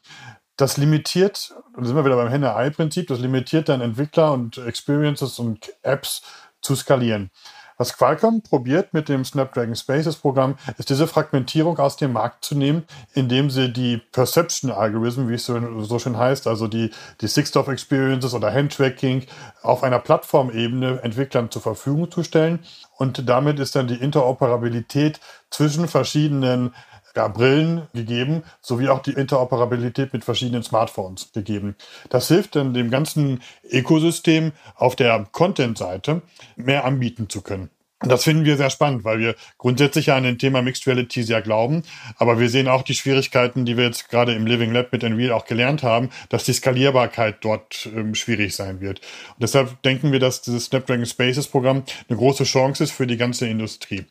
Das 0.62 0.78
limitiert, 0.78 1.56
da 1.76 1.84
sind 1.84 1.96
wir 1.96 2.06
wieder 2.06 2.18
beim 2.18 2.28
Henne-Ei-Prinzip, 2.28 3.08
das 3.08 3.18
limitiert 3.18 3.68
dann 3.68 3.82
Entwickler 3.82 4.32
und 4.32 4.60
Experiences 4.60 5.40
und 5.40 5.74
Apps 5.82 6.22
zu 6.62 6.76
skalieren. 6.76 7.32
Was 7.80 7.98
Qualcomm 7.98 8.44
probiert 8.44 8.94
mit 8.94 9.10
dem 9.10 9.26
Snapdragon 9.26 9.76
Spaces 9.76 10.18
Programm, 10.18 10.58
ist 10.78 10.92
diese 10.92 11.08
Fragmentierung 11.08 11.80
aus 11.80 11.98
dem 11.98 12.14
Markt 12.14 12.46
zu 12.46 12.54
nehmen, 12.54 12.84
indem 13.16 13.50
sie 13.50 13.74
die 13.74 13.98
Perception 13.98 14.70
Algorithmen, 14.70 15.30
wie 15.30 15.34
es 15.34 15.48
so, 15.48 15.82
so 15.82 15.98
schön 15.98 16.16
heißt, 16.16 16.46
also 16.46 16.68
die, 16.68 16.92
die 17.22 17.28
Sixth-of 17.28 17.68
Experiences 17.68 18.36
oder 18.36 18.54
Handtracking 18.54 19.26
auf 19.64 19.82
einer 19.82 19.98
Plattformebene 19.98 21.02
Entwicklern 21.02 21.50
zur 21.50 21.64
Verfügung 21.64 22.12
zu 22.12 22.22
stellen. 22.22 22.60
Und 22.98 23.28
damit 23.28 23.60
ist 23.60 23.76
dann 23.76 23.88
die 23.88 23.96
Interoperabilität 23.96 25.20
zwischen 25.50 25.88
verschiedenen 25.88 26.76
ja, 27.16 27.28
Brillen 27.28 27.88
gegeben, 27.94 28.44
sowie 28.62 28.90
auch 28.90 29.02
die 29.02 29.14
Interoperabilität 29.14 30.14
mit 30.14 30.24
verschiedenen 30.24 30.64
Smartphones 30.64 31.32
gegeben. 31.34 31.76
Das 32.10 32.28
hilft 32.28 32.56
dann 32.56 32.74
dem 32.74 32.90
ganzen 32.90 33.42
Ökosystem 33.70 34.52
auf 34.76 34.96
der 34.96 35.28
Content-Seite 35.32 36.22
mehr 36.56 36.86
anbieten 36.86 37.30
zu 37.30 37.42
können. 37.42 37.70
Das 38.04 38.24
finden 38.24 38.46
wir 38.46 38.58
sehr 38.58 38.72
spannend, 38.72 39.04
weil 39.04 39.20
wir 39.20 39.36
grundsätzlich 39.60 40.12
an 40.12 40.24
den 40.24 40.40
Thema 40.40 40.64
Mixed 40.64 40.88
Reality 40.88 41.22
sehr 41.22 41.42
glauben. 41.42 41.84
Aber 42.16 42.40
wir 42.40 42.50
sehen 42.50 42.68
auch 42.68 42.82
die 42.82 42.96
Schwierigkeiten, 42.96 43.64
die 43.64 43.78
wir 43.78 43.86
jetzt 43.86 44.10
gerade 44.10 44.34
im 44.34 44.48
Living 44.48 44.72
Lab 44.72 44.92
mit 44.92 45.04
Unreal 45.04 45.34
auch 45.34 45.46
gelernt 45.46 45.84
haben, 45.84 46.10
dass 46.30 46.44
die 46.44 46.54
Skalierbarkeit 46.54 47.38
dort 47.42 47.88
ähm, 47.96 48.16
schwierig 48.16 48.56
sein 48.56 48.82
wird. 48.82 49.02
Und 49.36 49.44
deshalb 49.44 49.82
denken 49.84 50.12
wir, 50.12 50.20
dass 50.20 50.42
dieses 50.42 50.66
Snapdragon 50.66 51.06
Spaces 51.06 51.48
Programm 51.48 51.84
eine 52.10 52.18
große 52.18 52.44
Chance 52.44 52.86
ist 52.86 52.92
für 52.92 53.06
die 53.06 53.18
ganze 53.18 53.48
Industrie. 53.48 54.06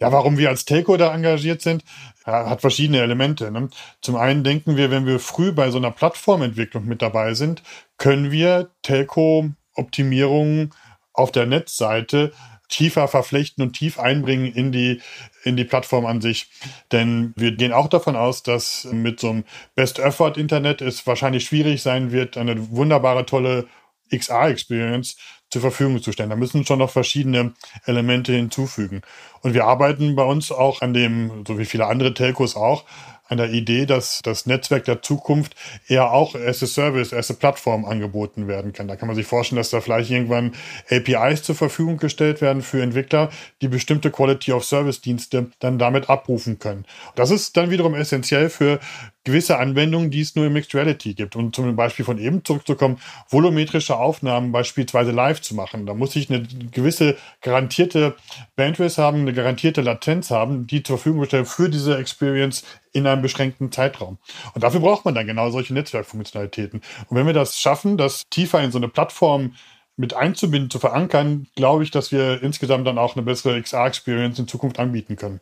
Ja, 0.00 0.12
warum 0.12 0.38
wir 0.38 0.48
als 0.48 0.64
Telco 0.64 0.96
da 0.96 1.14
engagiert 1.14 1.60
sind, 1.60 1.84
hat 2.24 2.62
verschiedene 2.62 3.02
Elemente. 3.02 3.50
Ne? 3.50 3.68
Zum 4.00 4.16
einen 4.16 4.44
denken 4.44 4.76
wir, 4.76 4.90
wenn 4.90 5.04
wir 5.04 5.20
früh 5.20 5.52
bei 5.52 5.70
so 5.70 5.76
einer 5.76 5.90
Plattformentwicklung 5.90 6.86
mit 6.86 7.02
dabei 7.02 7.34
sind, 7.34 7.62
können 7.98 8.30
wir 8.30 8.70
Telco-Optimierungen 8.82 10.72
auf 11.12 11.32
der 11.32 11.44
Netzseite 11.44 12.32
tiefer 12.70 13.08
verflechten 13.08 13.62
und 13.62 13.72
tief 13.72 13.98
einbringen 13.98 14.50
in 14.50 14.72
die, 14.72 15.02
in 15.42 15.56
die 15.56 15.64
Plattform 15.64 16.06
an 16.06 16.22
sich. 16.22 16.48
Denn 16.92 17.34
wir 17.36 17.52
gehen 17.52 17.72
auch 17.72 17.88
davon 17.88 18.16
aus, 18.16 18.42
dass 18.42 18.84
mit 18.90 19.20
so 19.20 19.30
einem 19.30 19.44
Best-Effort-Internet 19.74 20.80
es 20.80 21.06
wahrscheinlich 21.06 21.44
schwierig 21.44 21.82
sein 21.82 22.10
wird, 22.10 22.38
eine 22.38 22.70
wunderbare, 22.70 23.26
tolle 23.26 23.66
XR-Experience 24.10 25.16
zur 25.50 25.62
Verfügung 25.62 26.00
zu 26.02 26.12
stellen. 26.12 26.30
Da 26.30 26.36
müssen 26.36 26.64
schon 26.64 26.78
noch 26.78 26.90
verschiedene 26.90 27.52
Elemente 27.84 28.32
hinzufügen. 28.32 29.02
Und 29.42 29.54
wir 29.54 29.64
arbeiten 29.64 30.16
bei 30.16 30.24
uns 30.24 30.52
auch 30.52 30.80
an 30.80 30.94
dem, 30.94 31.44
so 31.46 31.58
wie 31.58 31.64
viele 31.64 31.86
andere 31.86 32.14
Telcos 32.14 32.56
auch, 32.56 32.84
an 33.30 33.38
der 33.38 33.50
Idee, 33.50 33.86
dass 33.86 34.20
das 34.24 34.46
Netzwerk 34.46 34.84
der 34.84 35.02
Zukunft 35.02 35.54
eher 35.86 36.12
auch 36.12 36.34
as 36.34 36.62
a 36.62 36.66
Service, 36.66 37.12
as 37.12 37.30
a 37.30 37.34
Plattform 37.34 37.84
angeboten 37.84 38.48
werden 38.48 38.72
kann. 38.72 38.88
Da 38.88 38.96
kann 38.96 39.06
man 39.06 39.14
sich 39.14 39.26
vorstellen, 39.26 39.58
dass 39.58 39.70
da 39.70 39.80
vielleicht 39.80 40.10
irgendwann 40.10 40.52
APIs 40.90 41.44
zur 41.44 41.54
Verfügung 41.54 41.96
gestellt 41.96 42.40
werden 42.40 42.60
für 42.60 42.82
Entwickler, 42.82 43.30
die 43.62 43.68
bestimmte 43.68 44.10
Quality 44.10 44.52
of 44.52 44.64
Service 44.64 45.00
Dienste 45.00 45.50
dann 45.60 45.78
damit 45.78 46.10
abrufen 46.10 46.58
können. 46.58 46.84
Das 47.14 47.30
ist 47.30 47.56
dann 47.56 47.70
wiederum 47.70 47.94
essentiell 47.94 48.50
für 48.50 48.80
gewisse 49.24 49.58
Anwendungen, 49.58 50.10
die 50.10 50.20
es 50.20 50.34
nur 50.34 50.46
im 50.46 50.54
Mixed 50.54 50.74
Reality 50.74 51.14
gibt. 51.14 51.36
Und 51.36 51.54
zum 51.54 51.76
Beispiel 51.76 52.04
von 52.04 52.18
eben 52.18 52.44
zurückzukommen, 52.44 52.98
volumetrische 53.28 53.96
Aufnahmen 53.96 54.52
beispielsweise 54.52 55.10
live 55.10 55.40
zu 55.40 55.54
machen. 55.54 55.86
Da 55.86 55.94
muss 55.94 56.16
ich 56.16 56.30
eine 56.30 56.46
gewisse 56.70 57.16
garantierte 57.42 58.16
Bandwidth 58.56 58.98
haben, 58.98 59.20
eine 59.20 59.32
garantierte 59.32 59.82
Latenz 59.82 60.30
haben, 60.30 60.66
die 60.66 60.82
zur 60.82 60.96
Verfügung 60.96 61.20
gestellt 61.20 61.48
für 61.48 61.68
diese 61.68 61.98
Experience 61.98 62.64
in 62.92 63.06
einem 63.06 63.22
beschränkten 63.22 63.70
Zeitraum. 63.70 64.18
Und 64.54 64.64
dafür 64.64 64.80
braucht 64.80 65.04
man 65.04 65.14
dann 65.14 65.26
genau 65.26 65.50
solche 65.50 65.74
Netzwerkfunktionalitäten. 65.74 66.80
Und 67.08 67.16
wenn 67.16 67.26
wir 67.26 67.34
das 67.34 67.58
schaffen, 67.60 67.96
das 67.96 68.24
tiefer 68.30 68.62
in 68.62 68.72
so 68.72 68.78
eine 68.78 68.88
Plattform 68.88 69.54
mit 69.96 70.14
einzubinden, 70.14 70.70
zu 70.70 70.78
verankern, 70.78 71.46
glaube 71.56 71.84
ich, 71.84 71.90
dass 71.90 72.10
wir 72.10 72.42
insgesamt 72.42 72.86
dann 72.86 72.96
auch 72.96 73.16
eine 73.16 73.24
bessere 73.24 73.60
XR-Experience 73.60 74.38
in 74.38 74.48
Zukunft 74.48 74.78
anbieten 74.78 75.16
können. 75.16 75.40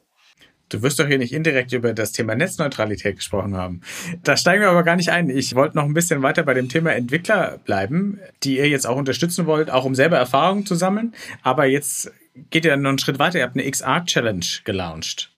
Du 0.68 0.82
wirst 0.82 0.98
doch 0.98 1.06
hier 1.06 1.18
nicht 1.18 1.32
indirekt 1.32 1.72
über 1.72 1.94
das 1.94 2.12
Thema 2.12 2.34
Netzneutralität 2.34 3.16
gesprochen 3.16 3.56
haben. 3.56 3.80
Da 4.22 4.36
steigen 4.36 4.62
wir 4.62 4.70
aber 4.70 4.82
gar 4.82 4.96
nicht 4.96 5.10
ein. 5.10 5.30
Ich 5.30 5.54
wollte 5.54 5.76
noch 5.76 5.84
ein 5.84 5.94
bisschen 5.94 6.22
weiter 6.22 6.42
bei 6.42 6.54
dem 6.54 6.68
Thema 6.68 6.92
Entwickler 6.92 7.58
bleiben, 7.64 8.18
die 8.42 8.58
ihr 8.58 8.68
jetzt 8.68 8.86
auch 8.86 8.96
unterstützen 8.96 9.46
wollt, 9.46 9.70
auch 9.70 9.84
um 9.84 9.94
selber 9.94 10.18
Erfahrungen 10.18 10.66
zu 10.66 10.74
sammeln. 10.74 11.14
Aber 11.42 11.64
jetzt 11.64 12.12
geht 12.50 12.64
ihr 12.64 12.76
noch 12.76 12.90
einen 12.90 12.98
Schritt 12.98 13.18
weiter. 13.18 13.38
Ihr 13.38 13.44
habt 13.44 13.56
eine 13.56 13.70
XR-Challenge 13.70 14.44
gelauncht. 14.64 15.30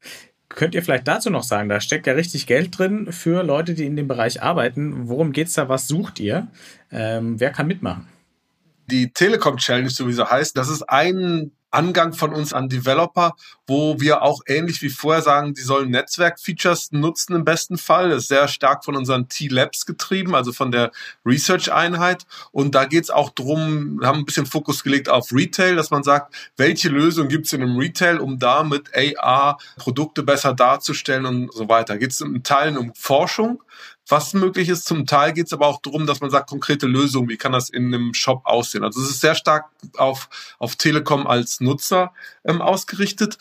Könnt 0.49 0.75
ihr 0.75 0.83
vielleicht 0.83 1.07
dazu 1.07 1.31
noch 1.31 1.45
sagen, 1.45 1.69
da 1.69 1.81
steckt 1.81 2.09
ja 2.09 2.15
richtig 2.15 2.47
Geld 2.47 2.77
drin 2.77 3.13
für 3.13 3.45
Leute, 3.45 3.75
die 3.75 3.87
in 3.87 3.95
dem 3.95 4.09
Bereich 4.09 4.43
arbeiten. 4.43 5.09
Worum 5.09 5.33
geht's 5.33 5.53
da? 5.53 5.69
Was 5.69 5.87
sucht 5.87 6.19
ihr? 6.19 6.49
Ähm, 6.91 7.39
wer 7.39 7.51
kann 7.51 7.69
mitmachen? 7.69 8.09
Die 8.91 9.13
Telekom 9.13 9.59
Challenge, 9.59 9.91
so 9.91 10.09
wie 10.09 10.13
sie 10.13 10.29
heißt, 10.29 10.57
das 10.57 10.69
ist 10.69 10.83
ein 10.83 11.53
Angang 11.71 12.13
von 12.13 12.33
uns 12.33 12.53
an 12.53 12.69
Developer, 12.69 13.35
wo 13.67 14.01
wir 14.01 14.23
auch 14.23 14.41
ähnlich 14.47 14.83
wie 14.83 14.91
vorher 14.91 15.23
sagen, 15.23 15.55
die 15.55 15.63
sollen 15.63 15.91
Netzwerk-Features 15.91 16.93
nutzen 16.93 17.35
im 17.35 17.45
besten 17.45 17.79
Fall. 17.79 18.11
Das 18.11 18.23
ist 18.23 18.29
sehr 18.29 18.49
stark 18.49 18.85
von 18.85 18.97
unseren 18.97 19.29
T-Labs 19.29 19.87
getrieben, 19.87 20.35
also 20.35 20.53
von 20.53 20.73
der 20.73 20.91
Research-Einheit. 21.25 22.27
Und 22.51 22.75
da 22.75 22.85
geht 22.85 23.05
es 23.05 23.11
auch 23.11 23.31
drum, 23.31 24.01
haben 24.03 24.21
ein 24.21 24.25
bisschen 24.25 24.47
Fokus 24.47 24.83
gelegt 24.83 25.09
auf 25.09 25.33
Retail, 25.33 25.77
dass 25.77 25.91
man 25.91 26.03
sagt, 26.03 26.35
welche 26.57 26.89
Lösung 26.89 27.29
gibt 27.29 27.47
es 27.47 27.53
in 27.53 27.63
einem 27.63 27.79
Retail, 27.79 28.19
um 28.19 28.39
da 28.39 28.63
mit 28.65 28.91
AR 28.95 29.59
Produkte 29.77 30.23
besser 30.23 30.55
darzustellen 30.55 31.27
und 31.27 31.53
so 31.53 31.69
weiter. 31.69 31.99
Geht 31.99 32.11
es 32.11 32.21
in 32.21 32.43
Teilen 32.43 32.77
um 32.77 32.93
Forschung, 32.95 33.63
was 34.11 34.35
möglich 34.35 34.69
ist. 34.69 34.87
Zum 34.87 35.07
Teil 35.07 35.33
geht 35.33 35.47
es 35.47 35.53
aber 35.53 35.67
auch 35.67 35.81
darum, 35.81 36.07
dass 36.07 36.21
man 36.21 36.31
sagt, 36.31 36.51
konkrete 36.51 36.87
Lösungen, 36.87 37.29
wie 37.29 37.37
kann 37.37 37.53
das 37.53 37.71
in 37.71 37.87
einem 37.87 38.15
Shop 38.15 38.43
aussehen. 38.45 38.85
Also 38.85 39.01
es 39.01 39.11
ist 39.11 39.21
sehr 39.21 39.35
stark 39.35 39.67
auf, 39.97 40.29
auf 40.59 40.77
Telekom 40.77 41.27
als 41.27 41.61
Nutzer 41.61 42.13
ähm, 42.45 42.61
ausgerichtet. 42.61 43.39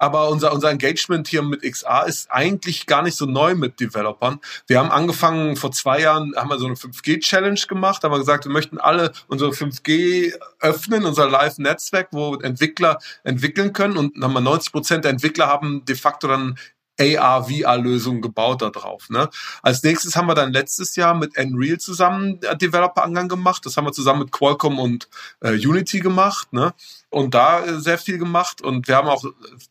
Aber 0.00 0.30
unser, 0.30 0.54
unser 0.54 0.70
Engagement 0.70 1.28
hier 1.28 1.42
mit 1.42 1.60
XA 1.60 2.04
ist 2.04 2.30
eigentlich 2.30 2.86
gar 2.86 3.02
nicht 3.02 3.16
so 3.16 3.26
neu 3.26 3.54
mit 3.54 3.80
Developern. 3.80 4.40
Wir 4.66 4.78
haben 4.78 4.90
angefangen, 4.90 5.56
vor 5.56 5.72
zwei 5.72 6.00
Jahren 6.00 6.34
haben 6.36 6.48
wir 6.48 6.58
so 6.58 6.64
eine 6.64 6.74
5G-Challenge 6.74 7.60
gemacht, 7.68 8.02
haben 8.02 8.12
wir 8.12 8.18
gesagt, 8.18 8.46
wir 8.46 8.52
möchten 8.52 8.78
alle 8.78 9.12
unsere 9.28 9.50
5G 9.50 10.32
öffnen, 10.58 11.04
unser 11.04 11.28
Live-Netzwerk, 11.28 12.08
wo 12.12 12.36
Entwickler 12.36 12.98
entwickeln 13.24 13.74
können. 13.74 13.98
Und 13.98 14.16
haben 14.24 14.32
wir 14.32 14.40
90 14.40 14.72
Prozent 14.72 15.04
der 15.04 15.10
Entwickler 15.10 15.48
haben 15.48 15.84
de 15.84 15.96
facto 15.96 16.28
dann 16.28 16.58
AR-VR-Lösungen 17.00 18.20
gebaut 18.20 18.62
da 18.62 18.70
drauf. 18.70 19.08
Ne? 19.08 19.28
Als 19.62 19.82
nächstes 19.82 20.16
haben 20.16 20.28
wir 20.28 20.34
dann 20.34 20.52
letztes 20.52 20.96
Jahr 20.96 21.14
mit 21.14 21.38
Unreal 21.38 21.78
zusammen 21.78 22.40
Developer-Angang 22.40 23.28
gemacht. 23.28 23.64
Das 23.64 23.76
haben 23.76 23.86
wir 23.86 23.92
zusammen 23.92 24.20
mit 24.20 24.32
Qualcomm 24.32 24.78
und 24.78 25.08
äh, 25.40 25.52
Unity 25.52 26.00
gemacht. 26.00 26.52
Ne? 26.52 26.74
Und 27.08 27.34
da 27.34 27.64
äh, 27.64 27.80
sehr 27.80 27.98
viel 27.98 28.18
gemacht. 28.18 28.60
Und 28.62 28.88
wir 28.88 28.96
haben 28.96 29.08
auch 29.08 29.24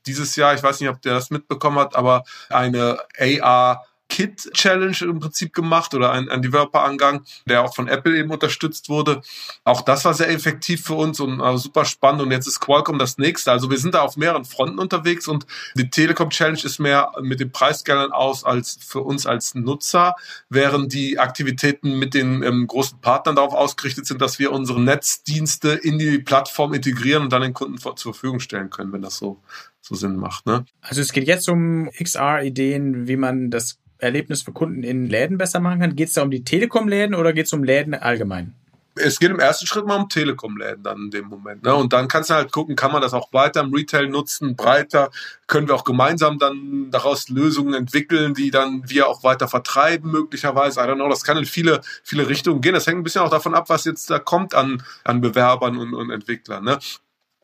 dieses 0.05 0.35
Jahr, 0.35 0.55
ich 0.55 0.63
weiß 0.63 0.79
nicht, 0.79 0.89
ob 0.89 1.01
der 1.01 1.13
das 1.13 1.29
mitbekommen 1.29 1.79
hat, 1.79 1.95
aber 1.95 2.23
eine 2.49 2.99
AR 3.17 3.85
Kit 4.19 4.51
Challenge 4.53 4.97
im 4.99 5.21
Prinzip 5.21 5.53
gemacht 5.53 5.93
oder 5.93 6.11
ein, 6.11 6.27
ein 6.27 6.41
Developer-Angang, 6.41 7.23
der 7.45 7.63
auch 7.63 7.73
von 7.73 7.87
Apple 7.87 8.17
eben 8.17 8.31
unterstützt 8.31 8.89
wurde. 8.89 9.21
Auch 9.63 9.79
das 9.79 10.03
war 10.03 10.13
sehr 10.13 10.29
effektiv 10.29 10.83
für 10.83 10.95
uns 10.95 11.21
und 11.21 11.39
äh, 11.39 11.57
super 11.57 11.85
spannend. 11.85 12.23
Und 12.23 12.31
jetzt 12.31 12.45
ist 12.45 12.59
Qualcomm 12.59 12.99
das 12.99 13.17
nächste. 13.17 13.49
Also 13.53 13.71
wir 13.71 13.77
sind 13.77 13.93
da 13.93 14.01
auf 14.01 14.17
mehreren 14.17 14.43
Fronten 14.43 14.77
unterwegs 14.77 15.29
und 15.29 15.47
die 15.75 15.89
Telekom 15.89 16.31
Challenge 16.31 16.59
ist 16.61 16.79
mehr 16.79 17.13
mit 17.21 17.39
den 17.39 17.53
Preisgeldern 17.53 18.11
aus 18.11 18.43
als 18.43 18.77
für 18.85 18.99
uns 18.99 19.25
als 19.25 19.55
Nutzer, 19.55 20.15
während 20.49 20.91
die 20.91 21.17
Aktivitäten 21.17 21.97
mit 21.97 22.13
den 22.13 22.43
ähm, 22.43 22.67
großen 22.67 22.99
Partnern 22.99 23.37
darauf 23.37 23.53
ausgerichtet 23.53 24.05
sind, 24.05 24.21
dass 24.21 24.37
wir 24.37 24.51
unsere 24.51 24.81
Netzdienste 24.81 25.69
in 25.69 25.97
die 25.97 26.19
Plattform 26.19 26.73
integrieren 26.73 27.23
und 27.23 27.31
dann 27.31 27.41
den 27.41 27.53
Kunden 27.53 27.77
vor, 27.77 27.95
zur 27.95 28.13
Verfügung 28.13 28.41
stellen 28.41 28.69
können, 28.69 28.91
wenn 28.91 29.01
das 29.01 29.15
so 29.15 29.39
so 29.81 29.95
Sinn 29.95 30.17
macht. 30.17 30.45
Ne? 30.45 30.65
Also 30.81 30.99
es 30.99 31.13
geht 31.13 31.25
jetzt 31.25 31.47
um 31.47 31.89
XR-Ideen, 31.97 33.07
wie 33.07 33.15
man 33.15 33.49
das 33.49 33.79
Erlebnis 33.99 34.41
für 34.41 34.51
Kunden 34.51 34.83
in 34.83 35.07
Läden 35.07 35.37
besser 35.37 35.59
machen 35.59 35.79
kann? 35.79 35.95
Geht 35.95 36.09
es 36.09 36.13
da 36.13 36.23
um 36.23 36.31
die 36.31 36.43
Telekom-Läden 36.43 37.15
oder 37.15 37.33
geht 37.33 37.45
es 37.45 37.53
um 37.53 37.63
Läden 37.63 37.93
allgemein? 37.93 38.55
Es 38.95 39.19
geht 39.19 39.29
im 39.29 39.39
ersten 39.39 39.65
Schritt 39.65 39.85
mal 39.85 39.95
um 39.95 40.09
Telekom-Läden 40.09 40.83
dann 40.83 40.97
in 40.97 41.11
dem 41.11 41.27
Moment. 41.27 41.63
Ne? 41.63 41.73
Und 41.73 41.93
dann 41.93 42.07
kannst 42.07 42.29
du 42.29 42.33
halt 42.33 42.51
gucken, 42.51 42.75
kann 42.75 42.91
man 42.91 43.01
das 43.01 43.13
auch 43.13 43.31
weiter 43.31 43.61
im 43.61 43.73
Retail 43.73 44.07
nutzen, 44.07 44.55
breiter, 44.55 45.09
können 45.47 45.67
wir 45.67 45.75
auch 45.75 45.85
gemeinsam 45.85 46.37
dann 46.37 46.89
daraus 46.91 47.29
Lösungen 47.29 47.73
entwickeln, 47.73 48.33
die 48.33 48.51
dann 48.51 48.89
wir 48.89 49.07
auch 49.07 49.23
weiter 49.23 49.47
vertreiben, 49.47 50.11
möglicherweise. 50.11 50.81
I 50.81 50.83
don't 50.83 50.95
know, 50.95 51.07
das 51.07 51.23
kann 51.23 51.37
in 51.37 51.45
viele, 51.45 51.81
viele 52.03 52.27
Richtungen 52.27 52.61
gehen. 52.61 52.73
Das 52.73 52.87
hängt 52.87 52.97
ein 52.97 53.03
bisschen 53.03 53.21
auch 53.21 53.29
davon 53.29 53.53
ab, 53.53 53.69
was 53.69 53.85
jetzt 53.85 54.09
da 54.09 54.19
kommt 54.19 54.53
an, 54.53 54.83
an 55.03 55.21
Bewerbern 55.21 55.77
und, 55.77 55.93
und 55.93 56.09
Entwicklern. 56.09 56.65
Ne? 56.65 56.79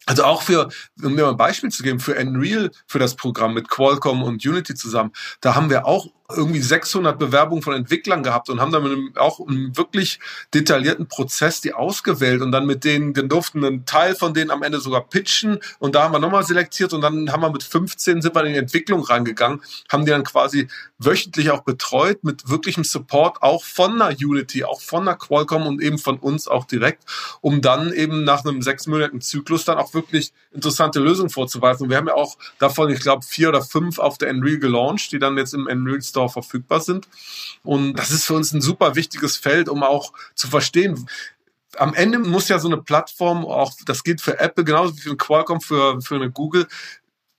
Also 0.05 0.23
auch 0.23 0.43
für, 0.43 0.69
um 1.01 1.15
mir 1.15 1.23
mal 1.23 1.31
ein 1.31 1.37
Beispiel 1.37 1.71
zu 1.71 1.81
geben, 1.81 1.99
für 1.99 2.15
Unreal, 2.15 2.69
für 2.85 2.99
das 2.99 3.15
Programm 3.15 3.55
mit 3.55 3.69
Qualcomm 3.69 4.21
und 4.21 4.45
Unity 4.45 4.75
zusammen, 4.75 5.11
da 5.41 5.55
haben 5.55 5.69
wir 5.69 5.87
auch 5.87 6.07
irgendwie 6.29 6.61
600 6.61 7.19
Bewerbungen 7.19 7.61
von 7.61 7.73
Entwicklern 7.73 8.23
gehabt 8.23 8.49
und 8.49 8.59
haben 8.59 8.71
dann 8.71 9.13
auch 9.15 9.39
einen 9.39 9.77
wirklich 9.77 10.19
detaillierten 10.53 11.07
Prozess 11.07 11.61
die 11.61 11.73
ausgewählt 11.73 12.41
und 12.41 12.51
dann 12.51 12.65
mit 12.65 12.83
denen, 12.83 13.13
den 13.13 13.29
durften 13.29 13.63
einen 13.63 13.85
Teil 13.85 14.15
von 14.15 14.33
denen 14.33 14.49
am 14.49 14.63
Ende 14.63 14.79
sogar 14.79 15.07
pitchen 15.07 15.59
und 15.77 15.93
da 15.93 16.03
haben 16.03 16.13
wir 16.13 16.19
nochmal 16.19 16.43
selektiert 16.43 16.93
und 16.93 17.01
dann 17.01 17.31
haben 17.31 17.41
wir 17.41 17.51
mit 17.51 17.63
15 17.63 18.21
sind 18.21 18.33
wir 18.33 18.43
in 18.43 18.53
die 18.53 18.59
Entwicklung 18.59 19.03
reingegangen, 19.03 19.61
haben 19.91 20.05
die 20.05 20.11
dann 20.11 20.23
quasi 20.23 20.67
wöchentlich 20.97 21.51
auch 21.51 21.61
betreut 21.61 22.23
mit 22.23 22.49
wirklichem 22.49 22.83
Support 22.83 23.43
auch 23.43 23.63
von 23.63 24.01
einer 24.01 24.15
Unity, 24.17 24.63
auch 24.63 24.81
von 24.81 25.01
einer 25.01 25.17
Qualcomm 25.17 25.67
und 25.67 25.81
eben 25.81 25.97
von 25.97 26.17
uns 26.17 26.47
auch 26.47 26.65
direkt, 26.65 27.03
um 27.41 27.61
dann 27.61 27.93
eben 27.93 28.23
nach 28.23 28.45
einem 28.45 28.61
sechsmonatigen 28.61 29.21
Zyklus 29.21 29.65
dann 29.65 29.77
auch 29.77 29.93
wirklich 29.93 30.33
interessante 30.51 30.99
Lösungen 30.99 31.29
vorzuweisen. 31.29 31.83
Und 31.83 31.89
wir 31.89 31.97
haben 31.97 32.07
ja 32.07 32.15
auch 32.15 32.37
davon, 32.59 32.89
ich 32.89 33.01
glaube, 33.01 33.25
vier 33.25 33.49
oder 33.49 33.61
fünf 33.61 33.99
auf 33.99 34.17
der 34.17 34.29
Unreal 34.29 34.57
gelauncht, 34.57 35.11
die 35.11 35.19
dann 35.19 35.37
jetzt 35.37 35.53
im 35.53 35.67
Unreal 35.67 36.01
Store 36.15 36.29
verfügbar 36.29 36.79
sind. 36.79 37.07
Und 37.63 37.95
das 37.95 38.11
ist 38.11 38.25
für 38.25 38.35
uns 38.35 38.53
ein 38.53 38.61
super 38.61 38.95
wichtiges 38.95 39.35
Feld, 39.35 39.67
um 39.67 39.83
auch 39.83 40.13
zu 40.33 40.47
verstehen, 40.47 41.07
am 41.77 41.93
Ende 41.93 42.19
muss 42.19 42.47
ja 42.47 42.57
so 42.57 42.69
eine 42.69 42.77
Plattform, 42.77 43.45
auch 43.45 43.73
das 43.85 44.05
gilt 44.05 44.21
für 44.21 44.39
Apple 44.39 44.63
genauso 44.63 44.95
wie 44.95 45.01
für 45.01 45.17
Qualcomm, 45.17 45.59
für, 45.59 45.99
für 46.01 46.15
eine 46.15 46.31
Google, 46.31 46.67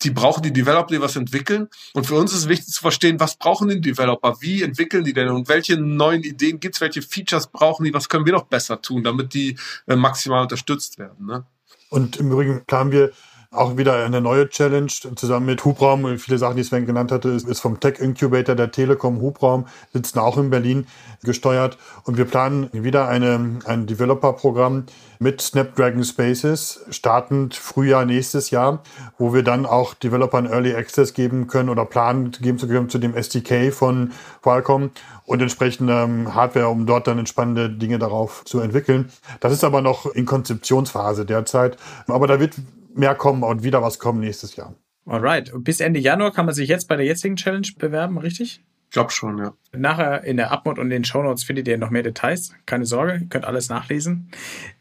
die 0.03 0.11
brauchen 0.11 0.43
die 0.43 0.53
Developer, 0.53 0.95
die 0.95 1.01
was 1.01 1.17
entwickeln. 1.17 1.69
Und 1.95 2.07
für 2.07 2.17
uns 2.17 2.35
ist 2.35 2.41
es 2.41 2.49
wichtig 2.49 2.75
zu 2.75 2.83
verstehen, 2.83 3.19
was 3.19 3.37
brauchen 3.37 3.69
die 3.69 3.81
Developer, 3.81 4.37
wie 4.41 4.63
entwickeln 4.63 5.05
die 5.05 5.15
denn 5.15 5.29
und 5.29 5.49
welche 5.49 5.79
neuen 5.79 6.23
Ideen 6.23 6.61
gibt's, 6.61 6.83
welche 6.83 7.01
Features 7.01 7.47
brauchen 7.47 7.85
die, 7.85 7.95
was 7.95 8.11
können 8.11 8.27
wir 8.27 8.35
noch 8.35 8.45
besser 8.45 8.83
tun, 8.83 9.03
damit 9.03 9.33
die 9.33 9.57
äh, 9.87 9.97
maximal 9.97 10.43
unterstützt 10.43 10.99
werden. 10.99 11.25
Ne? 11.25 11.47
Und 11.89 12.19
im 12.19 12.31
Übrigen 12.31 12.63
planen 12.67 12.93
wir 12.93 13.13
auch 13.51 13.77
wieder 13.77 14.05
eine 14.05 14.21
neue 14.21 14.49
Challenge 14.49 14.87
zusammen 14.89 15.47
mit 15.47 15.65
Hubraum. 15.65 16.19
Viele 16.19 16.39
Sachen, 16.39 16.57
die 16.57 16.65
Sven 16.65 16.87
genannt 16.87 17.13
hatte, 17.13 17.31
ist 17.31 17.61
vom 17.61 17.81
Tech 17.81 17.99
Incubator 17.99 18.55
der 18.55 18.71
Telekom 18.71 19.21
Hubraum, 19.21 19.67
sitzen 19.93 20.19
auch 20.19 20.37
in 20.39 20.51
Berlin 20.51 20.87
gesteuert. 21.23 21.79
Und 22.05 22.17
wir 22.17 22.25
planen 22.25 22.69
wieder 22.73 23.09
eine, 23.09 23.59
ein 23.65 23.87
Developer-Programm 23.87 24.85
mit 25.19 25.41
Snapdragon 25.41 26.05
Spaces, 26.05 26.85
startend 26.91 27.55
Frühjahr 27.55 28.05
nächstes 28.05 28.51
Jahr, 28.51 28.83
wo 29.19 29.33
wir 29.33 29.43
dann 29.43 29.67
auch 29.67 29.95
Developern 29.95 30.47
Early 30.47 30.75
Access 30.75 31.15
geben 31.15 31.47
können 31.47 31.69
oder 31.69 31.85
planen 31.85 32.33
geben 32.33 32.59
zu 32.59 32.69
können 32.69 32.91
zu 32.91 32.99
dem 32.99 33.15
SDK 33.15 33.73
von 33.73 34.13
Qualcomm 34.43 34.91
und 35.25 35.43
entsprechende 35.43 36.03
ähm, 36.03 36.35
Hardware, 36.35 36.69
um 36.69 36.87
dort 36.87 37.07
dann 37.07 37.19
entspannende 37.19 37.71
Dinge 37.71 37.99
darauf 37.99 38.45
zu 38.45 38.61
entwickeln. 38.61 39.11
Das 39.41 39.53
ist 39.53 39.65
aber 39.65 39.81
noch 39.81 40.07
in 40.07 40.27
Konzeptionsphase 40.27 41.25
derzeit. 41.25 41.77
Aber 42.07 42.27
da 42.27 42.39
wird 42.41 42.55
mehr 42.97 43.15
kommen 43.15 43.43
und 43.43 43.63
wieder 43.63 43.83
was 43.83 43.99
kommen 43.99 44.21
nächstes 44.21 44.57
Jahr. 44.57 44.75
Alright. 45.07 45.53
Bis 45.59 45.81
Ende 45.81 46.01
Januar 46.01 46.33
kann 46.33 46.47
man 46.47 46.55
sich 46.55 46.69
jetzt 46.69 46.89
bei 46.89 46.97
der 46.97 47.07
jetzigen 47.07 47.37
Challenge 47.37 47.69
bewerben, 47.79 48.19
richtig? 48.19 48.63
Ich 48.89 48.93
glaube 48.93 49.11
schon, 49.11 49.39
ja. 49.39 49.53
Nachher 49.73 50.25
in 50.25 50.37
der 50.37 50.53
Abmod 50.53 50.79
und 50.79 50.91
den 50.91 51.05
Shownotes 51.05 51.45
findet 51.45 51.69
ihr 51.69 51.77
noch 51.77 51.91
mehr 51.91 52.03
Details. 52.03 52.55
Keine 52.67 52.87
Sorge, 52.87 53.19
ihr 53.23 53.29
könnt 53.29 53.45
alles 53.45 53.69
nachlesen. 53.69 54.31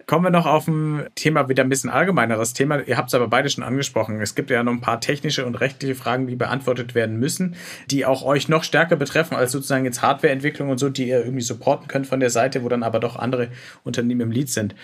Kommen 0.05 0.25
wir 0.25 0.29
noch 0.29 0.45
auf 0.45 0.67
ein 0.67 1.07
Thema, 1.15 1.49
wieder 1.49 1.63
ein 1.63 1.69
bisschen 1.69 1.89
allgemeineres 1.89 2.53
Thema. 2.53 2.81
Ihr 2.81 2.97
habt 2.97 3.09
es 3.09 3.15
aber 3.15 3.27
beide 3.27 3.49
schon 3.49 3.63
angesprochen. 3.63 4.21
Es 4.21 4.35
gibt 4.35 4.51
ja 4.51 4.63
noch 4.63 4.71
ein 4.71 4.81
paar 4.81 5.01
technische 5.01 5.45
und 5.45 5.55
rechtliche 5.55 5.95
Fragen, 5.95 6.27
die 6.27 6.35
beantwortet 6.35 6.93
werden 6.93 7.17
müssen, 7.17 7.55
die 7.89 8.05
auch 8.05 8.23
euch 8.23 8.47
noch 8.47 8.63
stärker 8.63 8.95
betreffen 8.95 9.35
als 9.35 9.51
sozusagen 9.51 9.85
jetzt 9.85 10.03
Hardwareentwicklung 10.03 10.69
und 10.69 10.77
so, 10.77 10.89
die 10.89 11.09
ihr 11.09 11.19
irgendwie 11.19 11.41
supporten 11.41 11.87
könnt 11.87 12.05
von 12.05 12.19
der 12.19 12.29
Seite, 12.29 12.63
wo 12.63 12.69
dann 12.69 12.83
aber 12.83 12.99
doch 12.99 13.15
andere 13.15 13.49
Unternehmen 13.83 14.21
im 14.21 14.31
Lead 14.31 14.49
sind. 14.49 14.75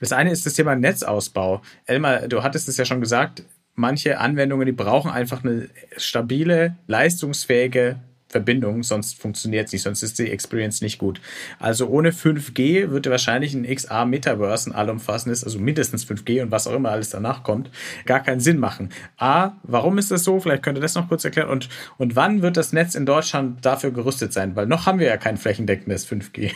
Das 0.00 0.12
eine 0.12 0.32
ist 0.32 0.44
das 0.46 0.54
Thema 0.54 0.74
Netzausbau. 0.74 1.62
Elmar, 1.86 2.26
du 2.26 2.42
hattest 2.42 2.68
es 2.68 2.76
ja 2.76 2.84
schon 2.84 3.00
gesagt, 3.00 3.44
manche 3.74 4.18
Anwendungen, 4.18 4.66
die 4.66 4.72
brauchen 4.72 5.10
einfach 5.10 5.44
eine 5.44 5.68
stabile, 5.96 6.76
leistungsfähige 6.86 8.00
Verbindung, 8.30 8.84
sonst 8.84 9.20
funktioniert 9.20 9.66
es 9.66 9.72
nicht, 9.72 9.82
sonst 9.82 10.04
ist 10.04 10.18
die 10.20 10.30
Experience 10.30 10.82
nicht 10.82 10.98
gut. 10.98 11.20
Also 11.58 11.88
ohne 11.88 12.12
5G 12.12 12.90
würde 12.90 13.10
wahrscheinlich 13.10 13.54
ein 13.54 13.66
XR 13.66 14.06
Metaverse 14.06 14.70
ein 14.70 14.74
allumfassendes, 14.74 15.42
also 15.42 15.58
mindestens 15.58 16.06
5G 16.06 16.40
und 16.42 16.52
was 16.52 16.68
auch 16.68 16.74
immer 16.74 16.90
alles 16.90 17.10
danach 17.10 17.42
kommt, 17.42 17.70
gar 18.06 18.20
keinen 18.20 18.38
Sinn 18.38 18.58
machen. 18.58 18.90
A, 19.18 19.52
warum 19.64 19.98
ist 19.98 20.12
das 20.12 20.22
so? 20.22 20.38
Vielleicht 20.38 20.62
könnt 20.62 20.78
ihr 20.78 20.82
das 20.82 20.94
noch 20.94 21.08
kurz 21.08 21.24
erklären. 21.24 21.50
Und, 21.50 21.68
und 21.98 22.14
wann 22.14 22.40
wird 22.40 22.56
das 22.56 22.72
Netz 22.72 22.94
in 22.94 23.04
Deutschland 23.04 23.66
dafür 23.66 23.90
gerüstet 23.90 24.32
sein? 24.32 24.54
Weil 24.54 24.66
noch 24.66 24.86
haben 24.86 25.00
wir 25.00 25.08
ja 25.08 25.16
kein 25.16 25.36
flächendeckendes 25.36 26.08
5G. 26.08 26.52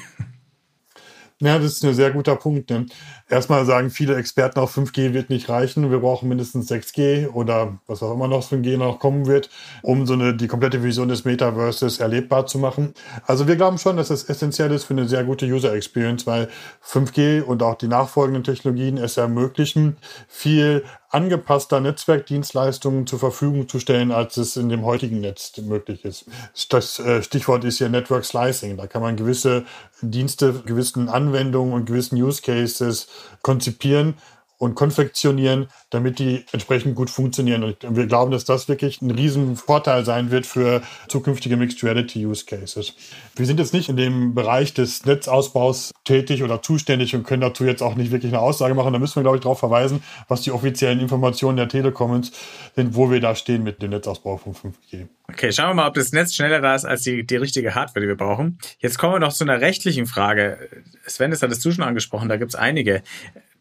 Ja, 1.44 1.58
das 1.58 1.72
ist 1.72 1.84
ein 1.84 1.92
sehr 1.92 2.10
guter 2.10 2.36
Punkt. 2.36 2.70
Ne? 2.70 2.86
Erstmal 3.28 3.66
sagen 3.66 3.90
viele 3.90 4.16
Experten 4.16 4.58
auch, 4.58 4.70
5G 4.70 5.12
wird 5.12 5.28
nicht 5.28 5.50
reichen. 5.50 5.90
Wir 5.90 5.98
brauchen 5.98 6.26
mindestens 6.26 6.70
6G 6.70 7.28
oder 7.28 7.78
was 7.86 8.02
auch 8.02 8.14
immer 8.14 8.28
noch 8.28 8.50
5G 8.50 8.78
noch 8.78 8.98
kommen 8.98 9.26
wird, 9.26 9.50
um 9.82 10.06
so 10.06 10.14
eine, 10.14 10.34
die 10.34 10.46
komplette 10.46 10.82
Vision 10.82 11.08
des 11.08 11.26
Metaverses 11.26 11.98
erlebbar 11.98 12.46
zu 12.46 12.58
machen. 12.58 12.94
Also 13.26 13.46
wir 13.46 13.56
glauben 13.56 13.76
schon, 13.76 13.98
dass 13.98 14.08
es 14.08 14.24
essentiell 14.24 14.72
ist 14.72 14.84
für 14.84 14.94
eine 14.94 15.06
sehr 15.06 15.22
gute 15.24 15.44
User 15.44 15.74
Experience, 15.74 16.26
weil 16.26 16.48
5G 16.82 17.42
und 17.42 17.62
auch 17.62 17.74
die 17.74 17.88
nachfolgenden 17.88 18.42
Technologien 18.42 18.96
es 18.96 19.18
ermöglichen, 19.18 19.98
viel 20.28 20.82
angepasster 21.14 21.80
Netzwerkdienstleistungen 21.80 23.06
zur 23.06 23.18
Verfügung 23.18 23.68
zu 23.68 23.78
stellen, 23.78 24.10
als 24.10 24.36
es 24.36 24.56
in 24.56 24.68
dem 24.68 24.84
heutigen 24.84 25.20
Netz 25.20 25.56
möglich 25.58 26.04
ist. 26.04 26.26
Das 26.68 26.98
äh, 26.98 27.22
Stichwort 27.22 27.64
ist 27.64 27.78
hier 27.78 27.88
Network 27.88 28.24
Slicing. 28.24 28.76
Da 28.76 28.86
kann 28.86 29.00
man 29.00 29.16
gewisse 29.16 29.64
Dienste, 30.02 30.52
gewissen 30.66 31.08
Anwendungen 31.08 31.72
und 31.72 31.86
gewissen 31.86 32.20
Use 32.20 32.42
Cases 32.42 33.08
konzipieren 33.42 34.14
und 34.58 34.74
konfektionieren, 34.74 35.68
damit 35.90 36.18
die 36.18 36.44
entsprechend 36.52 36.94
gut 36.94 37.10
funktionieren. 37.10 37.62
Und 37.64 37.96
wir 37.96 38.06
glauben, 38.06 38.30
dass 38.30 38.44
das 38.44 38.68
wirklich 38.68 39.02
ein 39.02 39.10
riesen 39.10 39.56
Vorteil 39.56 40.04
sein 40.04 40.30
wird 40.30 40.46
für 40.46 40.82
zukünftige 41.08 41.56
Mixed 41.56 41.82
Reality 41.82 42.26
Use 42.26 42.44
Cases. 42.44 42.94
Wir 43.36 43.46
sind 43.46 43.58
jetzt 43.58 43.74
nicht 43.74 43.88
in 43.88 43.96
dem 43.96 44.34
Bereich 44.34 44.74
des 44.74 45.04
Netzausbaus 45.04 45.92
tätig 46.04 46.42
oder 46.42 46.62
zuständig 46.62 47.14
und 47.14 47.24
können 47.24 47.40
dazu 47.40 47.64
jetzt 47.64 47.82
auch 47.82 47.96
nicht 47.96 48.12
wirklich 48.12 48.32
eine 48.32 48.40
Aussage 48.40 48.74
machen. 48.74 48.92
Da 48.92 48.98
müssen 48.98 49.16
wir, 49.16 49.22
glaube 49.22 49.38
ich, 49.38 49.42
darauf 49.42 49.58
verweisen, 49.58 50.02
was 50.28 50.42
die 50.42 50.50
offiziellen 50.50 51.00
Informationen 51.00 51.56
der 51.56 51.68
Telecoms 51.68 52.32
sind, 52.76 52.94
wo 52.94 53.10
wir 53.10 53.20
da 53.20 53.34
stehen 53.34 53.62
mit 53.62 53.82
dem 53.82 53.90
Netzausbau 53.90 54.36
von 54.36 54.54
5G. 54.54 55.08
Okay, 55.28 55.52
schauen 55.52 55.70
wir 55.70 55.74
mal, 55.74 55.88
ob 55.88 55.94
das 55.94 56.12
Netz 56.12 56.34
schneller 56.34 56.60
da 56.60 56.74
ist 56.74 56.84
als 56.84 57.02
die, 57.02 57.26
die 57.26 57.36
richtige 57.36 57.74
Hardware, 57.74 58.00
die 58.02 58.08
wir 58.08 58.16
brauchen. 58.16 58.58
Jetzt 58.78 58.98
kommen 58.98 59.14
wir 59.14 59.20
noch 59.20 59.32
zu 59.32 59.44
einer 59.44 59.60
rechtlichen 59.60 60.06
Frage. 60.06 60.68
Sven, 61.06 61.30
das 61.30 61.42
hattest 61.42 61.64
du 61.64 61.72
schon 61.72 61.84
angesprochen, 61.84 62.28
da 62.28 62.36
gibt 62.36 62.50
es 62.50 62.54
einige. 62.54 63.02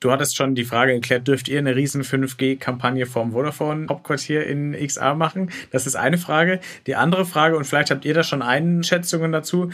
Du 0.04 0.12
hattest 0.12 0.36
schon 0.36 0.54
die 0.54 0.66
Frage 0.66 0.96
geklärt, 0.96 1.30
dürft 1.30 1.48
ihr 1.48 1.58
eine 1.60 1.78
riesen 1.78 2.04
5G-Kampagne 2.04 3.06
vom 3.06 3.32
Vodafone 3.32 3.88
Hauptquartier 3.88 4.46
in 4.46 4.74
XA 4.74 5.16
machen? 5.16 5.50
Das 5.72 5.88
ist 5.88 5.96
eine 5.96 6.18
Frage. 6.18 6.60
Die 6.88 6.96
andere 6.96 7.26
Frage, 7.26 7.56
und 7.56 7.64
vielleicht 7.64 7.90
habt 7.90 8.04
ihr 8.04 8.14
da 8.14 8.22
schon 8.22 8.42
Einschätzungen 8.42 9.32
dazu. 9.32 9.70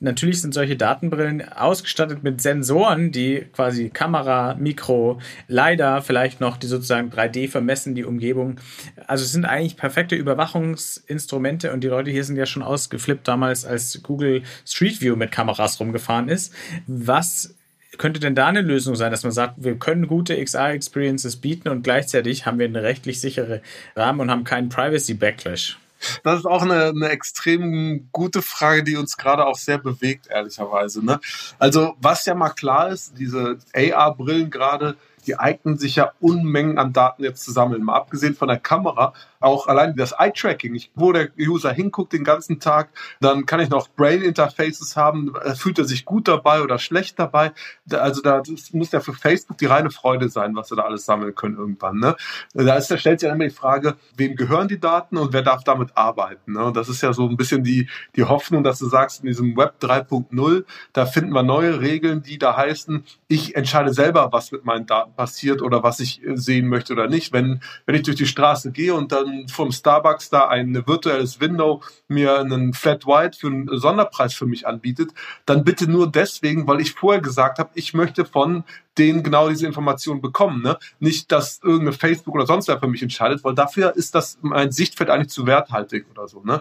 Natürlich 0.00 0.40
sind 0.40 0.52
solche 0.52 0.74
Datenbrillen 0.74 1.48
ausgestattet 1.52 2.24
mit 2.24 2.40
Sensoren, 2.40 3.12
die 3.12 3.46
quasi 3.52 3.88
Kamera, 3.90 4.56
Mikro, 4.58 5.20
LiDAR, 5.46 6.02
vielleicht 6.02 6.40
noch 6.40 6.56
die 6.56 6.66
sozusagen 6.66 7.10
3D 7.10 7.48
vermessen, 7.48 7.94
die 7.94 8.04
Umgebung. 8.04 8.56
Also 9.06 9.22
es 9.22 9.30
sind 9.30 9.44
eigentlich 9.44 9.76
perfekte 9.76 10.16
Überwachungsinstrumente 10.16 11.72
und 11.72 11.84
die 11.84 11.88
Leute 11.88 12.10
hier 12.10 12.24
sind 12.24 12.34
ja 12.34 12.46
schon 12.46 12.64
ausgeflippt 12.64 13.28
damals, 13.28 13.64
als 13.64 14.02
Google 14.02 14.42
Street 14.66 15.00
View 15.00 15.14
mit 15.14 15.30
Kameras 15.30 15.78
rumgefahren 15.78 16.28
ist. 16.28 16.52
Was 16.88 17.54
könnte 17.98 18.20
denn 18.20 18.34
da 18.34 18.46
eine 18.46 18.62
Lösung 18.62 18.96
sein, 18.96 19.10
dass 19.10 19.24
man 19.24 19.32
sagt, 19.32 19.54
wir 19.58 19.76
können 19.76 20.06
gute 20.06 20.42
XR-Experiences 20.42 21.36
bieten 21.36 21.68
und 21.68 21.82
gleichzeitig 21.82 22.46
haben 22.46 22.58
wir 22.58 22.66
eine 22.66 22.82
rechtlich 22.82 23.20
sichere 23.20 23.60
Rahmen 23.96 24.20
und 24.20 24.30
haben 24.30 24.44
keinen 24.44 24.68
Privacy-Backlash? 24.68 25.78
Das 26.22 26.38
ist 26.38 26.46
auch 26.46 26.62
eine, 26.62 26.86
eine 26.86 27.08
extrem 27.08 28.08
gute 28.12 28.40
Frage, 28.40 28.84
die 28.84 28.96
uns 28.96 29.16
gerade 29.16 29.44
auch 29.46 29.56
sehr 29.56 29.78
bewegt, 29.78 30.28
ehrlicherweise. 30.28 31.04
Ne? 31.04 31.20
Also, 31.58 31.96
was 32.00 32.24
ja 32.24 32.34
mal 32.34 32.50
klar 32.50 32.90
ist, 32.90 33.18
diese 33.18 33.58
AR-Brillen 33.74 34.50
gerade, 34.50 34.96
die 35.28 35.38
eignen 35.38 35.76
sich 35.76 35.96
ja 35.96 36.12
Unmengen 36.20 36.78
an 36.78 36.92
Daten 36.92 37.22
jetzt 37.22 37.44
zu 37.44 37.52
sammeln. 37.52 37.84
Mal 37.84 37.94
abgesehen 37.94 38.34
von 38.34 38.48
der 38.48 38.58
Kamera, 38.58 39.12
auch 39.40 39.66
allein 39.66 39.94
das 39.94 40.12
Eye-Tracking, 40.12 40.80
wo 40.94 41.12
der 41.12 41.28
User 41.38 41.70
hinguckt 41.70 42.12
den 42.12 42.24
ganzen 42.24 42.60
Tag, 42.60 42.88
dann 43.20 43.46
kann 43.46 43.60
ich 43.60 43.68
noch 43.68 43.88
Brain-Interfaces 43.88 44.96
haben, 44.96 45.34
fühlt 45.54 45.78
er 45.78 45.84
sich 45.84 46.04
gut 46.04 46.28
dabei 46.28 46.62
oder 46.62 46.78
schlecht 46.78 47.18
dabei. 47.18 47.52
Also 47.90 48.22
da 48.22 48.42
muss 48.72 48.90
ja 48.90 49.00
für 49.00 49.12
Facebook 49.12 49.58
die 49.58 49.66
reine 49.66 49.90
Freude 49.90 50.28
sein, 50.28 50.56
was 50.56 50.68
sie 50.68 50.76
da 50.76 50.82
alles 50.82 51.04
sammeln 51.04 51.34
können 51.34 51.56
irgendwann. 51.56 51.98
Ne? 51.98 52.16
Da, 52.54 52.76
ist, 52.76 52.90
da 52.90 52.96
stellt 52.96 53.20
sich 53.20 53.28
dann 53.28 53.36
immer 53.36 53.48
die 53.48 53.54
Frage, 53.54 53.96
wem 54.16 54.34
gehören 54.34 54.68
die 54.68 54.80
Daten 54.80 55.18
und 55.18 55.32
wer 55.32 55.42
darf 55.42 55.62
damit 55.62 55.96
arbeiten? 55.96 56.54
Ne? 56.54 56.72
Das 56.74 56.88
ist 56.88 57.02
ja 57.02 57.12
so 57.12 57.28
ein 57.28 57.36
bisschen 57.36 57.62
die, 57.62 57.88
die 58.16 58.24
Hoffnung, 58.24 58.64
dass 58.64 58.78
du 58.78 58.88
sagst, 58.88 59.20
in 59.20 59.26
diesem 59.26 59.56
Web 59.56 59.74
3.0, 59.82 60.64
da 60.92 61.06
finden 61.06 61.32
wir 61.32 61.42
neue 61.42 61.80
Regeln, 61.80 62.22
die 62.22 62.38
da 62.38 62.56
heißen, 62.56 63.04
ich 63.28 63.54
entscheide 63.56 63.92
selber, 63.92 64.32
was 64.32 64.52
mit 64.52 64.64
meinen 64.64 64.86
Daten 64.86 65.12
passiert 65.18 65.60
oder 65.60 65.82
was 65.82 66.00
ich 66.00 66.22
sehen 66.34 66.68
möchte 66.68 66.94
oder 66.94 67.08
nicht. 67.08 67.34
Wenn, 67.34 67.60
wenn 67.84 67.94
ich 67.94 68.04
durch 68.04 68.16
die 68.16 68.26
Straße 68.26 68.72
gehe 68.72 68.94
und 68.94 69.12
dann 69.12 69.18
dann 69.18 69.48
vom 69.48 69.72
Starbucks 69.72 70.30
da 70.30 70.48
ein 70.48 70.86
virtuelles 70.86 71.40
Window 71.40 71.82
mir 72.08 72.38
einen 72.38 72.72
Flat 72.72 73.06
White 73.06 73.38
für 73.38 73.48
einen 73.48 73.68
Sonderpreis 73.78 74.34
für 74.34 74.46
mich 74.46 74.66
anbietet, 74.66 75.10
dann 75.46 75.64
bitte 75.64 75.90
nur 75.90 76.10
deswegen, 76.10 76.66
weil 76.66 76.80
ich 76.80 76.92
vorher 76.92 77.20
gesagt 77.20 77.58
habe, 77.58 77.70
ich 77.74 77.94
möchte 77.94 78.24
von 78.24 78.64
denen 78.96 79.22
genau 79.22 79.48
diese 79.48 79.66
Informationen 79.66 80.20
bekommen. 80.20 80.62
Ne? 80.62 80.76
Nicht, 80.98 81.30
dass 81.30 81.60
irgendeine 81.62 81.92
Facebook 81.92 82.34
oder 82.34 82.46
sonst 82.46 82.68
wer 82.68 82.80
für 82.80 82.88
mich 82.88 83.02
entscheidet, 83.02 83.44
weil 83.44 83.54
dafür 83.54 83.94
ist 83.94 84.14
das 84.14 84.38
mein 84.42 84.72
Sichtfeld 84.72 85.10
eigentlich 85.10 85.30
zu 85.30 85.46
werthaltig 85.46 86.06
oder 86.10 86.26
so. 86.26 86.42
Ne? 86.42 86.60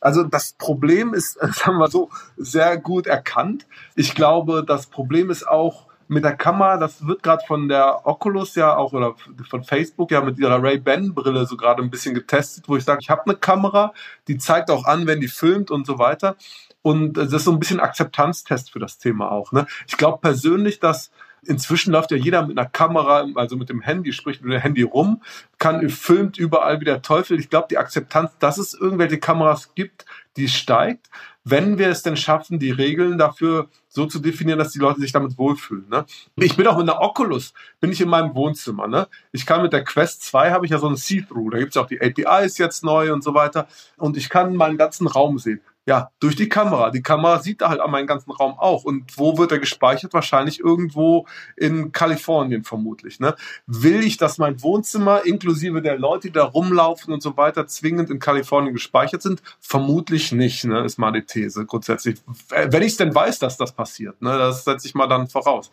Also 0.00 0.22
das 0.22 0.54
Problem 0.54 1.12
ist, 1.12 1.34
sagen 1.54 1.78
wir 1.78 1.88
so, 1.88 2.10
sehr 2.36 2.78
gut 2.78 3.06
erkannt. 3.06 3.66
Ich 3.96 4.14
glaube, 4.14 4.64
das 4.66 4.86
Problem 4.86 5.30
ist 5.30 5.46
auch, 5.46 5.87
mit 6.08 6.24
der 6.24 6.36
Kamera, 6.36 6.76
das 6.78 7.06
wird 7.06 7.22
gerade 7.22 7.44
von 7.46 7.68
der 7.68 8.06
Oculus 8.06 8.54
ja 8.54 8.76
auch 8.76 8.92
oder 8.92 9.14
von 9.48 9.62
Facebook 9.62 10.10
ja 10.10 10.20
mit 10.22 10.38
ihrer 10.38 10.62
Ray-Ban-Brille 10.62 11.46
so 11.46 11.56
gerade 11.56 11.82
ein 11.82 11.90
bisschen 11.90 12.14
getestet, 12.14 12.68
wo 12.68 12.76
ich 12.76 12.84
sage, 12.84 13.00
ich 13.02 13.10
habe 13.10 13.22
eine 13.26 13.36
Kamera, 13.36 13.92
die 14.26 14.38
zeigt 14.38 14.70
auch 14.70 14.84
an, 14.84 15.06
wenn 15.06 15.20
die 15.20 15.28
filmt 15.28 15.70
und 15.70 15.86
so 15.86 15.98
weiter. 15.98 16.36
Und 16.82 17.14
das 17.14 17.32
ist 17.32 17.44
so 17.44 17.52
ein 17.52 17.58
bisschen 17.58 17.80
Akzeptanztest 17.80 18.70
für 18.70 18.78
das 18.78 18.98
Thema 18.98 19.30
auch. 19.30 19.52
Ne? 19.52 19.66
Ich 19.86 19.96
glaube 19.96 20.18
persönlich, 20.20 20.80
dass 20.80 21.10
Inzwischen 21.44 21.92
läuft 21.92 22.10
ja 22.10 22.16
jeder 22.16 22.46
mit 22.46 22.58
einer 22.58 22.68
Kamera, 22.68 23.26
also 23.34 23.56
mit 23.56 23.68
dem 23.68 23.80
Handy, 23.80 24.12
spricht 24.12 24.42
mit 24.42 24.52
dem 24.52 24.60
Handy 24.60 24.82
rum, 24.82 25.22
kann 25.58 25.88
filmt 25.88 26.38
überall 26.38 26.80
wie 26.80 26.84
der 26.84 27.02
Teufel. 27.02 27.38
Ich 27.38 27.50
glaube, 27.50 27.68
die 27.70 27.78
Akzeptanz, 27.78 28.32
dass 28.38 28.58
es 28.58 28.74
irgendwelche 28.74 29.18
Kameras 29.18 29.74
gibt, 29.74 30.04
die 30.36 30.48
steigt 30.48 31.08
wenn 31.50 31.78
wir 31.78 31.88
es 31.88 32.02
denn 32.02 32.16
schaffen, 32.16 32.58
die 32.58 32.70
Regeln 32.70 33.18
dafür 33.18 33.68
so 33.88 34.06
zu 34.06 34.18
definieren, 34.18 34.58
dass 34.58 34.72
die 34.72 34.78
Leute 34.78 35.00
sich 35.00 35.12
damit 35.12 35.38
wohlfühlen. 35.38 35.88
Ne? 35.88 36.04
Ich 36.36 36.56
bin 36.56 36.66
auch 36.66 36.76
mit 36.76 36.88
einer 36.88 37.00
Oculus, 37.00 37.54
bin 37.80 37.90
ich 37.90 38.00
in 38.00 38.08
meinem 38.08 38.34
Wohnzimmer. 38.34 38.86
Ne? 38.86 39.08
Ich 39.32 39.46
kann 39.46 39.62
mit 39.62 39.72
der 39.72 39.84
Quest 39.84 40.22
2 40.24 40.50
habe 40.50 40.66
ich 40.66 40.72
ja 40.72 40.78
so 40.78 40.88
ein 40.88 40.96
See-Through, 40.96 41.50
da 41.50 41.58
gibt 41.58 41.74
es 41.74 41.76
auch 41.76 41.86
die 41.86 42.00
APIs 42.00 42.58
jetzt 42.58 42.84
neu 42.84 43.12
und 43.12 43.24
so 43.24 43.34
weiter. 43.34 43.66
Und 43.96 44.16
ich 44.16 44.28
kann 44.28 44.56
meinen 44.56 44.76
ganzen 44.76 45.06
Raum 45.06 45.38
sehen. 45.38 45.60
Ja, 45.88 46.10
durch 46.20 46.36
die 46.36 46.50
Kamera. 46.50 46.90
Die 46.90 47.00
Kamera 47.00 47.38
sieht 47.38 47.62
da 47.62 47.70
halt 47.70 47.80
an 47.80 47.90
meinen 47.90 48.06
ganzen 48.06 48.30
Raum 48.30 48.58
auch. 48.58 48.84
Und 48.84 49.16
wo 49.16 49.38
wird 49.38 49.52
er 49.52 49.58
gespeichert? 49.58 50.12
Wahrscheinlich 50.12 50.60
irgendwo 50.60 51.26
in 51.56 51.92
Kalifornien 51.92 52.62
vermutlich. 52.62 53.20
Ne? 53.20 53.34
Will 53.66 54.04
ich, 54.04 54.18
dass 54.18 54.36
mein 54.36 54.62
Wohnzimmer 54.62 55.24
inklusive 55.24 55.80
der 55.80 55.98
Leute, 55.98 56.28
die 56.28 56.34
da 56.34 56.44
rumlaufen 56.44 57.10
und 57.14 57.22
so 57.22 57.38
weiter, 57.38 57.66
zwingend 57.66 58.10
in 58.10 58.18
Kalifornien 58.18 58.74
gespeichert 58.74 59.22
sind? 59.22 59.40
Vermutlich 59.60 60.30
nicht, 60.30 60.62
ne? 60.66 60.84
ist 60.84 60.98
meine 60.98 61.24
These 61.24 61.64
grundsätzlich. 61.64 62.20
Wenn 62.50 62.82
ich 62.82 62.92
es 62.92 62.96
denn 62.98 63.14
weiß, 63.14 63.38
dass 63.38 63.56
das 63.56 63.72
passiert, 63.72 64.20
ne? 64.20 64.36
das 64.36 64.64
setze 64.64 64.86
ich 64.86 64.94
mal 64.94 65.06
dann 65.06 65.26
voraus. 65.26 65.70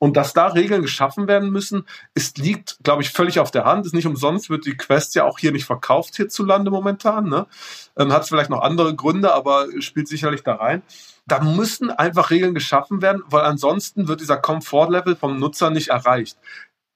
Und 0.00 0.16
dass 0.16 0.32
da 0.32 0.46
Regeln 0.46 0.80
geschaffen 0.80 1.28
werden 1.28 1.50
müssen, 1.50 1.86
ist, 2.14 2.38
liegt, 2.38 2.78
glaube 2.82 3.02
ich, 3.02 3.10
völlig 3.10 3.38
auf 3.38 3.50
der 3.50 3.66
Hand. 3.66 3.84
Ist 3.84 3.94
nicht 3.94 4.06
umsonst 4.06 4.48
wird 4.48 4.64
die 4.64 4.76
Quest 4.76 5.14
ja 5.14 5.24
auch 5.24 5.38
hier 5.38 5.52
nicht 5.52 5.66
verkauft 5.66 6.16
hierzulande 6.16 6.70
momentan. 6.70 7.28
Ne? 7.28 7.46
Ähm, 7.98 8.10
Hat 8.10 8.26
vielleicht 8.26 8.48
noch 8.48 8.62
andere 8.62 8.96
Gründe, 8.96 9.34
aber 9.34 9.66
spielt 9.80 10.08
sicherlich 10.08 10.42
da 10.42 10.54
rein. 10.54 10.82
Da 11.26 11.40
müssen 11.44 11.90
einfach 11.90 12.30
Regeln 12.30 12.54
geschaffen 12.54 13.02
werden, 13.02 13.22
weil 13.26 13.42
ansonsten 13.42 14.08
wird 14.08 14.22
dieser 14.22 14.38
Komfortlevel 14.38 15.16
vom 15.16 15.38
Nutzer 15.38 15.68
nicht 15.68 15.88
erreicht. 15.88 16.38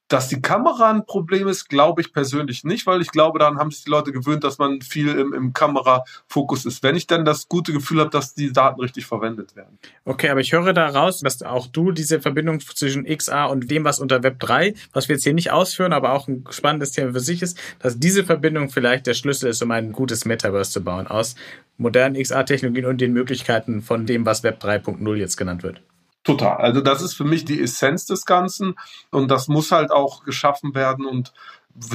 Dass 0.09 0.29
die 0.29 0.43
Kamera 0.43 0.91
ein 0.91 1.07
Problem 1.07 1.49
ist, 1.49 1.69
glaube 1.69 2.03
ich 2.03 2.13
persönlich 2.13 2.63
nicht, 2.63 2.87
weil 2.87 3.01
ich 3.01 3.11
glaube, 3.11 3.39
daran 3.39 3.59
haben 3.59 3.71
sich 3.71 3.85
die 3.85 3.91
Leute 3.91 4.13
gewöhnt, 4.13 4.45
dass 4.45 4.59
man 4.59 4.83
viel 4.83 5.09
im, 5.09 5.33
im 5.33 5.53
Kamerafokus 5.53 6.67
ist. 6.67 6.83
Wenn 6.83 6.95
ich 6.95 7.07
dann 7.07 7.25
das 7.25 7.49
gute 7.49 7.73
Gefühl 7.73 8.01
habe, 8.01 8.11
dass 8.11 8.35
die 8.35 8.53
Daten 8.53 8.81
richtig 8.81 9.07
verwendet 9.07 9.57
werden. 9.57 9.79
Okay, 10.05 10.29
aber 10.29 10.41
ich 10.41 10.53
höre 10.53 10.75
daraus, 10.75 11.21
dass 11.21 11.43
auch 11.43 11.67
du 11.67 11.91
diese 11.91 12.21
Verbindung 12.21 12.61
zwischen 12.61 13.05
XA 13.05 13.47
und 13.47 13.71
dem, 13.71 13.85
was 13.85 13.99
unter 13.99 14.23
Web 14.23 14.41
3, 14.41 14.75
was 14.93 15.09
wir 15.09 15.17
jetzt 15.17 15.25
hier 15.25 15.35
nicht 15.35 15.53
ausführen, 15.53 15.93
aber 15.95 16.13
auch 16.13 16.29
ein 16.29 16.45
spannendes 16.51 16.93
Thema 16.93 17.13
für 17.13 17.21
sich 17.21 17.41
ist, 17.41 17.59
dass 17.79 17.99
diese 17.99 18.25
Verbindung 18.25 18.69
vielleicht 18.69 19.07
der 19.07 19.15
Schlüssel 19.15 19.49
ist, 19.49 19.63
um 19.63 19.71
ein 19.71 19.93
gutes 19.93 20.27
Metaverse 20.27 20.71
zu 20.71 20.85
bauen 20.85 21.07
aus 21.07 21.35
modernen 21.77 22.21
XA-Technologien 22.23 22.87
und 22.87 23.01
den 23.01 23.13
Möglichkeiten 23.13 23.83
von 23.83 24.07
dem, 24.07 24.27
was 24.27 24.43
Web 24.43 24.63
3.0 24.63 25.15
jetzt 25.17 25.37
genannt 25.37 25.63
wird. 25.63 25.83
Total. 26.25 26.57
Also 26.57 26.81
das 26.81 27.03
ist 27.03 27.15
für 27.15 27.25
mich 27.25 27.45
die 27.45 27.61
Essenz 27.61 28.07
des 28.07 28.25
Ganzen 28.25 28.77
und 29.11 29.31
das 29.31 29.47
muss 29.47 29.71
halt 29.71 29.91
auch 29.91 30.25
geschaffen 30.25 30.75
werden 30.75 31.05
und 31.05 31.33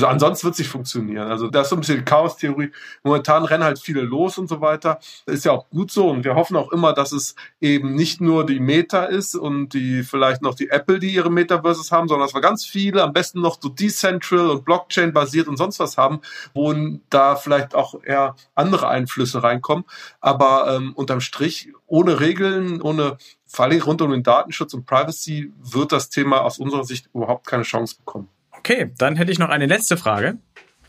Ansonsten 0.01 0.43
wird 0.43 0.53
es 0.53 0.59
nicht 0.59 0.69
funktionieren. 0.69 1.29
Also 1.31 1.47
das 1.47 1.67
ist 1.67 1.69
so 1.69 1.77
ein 1.77 1.79
bisschen 1.79 2.03
Chaos-Theorie. 2.03 2.71
Momentan 3.03 3.45
rennen 3.45 3.63
halt 3.63 3.79
viele 3.79 4.01
los 4.01 4.37
und 4.37 4.49
so 4.49 4.59
weiter. 4.59 4.99
Ist 5.25 5.45
ja 5.45 5.53
auch 5.53 5.69
gut 5.69 5.89
so. 5.89 6.09
Und 6.09 6.25
wir 6.25 6.35
hoffen 6.35 6.57
auch 6.57 6.73
immer, 6.73 6.91
dass 6.91 7.13
es 7.13 7.35
eben 7.61 7.95
nicht 7.95 8.19
nur 8.19 8.45
die 8.45 8.59
Meta 8.59 9.05
ist 9.05 9.35
und 9.35 9.69
die 9.69 10.03
vielleicht 10.03 10.41
noch 10.41 10.55
die 10.55 10.69
Apple, 10.69 10.99
die 10.99 11.13
ihre 11.13 11.31
Metaverses 11.31 11.93
haben, 11.93 12.09
sondern 12.09 12.27
dass 12.27 12.35
wir 12.35 12.41
ganz 12.41 12.65
viele, 12.65 13.03
am 13.03 13.13
besten 13.13 13.39
noch 13.39 13.57
so 13.61 13.69
Decentral 13.69 14.49
und 14.49 14.65
Blockchain 14.65 15.13
basiert 15.13 15.47
und 15.47 15.55
sonst 15.55 15.79
was 15.79 15.97
haben, 15.97 16.19
wo 16.53 16.75
da 17.09 17.37
vielleicht 17.37 17.73
auch 17.73 18.03
eher 18.03 18.35
andere 18.55 18.89
Einflüsse 18.89 19.43
reinkommen. 19.43 19.85
Aber 20.19 20.75
ähm, 20.75 20.91
unterm 20.93 21.21
Strich, 21.21 21.69
ohne 21.87 22.19
Regeln, 22.19 22.81
ohne 22.81 23.17
vor 23.49 23.65
allem 23.65 23.81
rund 23.81 24.01
um 24.01 24.11
den 24.11 24.23
Datenschutz 24.23 24.73
und 24.73 24.85
Privacy 24.85 25.51
wird 25.59 25.91
das 25.91 26.09
Thema 26.09 26.41
aus 26.41 26.59
unserer 26.59 26.83
Sicht 26.83 27.09
überhaupt 27.13 27.47
keine 27.47 27.63
Chance 27.63 27.95
bekommen. 27.97 28.29
Okay, 28.51 28.91
dann 28.97 29.15
hätte 29.15 29.31
ich 29.31 29.39
noch 29.39 29.49
eine 29.49 29.65
letzte 29.65 29.97
Frage. 29.97 30.37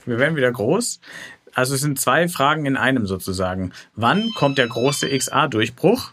Wir 0.04 0.18
werden 0.18 0.36
wieder 0.36 0.52
groß. 0.52 1.00
Also 1.54 1.74
es 1.74 1.80
sind 1.80 1.98
zwei 1.98 2.28
Fragen 2.28 2.66
in 2.66 2.76
einem 2.76 3.06
sozusagen. 3.06 3.72
Wann 3.94 4.30
kommt 4.34 4.58
der 4.58 4.68
große 4.68 5.08
XA-Durchbruch 5.08 6.12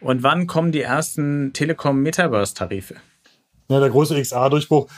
und 0.00 0.22
wann 0.22 0.46
kommen 0.46 0.70
die 0.70 0.82
ersten 0.82 1.52
Telekom-Metaverse-Tarife? 1.54 2.96
Ja, 3.68 3.80
der 3.80 3.90
große 3.90 4.20
XA-Durchbruch 4.20 4.88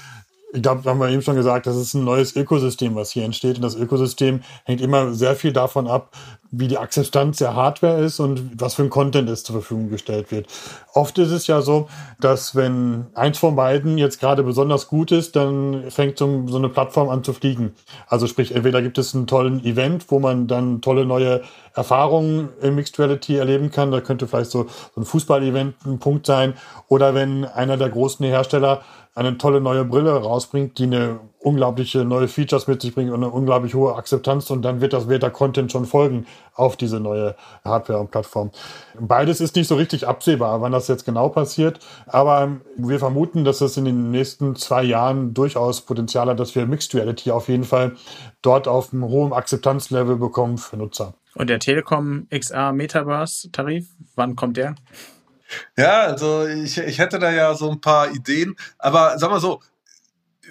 ich 0.53 0.63
glaube, 0.63 0.89
haben 0.89 0.99
wir 0.99 1.11
eben 1.11 1.23
schon 1.23 1.37
gesagt, 1.37 1.67
das 1.67 1.77
ist 1.77 1.95
ein 1.95 2.05
neues 2.05 2.35
Ökosystem, 2.35 2.95
was 2.95 3.11
hier 3.11 3.25
entsteht. 3.25 3.57
Und 3.57 3.63
das 3.63 3.75
Ökosystem 3.75 4.41
hängt 4.65 4.81
immer 4.81 5.13
sehr 5.13 5.37
viel 5.37 5.53
davon 5.53 5.87
ab, 5.87 6.17
wie 6.51 6.69
die 6.69 6.79
Akzeptanz 6.79 7.39
der 7.39 7.55
Hardware 7.55 8.03
ist 8.03 8.21
und 8.21 8.61
was 8.61 8.75
für 8.75 8.83
ein 8.83 8.91
Content 8.91 9.29
es 9.29 9.45
zur 9.45 9.55
Verfügung 9.55 9.91
gestellt 9.91 10.31
wird. 10.31 10.47
Oft 10.95 11.19
ist 11.19 11.31
es 11.31 11.47
ja 11.47 11.61
so, 11.61 11.89
dass 12.21 12.55
wenn 12.55 13.07
eins 13.15 13.39
von 13.39 13.55
beiden 13.55 13.99
jetzt 13.99 14.19
gerade 14.19 14.43
besonders 14.43 14.89
gut 14.89 15.13
ist, 15.13 15.37
dann 15.37 15.91
fängt 15.91 16.19
so, 16.19 16.27
eine 16.27 16.71
Plattform 16.71 17.11
an 17.11 17.23
zu 17.23 17.35
fliegen. 17.35 17.75
Also 18.07 18.27
sprich, 18.27 18.55
entweder 18.55 18.81
gibt 18.81 18.97
es 18.97 19.15
einen 19.15 19.27
tollen 19.27 19.63
Event, 19.65 20.07
wo 20.09 20.21
man 20.21 20.47
dann 20.47 20.81
tolle 20.81 21.05
neue 21.05 21.43
Erfahrungen 21.75 22.49
im 22.63 22.77
Mixed 22.77 22.99
Reality 22.99 23.37
erleben 23.37 23.71
kann. 23.71 23.91
Da 23.91 24.01
könnte 24.01 24.27
vielleicht 24.27 24.51
so, 24.51 24.67
so 24.95 25.01
ein 25.01 25.05
Fußball-Event 25.05 25.75
ein 25.85 25.99
Punkt 25.99 26.25
sein. 26.25 26.55
Oder 26.89 27.15
wenn 27.15 27.45
einer 27.45 27.77
der 27.77 27.91
großen 27.91 28.25
Hersteller 28.25 28.83
eine 29.15 29.37
tolle 29.37 29.61
neue 29.61 29.85
Brille 29.85 30.13
rausbringt, 30.13 30.79
die 30.79 30.85
eine 30.85 31.21
unglaubliche 31.49 32.05
neue 32.05 32.29
Features 32.29 32.67
mit 32.67 32.83
sich 32.83 32.95
bringt 32.95 33.11
und 33.11 33.23
eine 33.23 33.33
unglaublich 33.33 33.75
hohe 33.75 33.95
Akzeptanz 33.95 34.51
und 34.51 34.63
dann 34.63 34.81
wird 34.81 34.93
das 34.93 35.09
wird 35.09 35.23
der 35.23 35.31
Content 35.31 35.73
schon 35.73 35.87
folgen 35.87 36.27
auf 36.55 36.77
diese 36.77 37.01
neue 37.01 37.37
Hardware 37.65 38.01
und 38.01 38.11
Plattform. 38.11 38.51
Beides 39.01 39.41
ist 39.41 39.57
nicht 39.57 39.67
so 39.67 39.77
richtig 39.77 40.07
absehbar, 40.07 40.61
wann 40.61 40.73
das 40.73 40.89
jetzt 40.89 41.07
genau 41.07 41.31
passiert, 41.31 41.81
aber 42.07 42.59
wir 42.77 42.99
vermuten, 42.99 43.45
dass 43.45 43.63
es 43.63 43.77
in 43.77 43.87
den 43.87 44.11
nächsten 44.11 44.57
zwei 44.57 44.83
Jahren 44.83 45.33
durchaus 45.33 45.81
Potenzial 45.81 46.29
hat, 46.29 46.39
dass 46.39 46.55
wir 46.55 46.67
Mixed 46.67 46.95
Reality 46.95 47.31
auf 47.31 47.49
jeden 47.49 47.65
Fall 47.65 47.97
dort 48.43 48.69
auf 48.69 48.93
einem 48.93 49.05
hohen 49.05 49.33
Akzeptanzlevel 49.33 50.17
bekommen 50.17 50.59
für 50.59 50.77
Nutzer. 50.77 51.15
Und 51.35 51.49
der 51.49 51.61
Telekom 51.61 52.27
XR 52.31 52.73
Metaverse 52.73 53.51
Tarif, 53.53 53.89
wann 54.17 54.37
kommt 54.37 54.57
der? 54.57 54.75
Ja, 55.77 56.03
also 56.03 56.47
ich, 56.47 56.77
ich 56.79 56.99
hätte 56.99 57.19
da 57.19 57.31
ja 57.31 57.55
so 57.55 57.71
ein 57.71 57.81
paar 57.81 58.11
Ideen, 58.11 58.57
aber 58.79 59.19
sag 59.19 59.31
mal 59.31 59.41
so, 59.41 59.61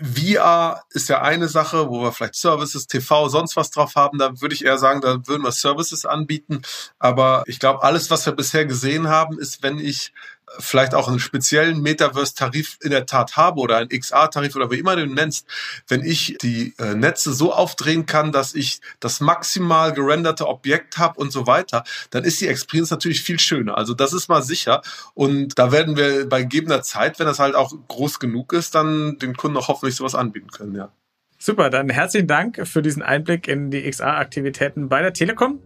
VR 0.02 0.84
ist 0.92 1.10
ja 1.10 1.22
eine 1.22 1.48
Sache, 1.48 1.90
wo 1.90 2.02
wir 2.02 2.12
vielleicht 2.12 2.36
Services, 2.36 2.88
TV, 2.88 3.30
sonst 3.30 3.56
was 3.56 3.72
drauf 3.72 3.96
haben. 3.96 4.18
Da 4.18 4.42
würde 4.42 4.56
ich 4.56 4.66
eher 4.66 4.78
sagen, 4.78 5.02
da 5.02 5.28
würden 5.28 5.44
wir 5.44 5.52
Services 5.52 6.06
anbieten. 6.06 6.62
Aber 7.00 7.44
ich 7.48 7.60
glaube, 7.60 7.84
alles, 7.84 8.10
was 8.12 8.26
wir 8.26 8.34
bisher 8.34 8.66
gesehen 8.66 9.08
haben, 9.08 9.40
ist, 9.40 9.64
wenn 9.64 9.80
ich 9.80 10.14
vielleicht 10.60 10.94
auch 10.94 11.08
einen 11.08 11.20
speziellen 11.20 11.82
Metaverse-Tarif 11.82 12.78
in 12.82 12.92
der 12.92 13.06
Tat 13.06 13.36
habe 13.36 13.60
oder 13.60 13.78
einen 13.78 13.90
XA-Tarif 13.90 14.56
oder 14.56 14.72
wie 14.72 14.80
immer 14.80 14.96
du 14.96 15.04
ihn 15.04 15.14
nennst, 15.14 15.46
wenn 15.88 16.04
ich 16.04 16.38
die 16.42 16.74
äh, 16.80 16.96
Netze 16.96 17.34
so 17.34 17.54
aufdrehen 17.54 18.06
kann, 18.06 18.32
dass 18.32 18.56
ich 18.56 18.80
das 19.00 19.20
maximal 19.20 19.94
gerenderte 19.94 20.48
Objekt 20.48 20.98
habe 20.98 21.20
und 21.20 21.32
so 21.32 21.48
weiter, 21.48 21.84
dann 22.10 22.24
ist 22.24 22.42
die 22.42 22.48
Experience 22.48 22.92
natürlich 22.92 23.22
viel 23.22 23.40
schöner. 23.40 23.78
Also 23.78 23.94
das 23.94 24.14
ist 24.14 24.30
mal 24.30 24.42
sicher. 24.42 24.82
Und 25.14 25.60
da 25.60 25.72
werden 25.72 25.98
wir 25.98 26.28
bei 26.28 26.44
gegebener 26.44 26.82
Zeit, 26.82 27.20
wenn 27.20 27.26
das 27.26 27.40
halt 27.40 27.56
auch 27.56 27.74
groß 27.88 28.20
genug 28.20 28.54
ist, 28.54 28.76
dann 28.76 29.18
den 29.20 29.36
Kunden 29.36 29.58
auch 29.58 29.68
hoffentlich 29.68 29.96
sowas 29.96 30.16
anbieten 30.16 30.52
können, 30.52 30.76
ja. 30.76 30.92
Super, 31.40 31.70
dann 31.70 31.90
herzlichen 31.90 32.26
Dank 32.26 32.68
für 32.68 32.82
diesen 32.82 33.04
Einblick 33.04 33.48
in 33.48 33.70
die 33.70 33.88
XA-Aktivitäten 33.88 34.90
bei 34.90 35.04
der 35.04 35.14
Telekom. 35.14 35.60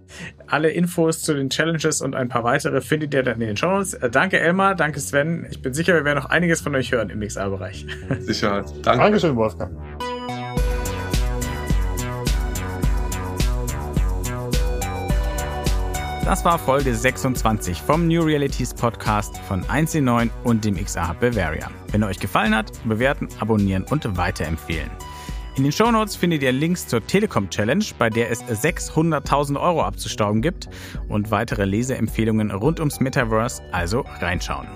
Alle 0.47 0.69
Infos 0.69 1.21
zu 1.21 1.33
den 1.33 1.49
Challenges 1.49 2.01
und 2.01 2.13
ein 2.13 2.27
paar 2.27 2.43
weitere 2.43 2.81
findet 2.81 3.13
ihr 3.13 3.23
dann 3.23 3.39
in 3.39 3.47
den 3.47 3.57
Show 3.57 3.69
Notes. 3.69 3.93
Äh, 3.93 4.09
danke 4.09 4.37
Elmar, 4.37 4.75
danke 4.75 4.99
Sven. 4.99 5.47
Ich 5.49 5.61
bin 5.61 5.73
sicher, 5.73 5.93
wir 5.93 6.03
werden 6.03 6.19
noch 6.19 6.29
einiges 6.29 6.59
von 6.59 6.75
euch 6.75 6.91
hören 6.91 7.09
im 7.09 7.21
XA-Bereich. 7.21 7.85
Sicherheit. 8.19 8.65
Danke. 8.83 9.01
Dankeschön, 9.01 9.33
Wolfgang. 9.37 9.71
Das 16.25 16.43
war 16.43 16.59
Folge 16.59 16.93
26 16.93 17.81
vom 17.81 18.07
New 18.07 18.23
Realities 18.23 18.73
Podcast 18.73 19.37
von 19.47 19.63
1C9 19.63 20.29
und 20.43 20.65
dem 20.65 20.75
XA 20.75 21.09
Hub 21.09 21.21
Bavaria. 21.21 21.71
Wenn 21.91 22.01
er 22.01 22.09
euch 22.09 22.19
gefallen 22.19 22.53
hat, 22.53 22.71
bewerten, 22.83 23.29
abonnieren 23.39 23.85
und 23.89 24.17
weiterempfehlen. 24.17 24.91
In 25.61 25.65
den 25.65 25.73
Shownotes 25.73 26.15
findet 26.15 26.41
ihr 26.41 26.51
Links 26.51 26.87
zur 26.87 27.05
Telekom 27.05 27.47
Challenge, 27.51 27.85
bei 27.99 28.09
der 28.09 28.31
es 28.31 28.41
600.000 28.41 29.61
Euro 29.61 29.83
abzustauben 29.83 30.41
gibt 30.41 30.67
und 31.07 31.29
weitere 31.29 31.65
Leseempfehlungen 31.65 32.49
rund 32.49 32.79
ums 32.79 32.99
Metaverse, 32.99 33.61
also 33.71 34.03
reinschauen. 34.21 34.67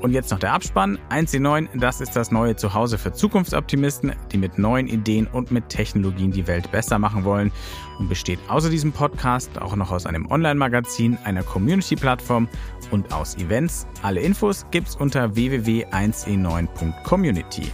Und 0.00 0.12
jetzt 0.12 0.30
noch 0.30 0.38
der 0.38 0.52
Abspann. 0.52 1.00
1C9, 1.10 1.76
das 1.76 2.00
ist 2.00 2.14
das 2.14 2.30
neue 2.30 2.54
Zuhause 2.54 2.98
für 2.98 3.12
Zukunftsoptimisten, 3.12 4.12
die 4.30 4.38
mit 4.38 4.58
neuen 4.58 4.86
Ideen 4.86 5.26
und 5.26 5.50
mit 5.50 5.68
Technologien 5.68 6.30
die 6.30 6.46
Welt 6.46 6.70
besser 6.70 7.00
machen 7.00 7.24
wollen 7.24 7.50
und 7.98 8.08
besteht 8.08 8.38
außer 8.46 8.70
diesem 8.70 8.92
Podcast 8.92 9.60
auch 9.60 9.74
noch 9.74 9.90
aus 9.90 10.06
einem 10.06 10.30
Online-Magazin, 10.30 11.18
einer 11.24 11.42
Community-Plattform 11.42 12.48
und 12.92 13.12
aus 13.12 13.36
Events. 13.38 13.88
Alle 14.02 14.20
Infos 14.20 14.64
gibt's 14.70 14.94
unter 14.94 15.34
www.1e9.community. 15.34 17.72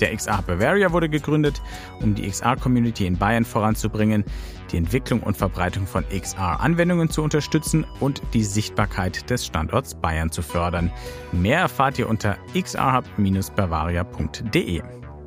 Der 0.00 0.14
XR 0.14 0.42
Bavaria 0.42 0.92
wurde 0.92 1.08
gegründet, 1.08 1.62
um 2.00 2.14
die 2.14 2.28
XR-Community 2.28 3.06
in 3.06 3.16
Bayern 3.16 3.44
voranzubringen, 3.44 4.24
die 4.70 4.76
Entwicklung 4.76 5.22
und 5.22 5.36
Verbreitung 5.36 5.86
von 5.86 6.04
XR-Anwendungen 6.08 7.10
zu 7.10 7.22
unterstützen 7.22 7.86
und 8.00 8.22
die 8.34 8.44
Sichtbarkeit 8.44 9.30
des 9.30 9.46
Standorts 9.46 9.94
Bayern 9.94 10.30
zu 10.30 10.42
fördern. 10.42 10.92
Mehr 11.32 11.60
erfahrt 11.60 11.98
ihr 11.98 12.08
unter 12.08 12.36
xrhub-bavaria.de. 12.54 14.82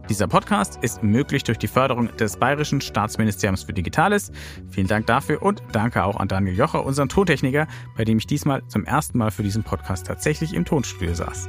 Dieser 0.09 0.27
Podcast 0.27 0.79
ist 0.81 1.03
möglich 1.03 1.43
durch 1.43 1.57
die 1.57 1.67
Förderung 1.67 2.09
des 2.17 2.35
Bayerischen 2.35 2.81
Staatsministeriums 2.81 3.63
für 3.63 3.71
Digitales. 3.71 4.31
Vielen 4.69 4.87
Dank 4.87 5.07
dafür 5.07 5.41
und 5.41 5.63
danke 5.71 6.03
auch 6.03 6.17
an 6.17 6.27
Daniel 6.27 6.57
Jocher, 6.57 6.85
unseren 6.85 7.07
Tontechniker, 7.07 7.67
bei 7.95 8.03
dem 8.03 8.17
ich 8.17 8.27
diesmal 8.27 8.61
zum 8.67 8.83
ersten 8.83 9.17
Mal 9.17 9.31
für 9.31 9.43
diesen 9.43 9.63
Podcast 9.63 10.07
tatsächlich 10.07 10.53
im 10.53 10.65
Tonstudio 10.65 11.13
saß. 11.13 11.47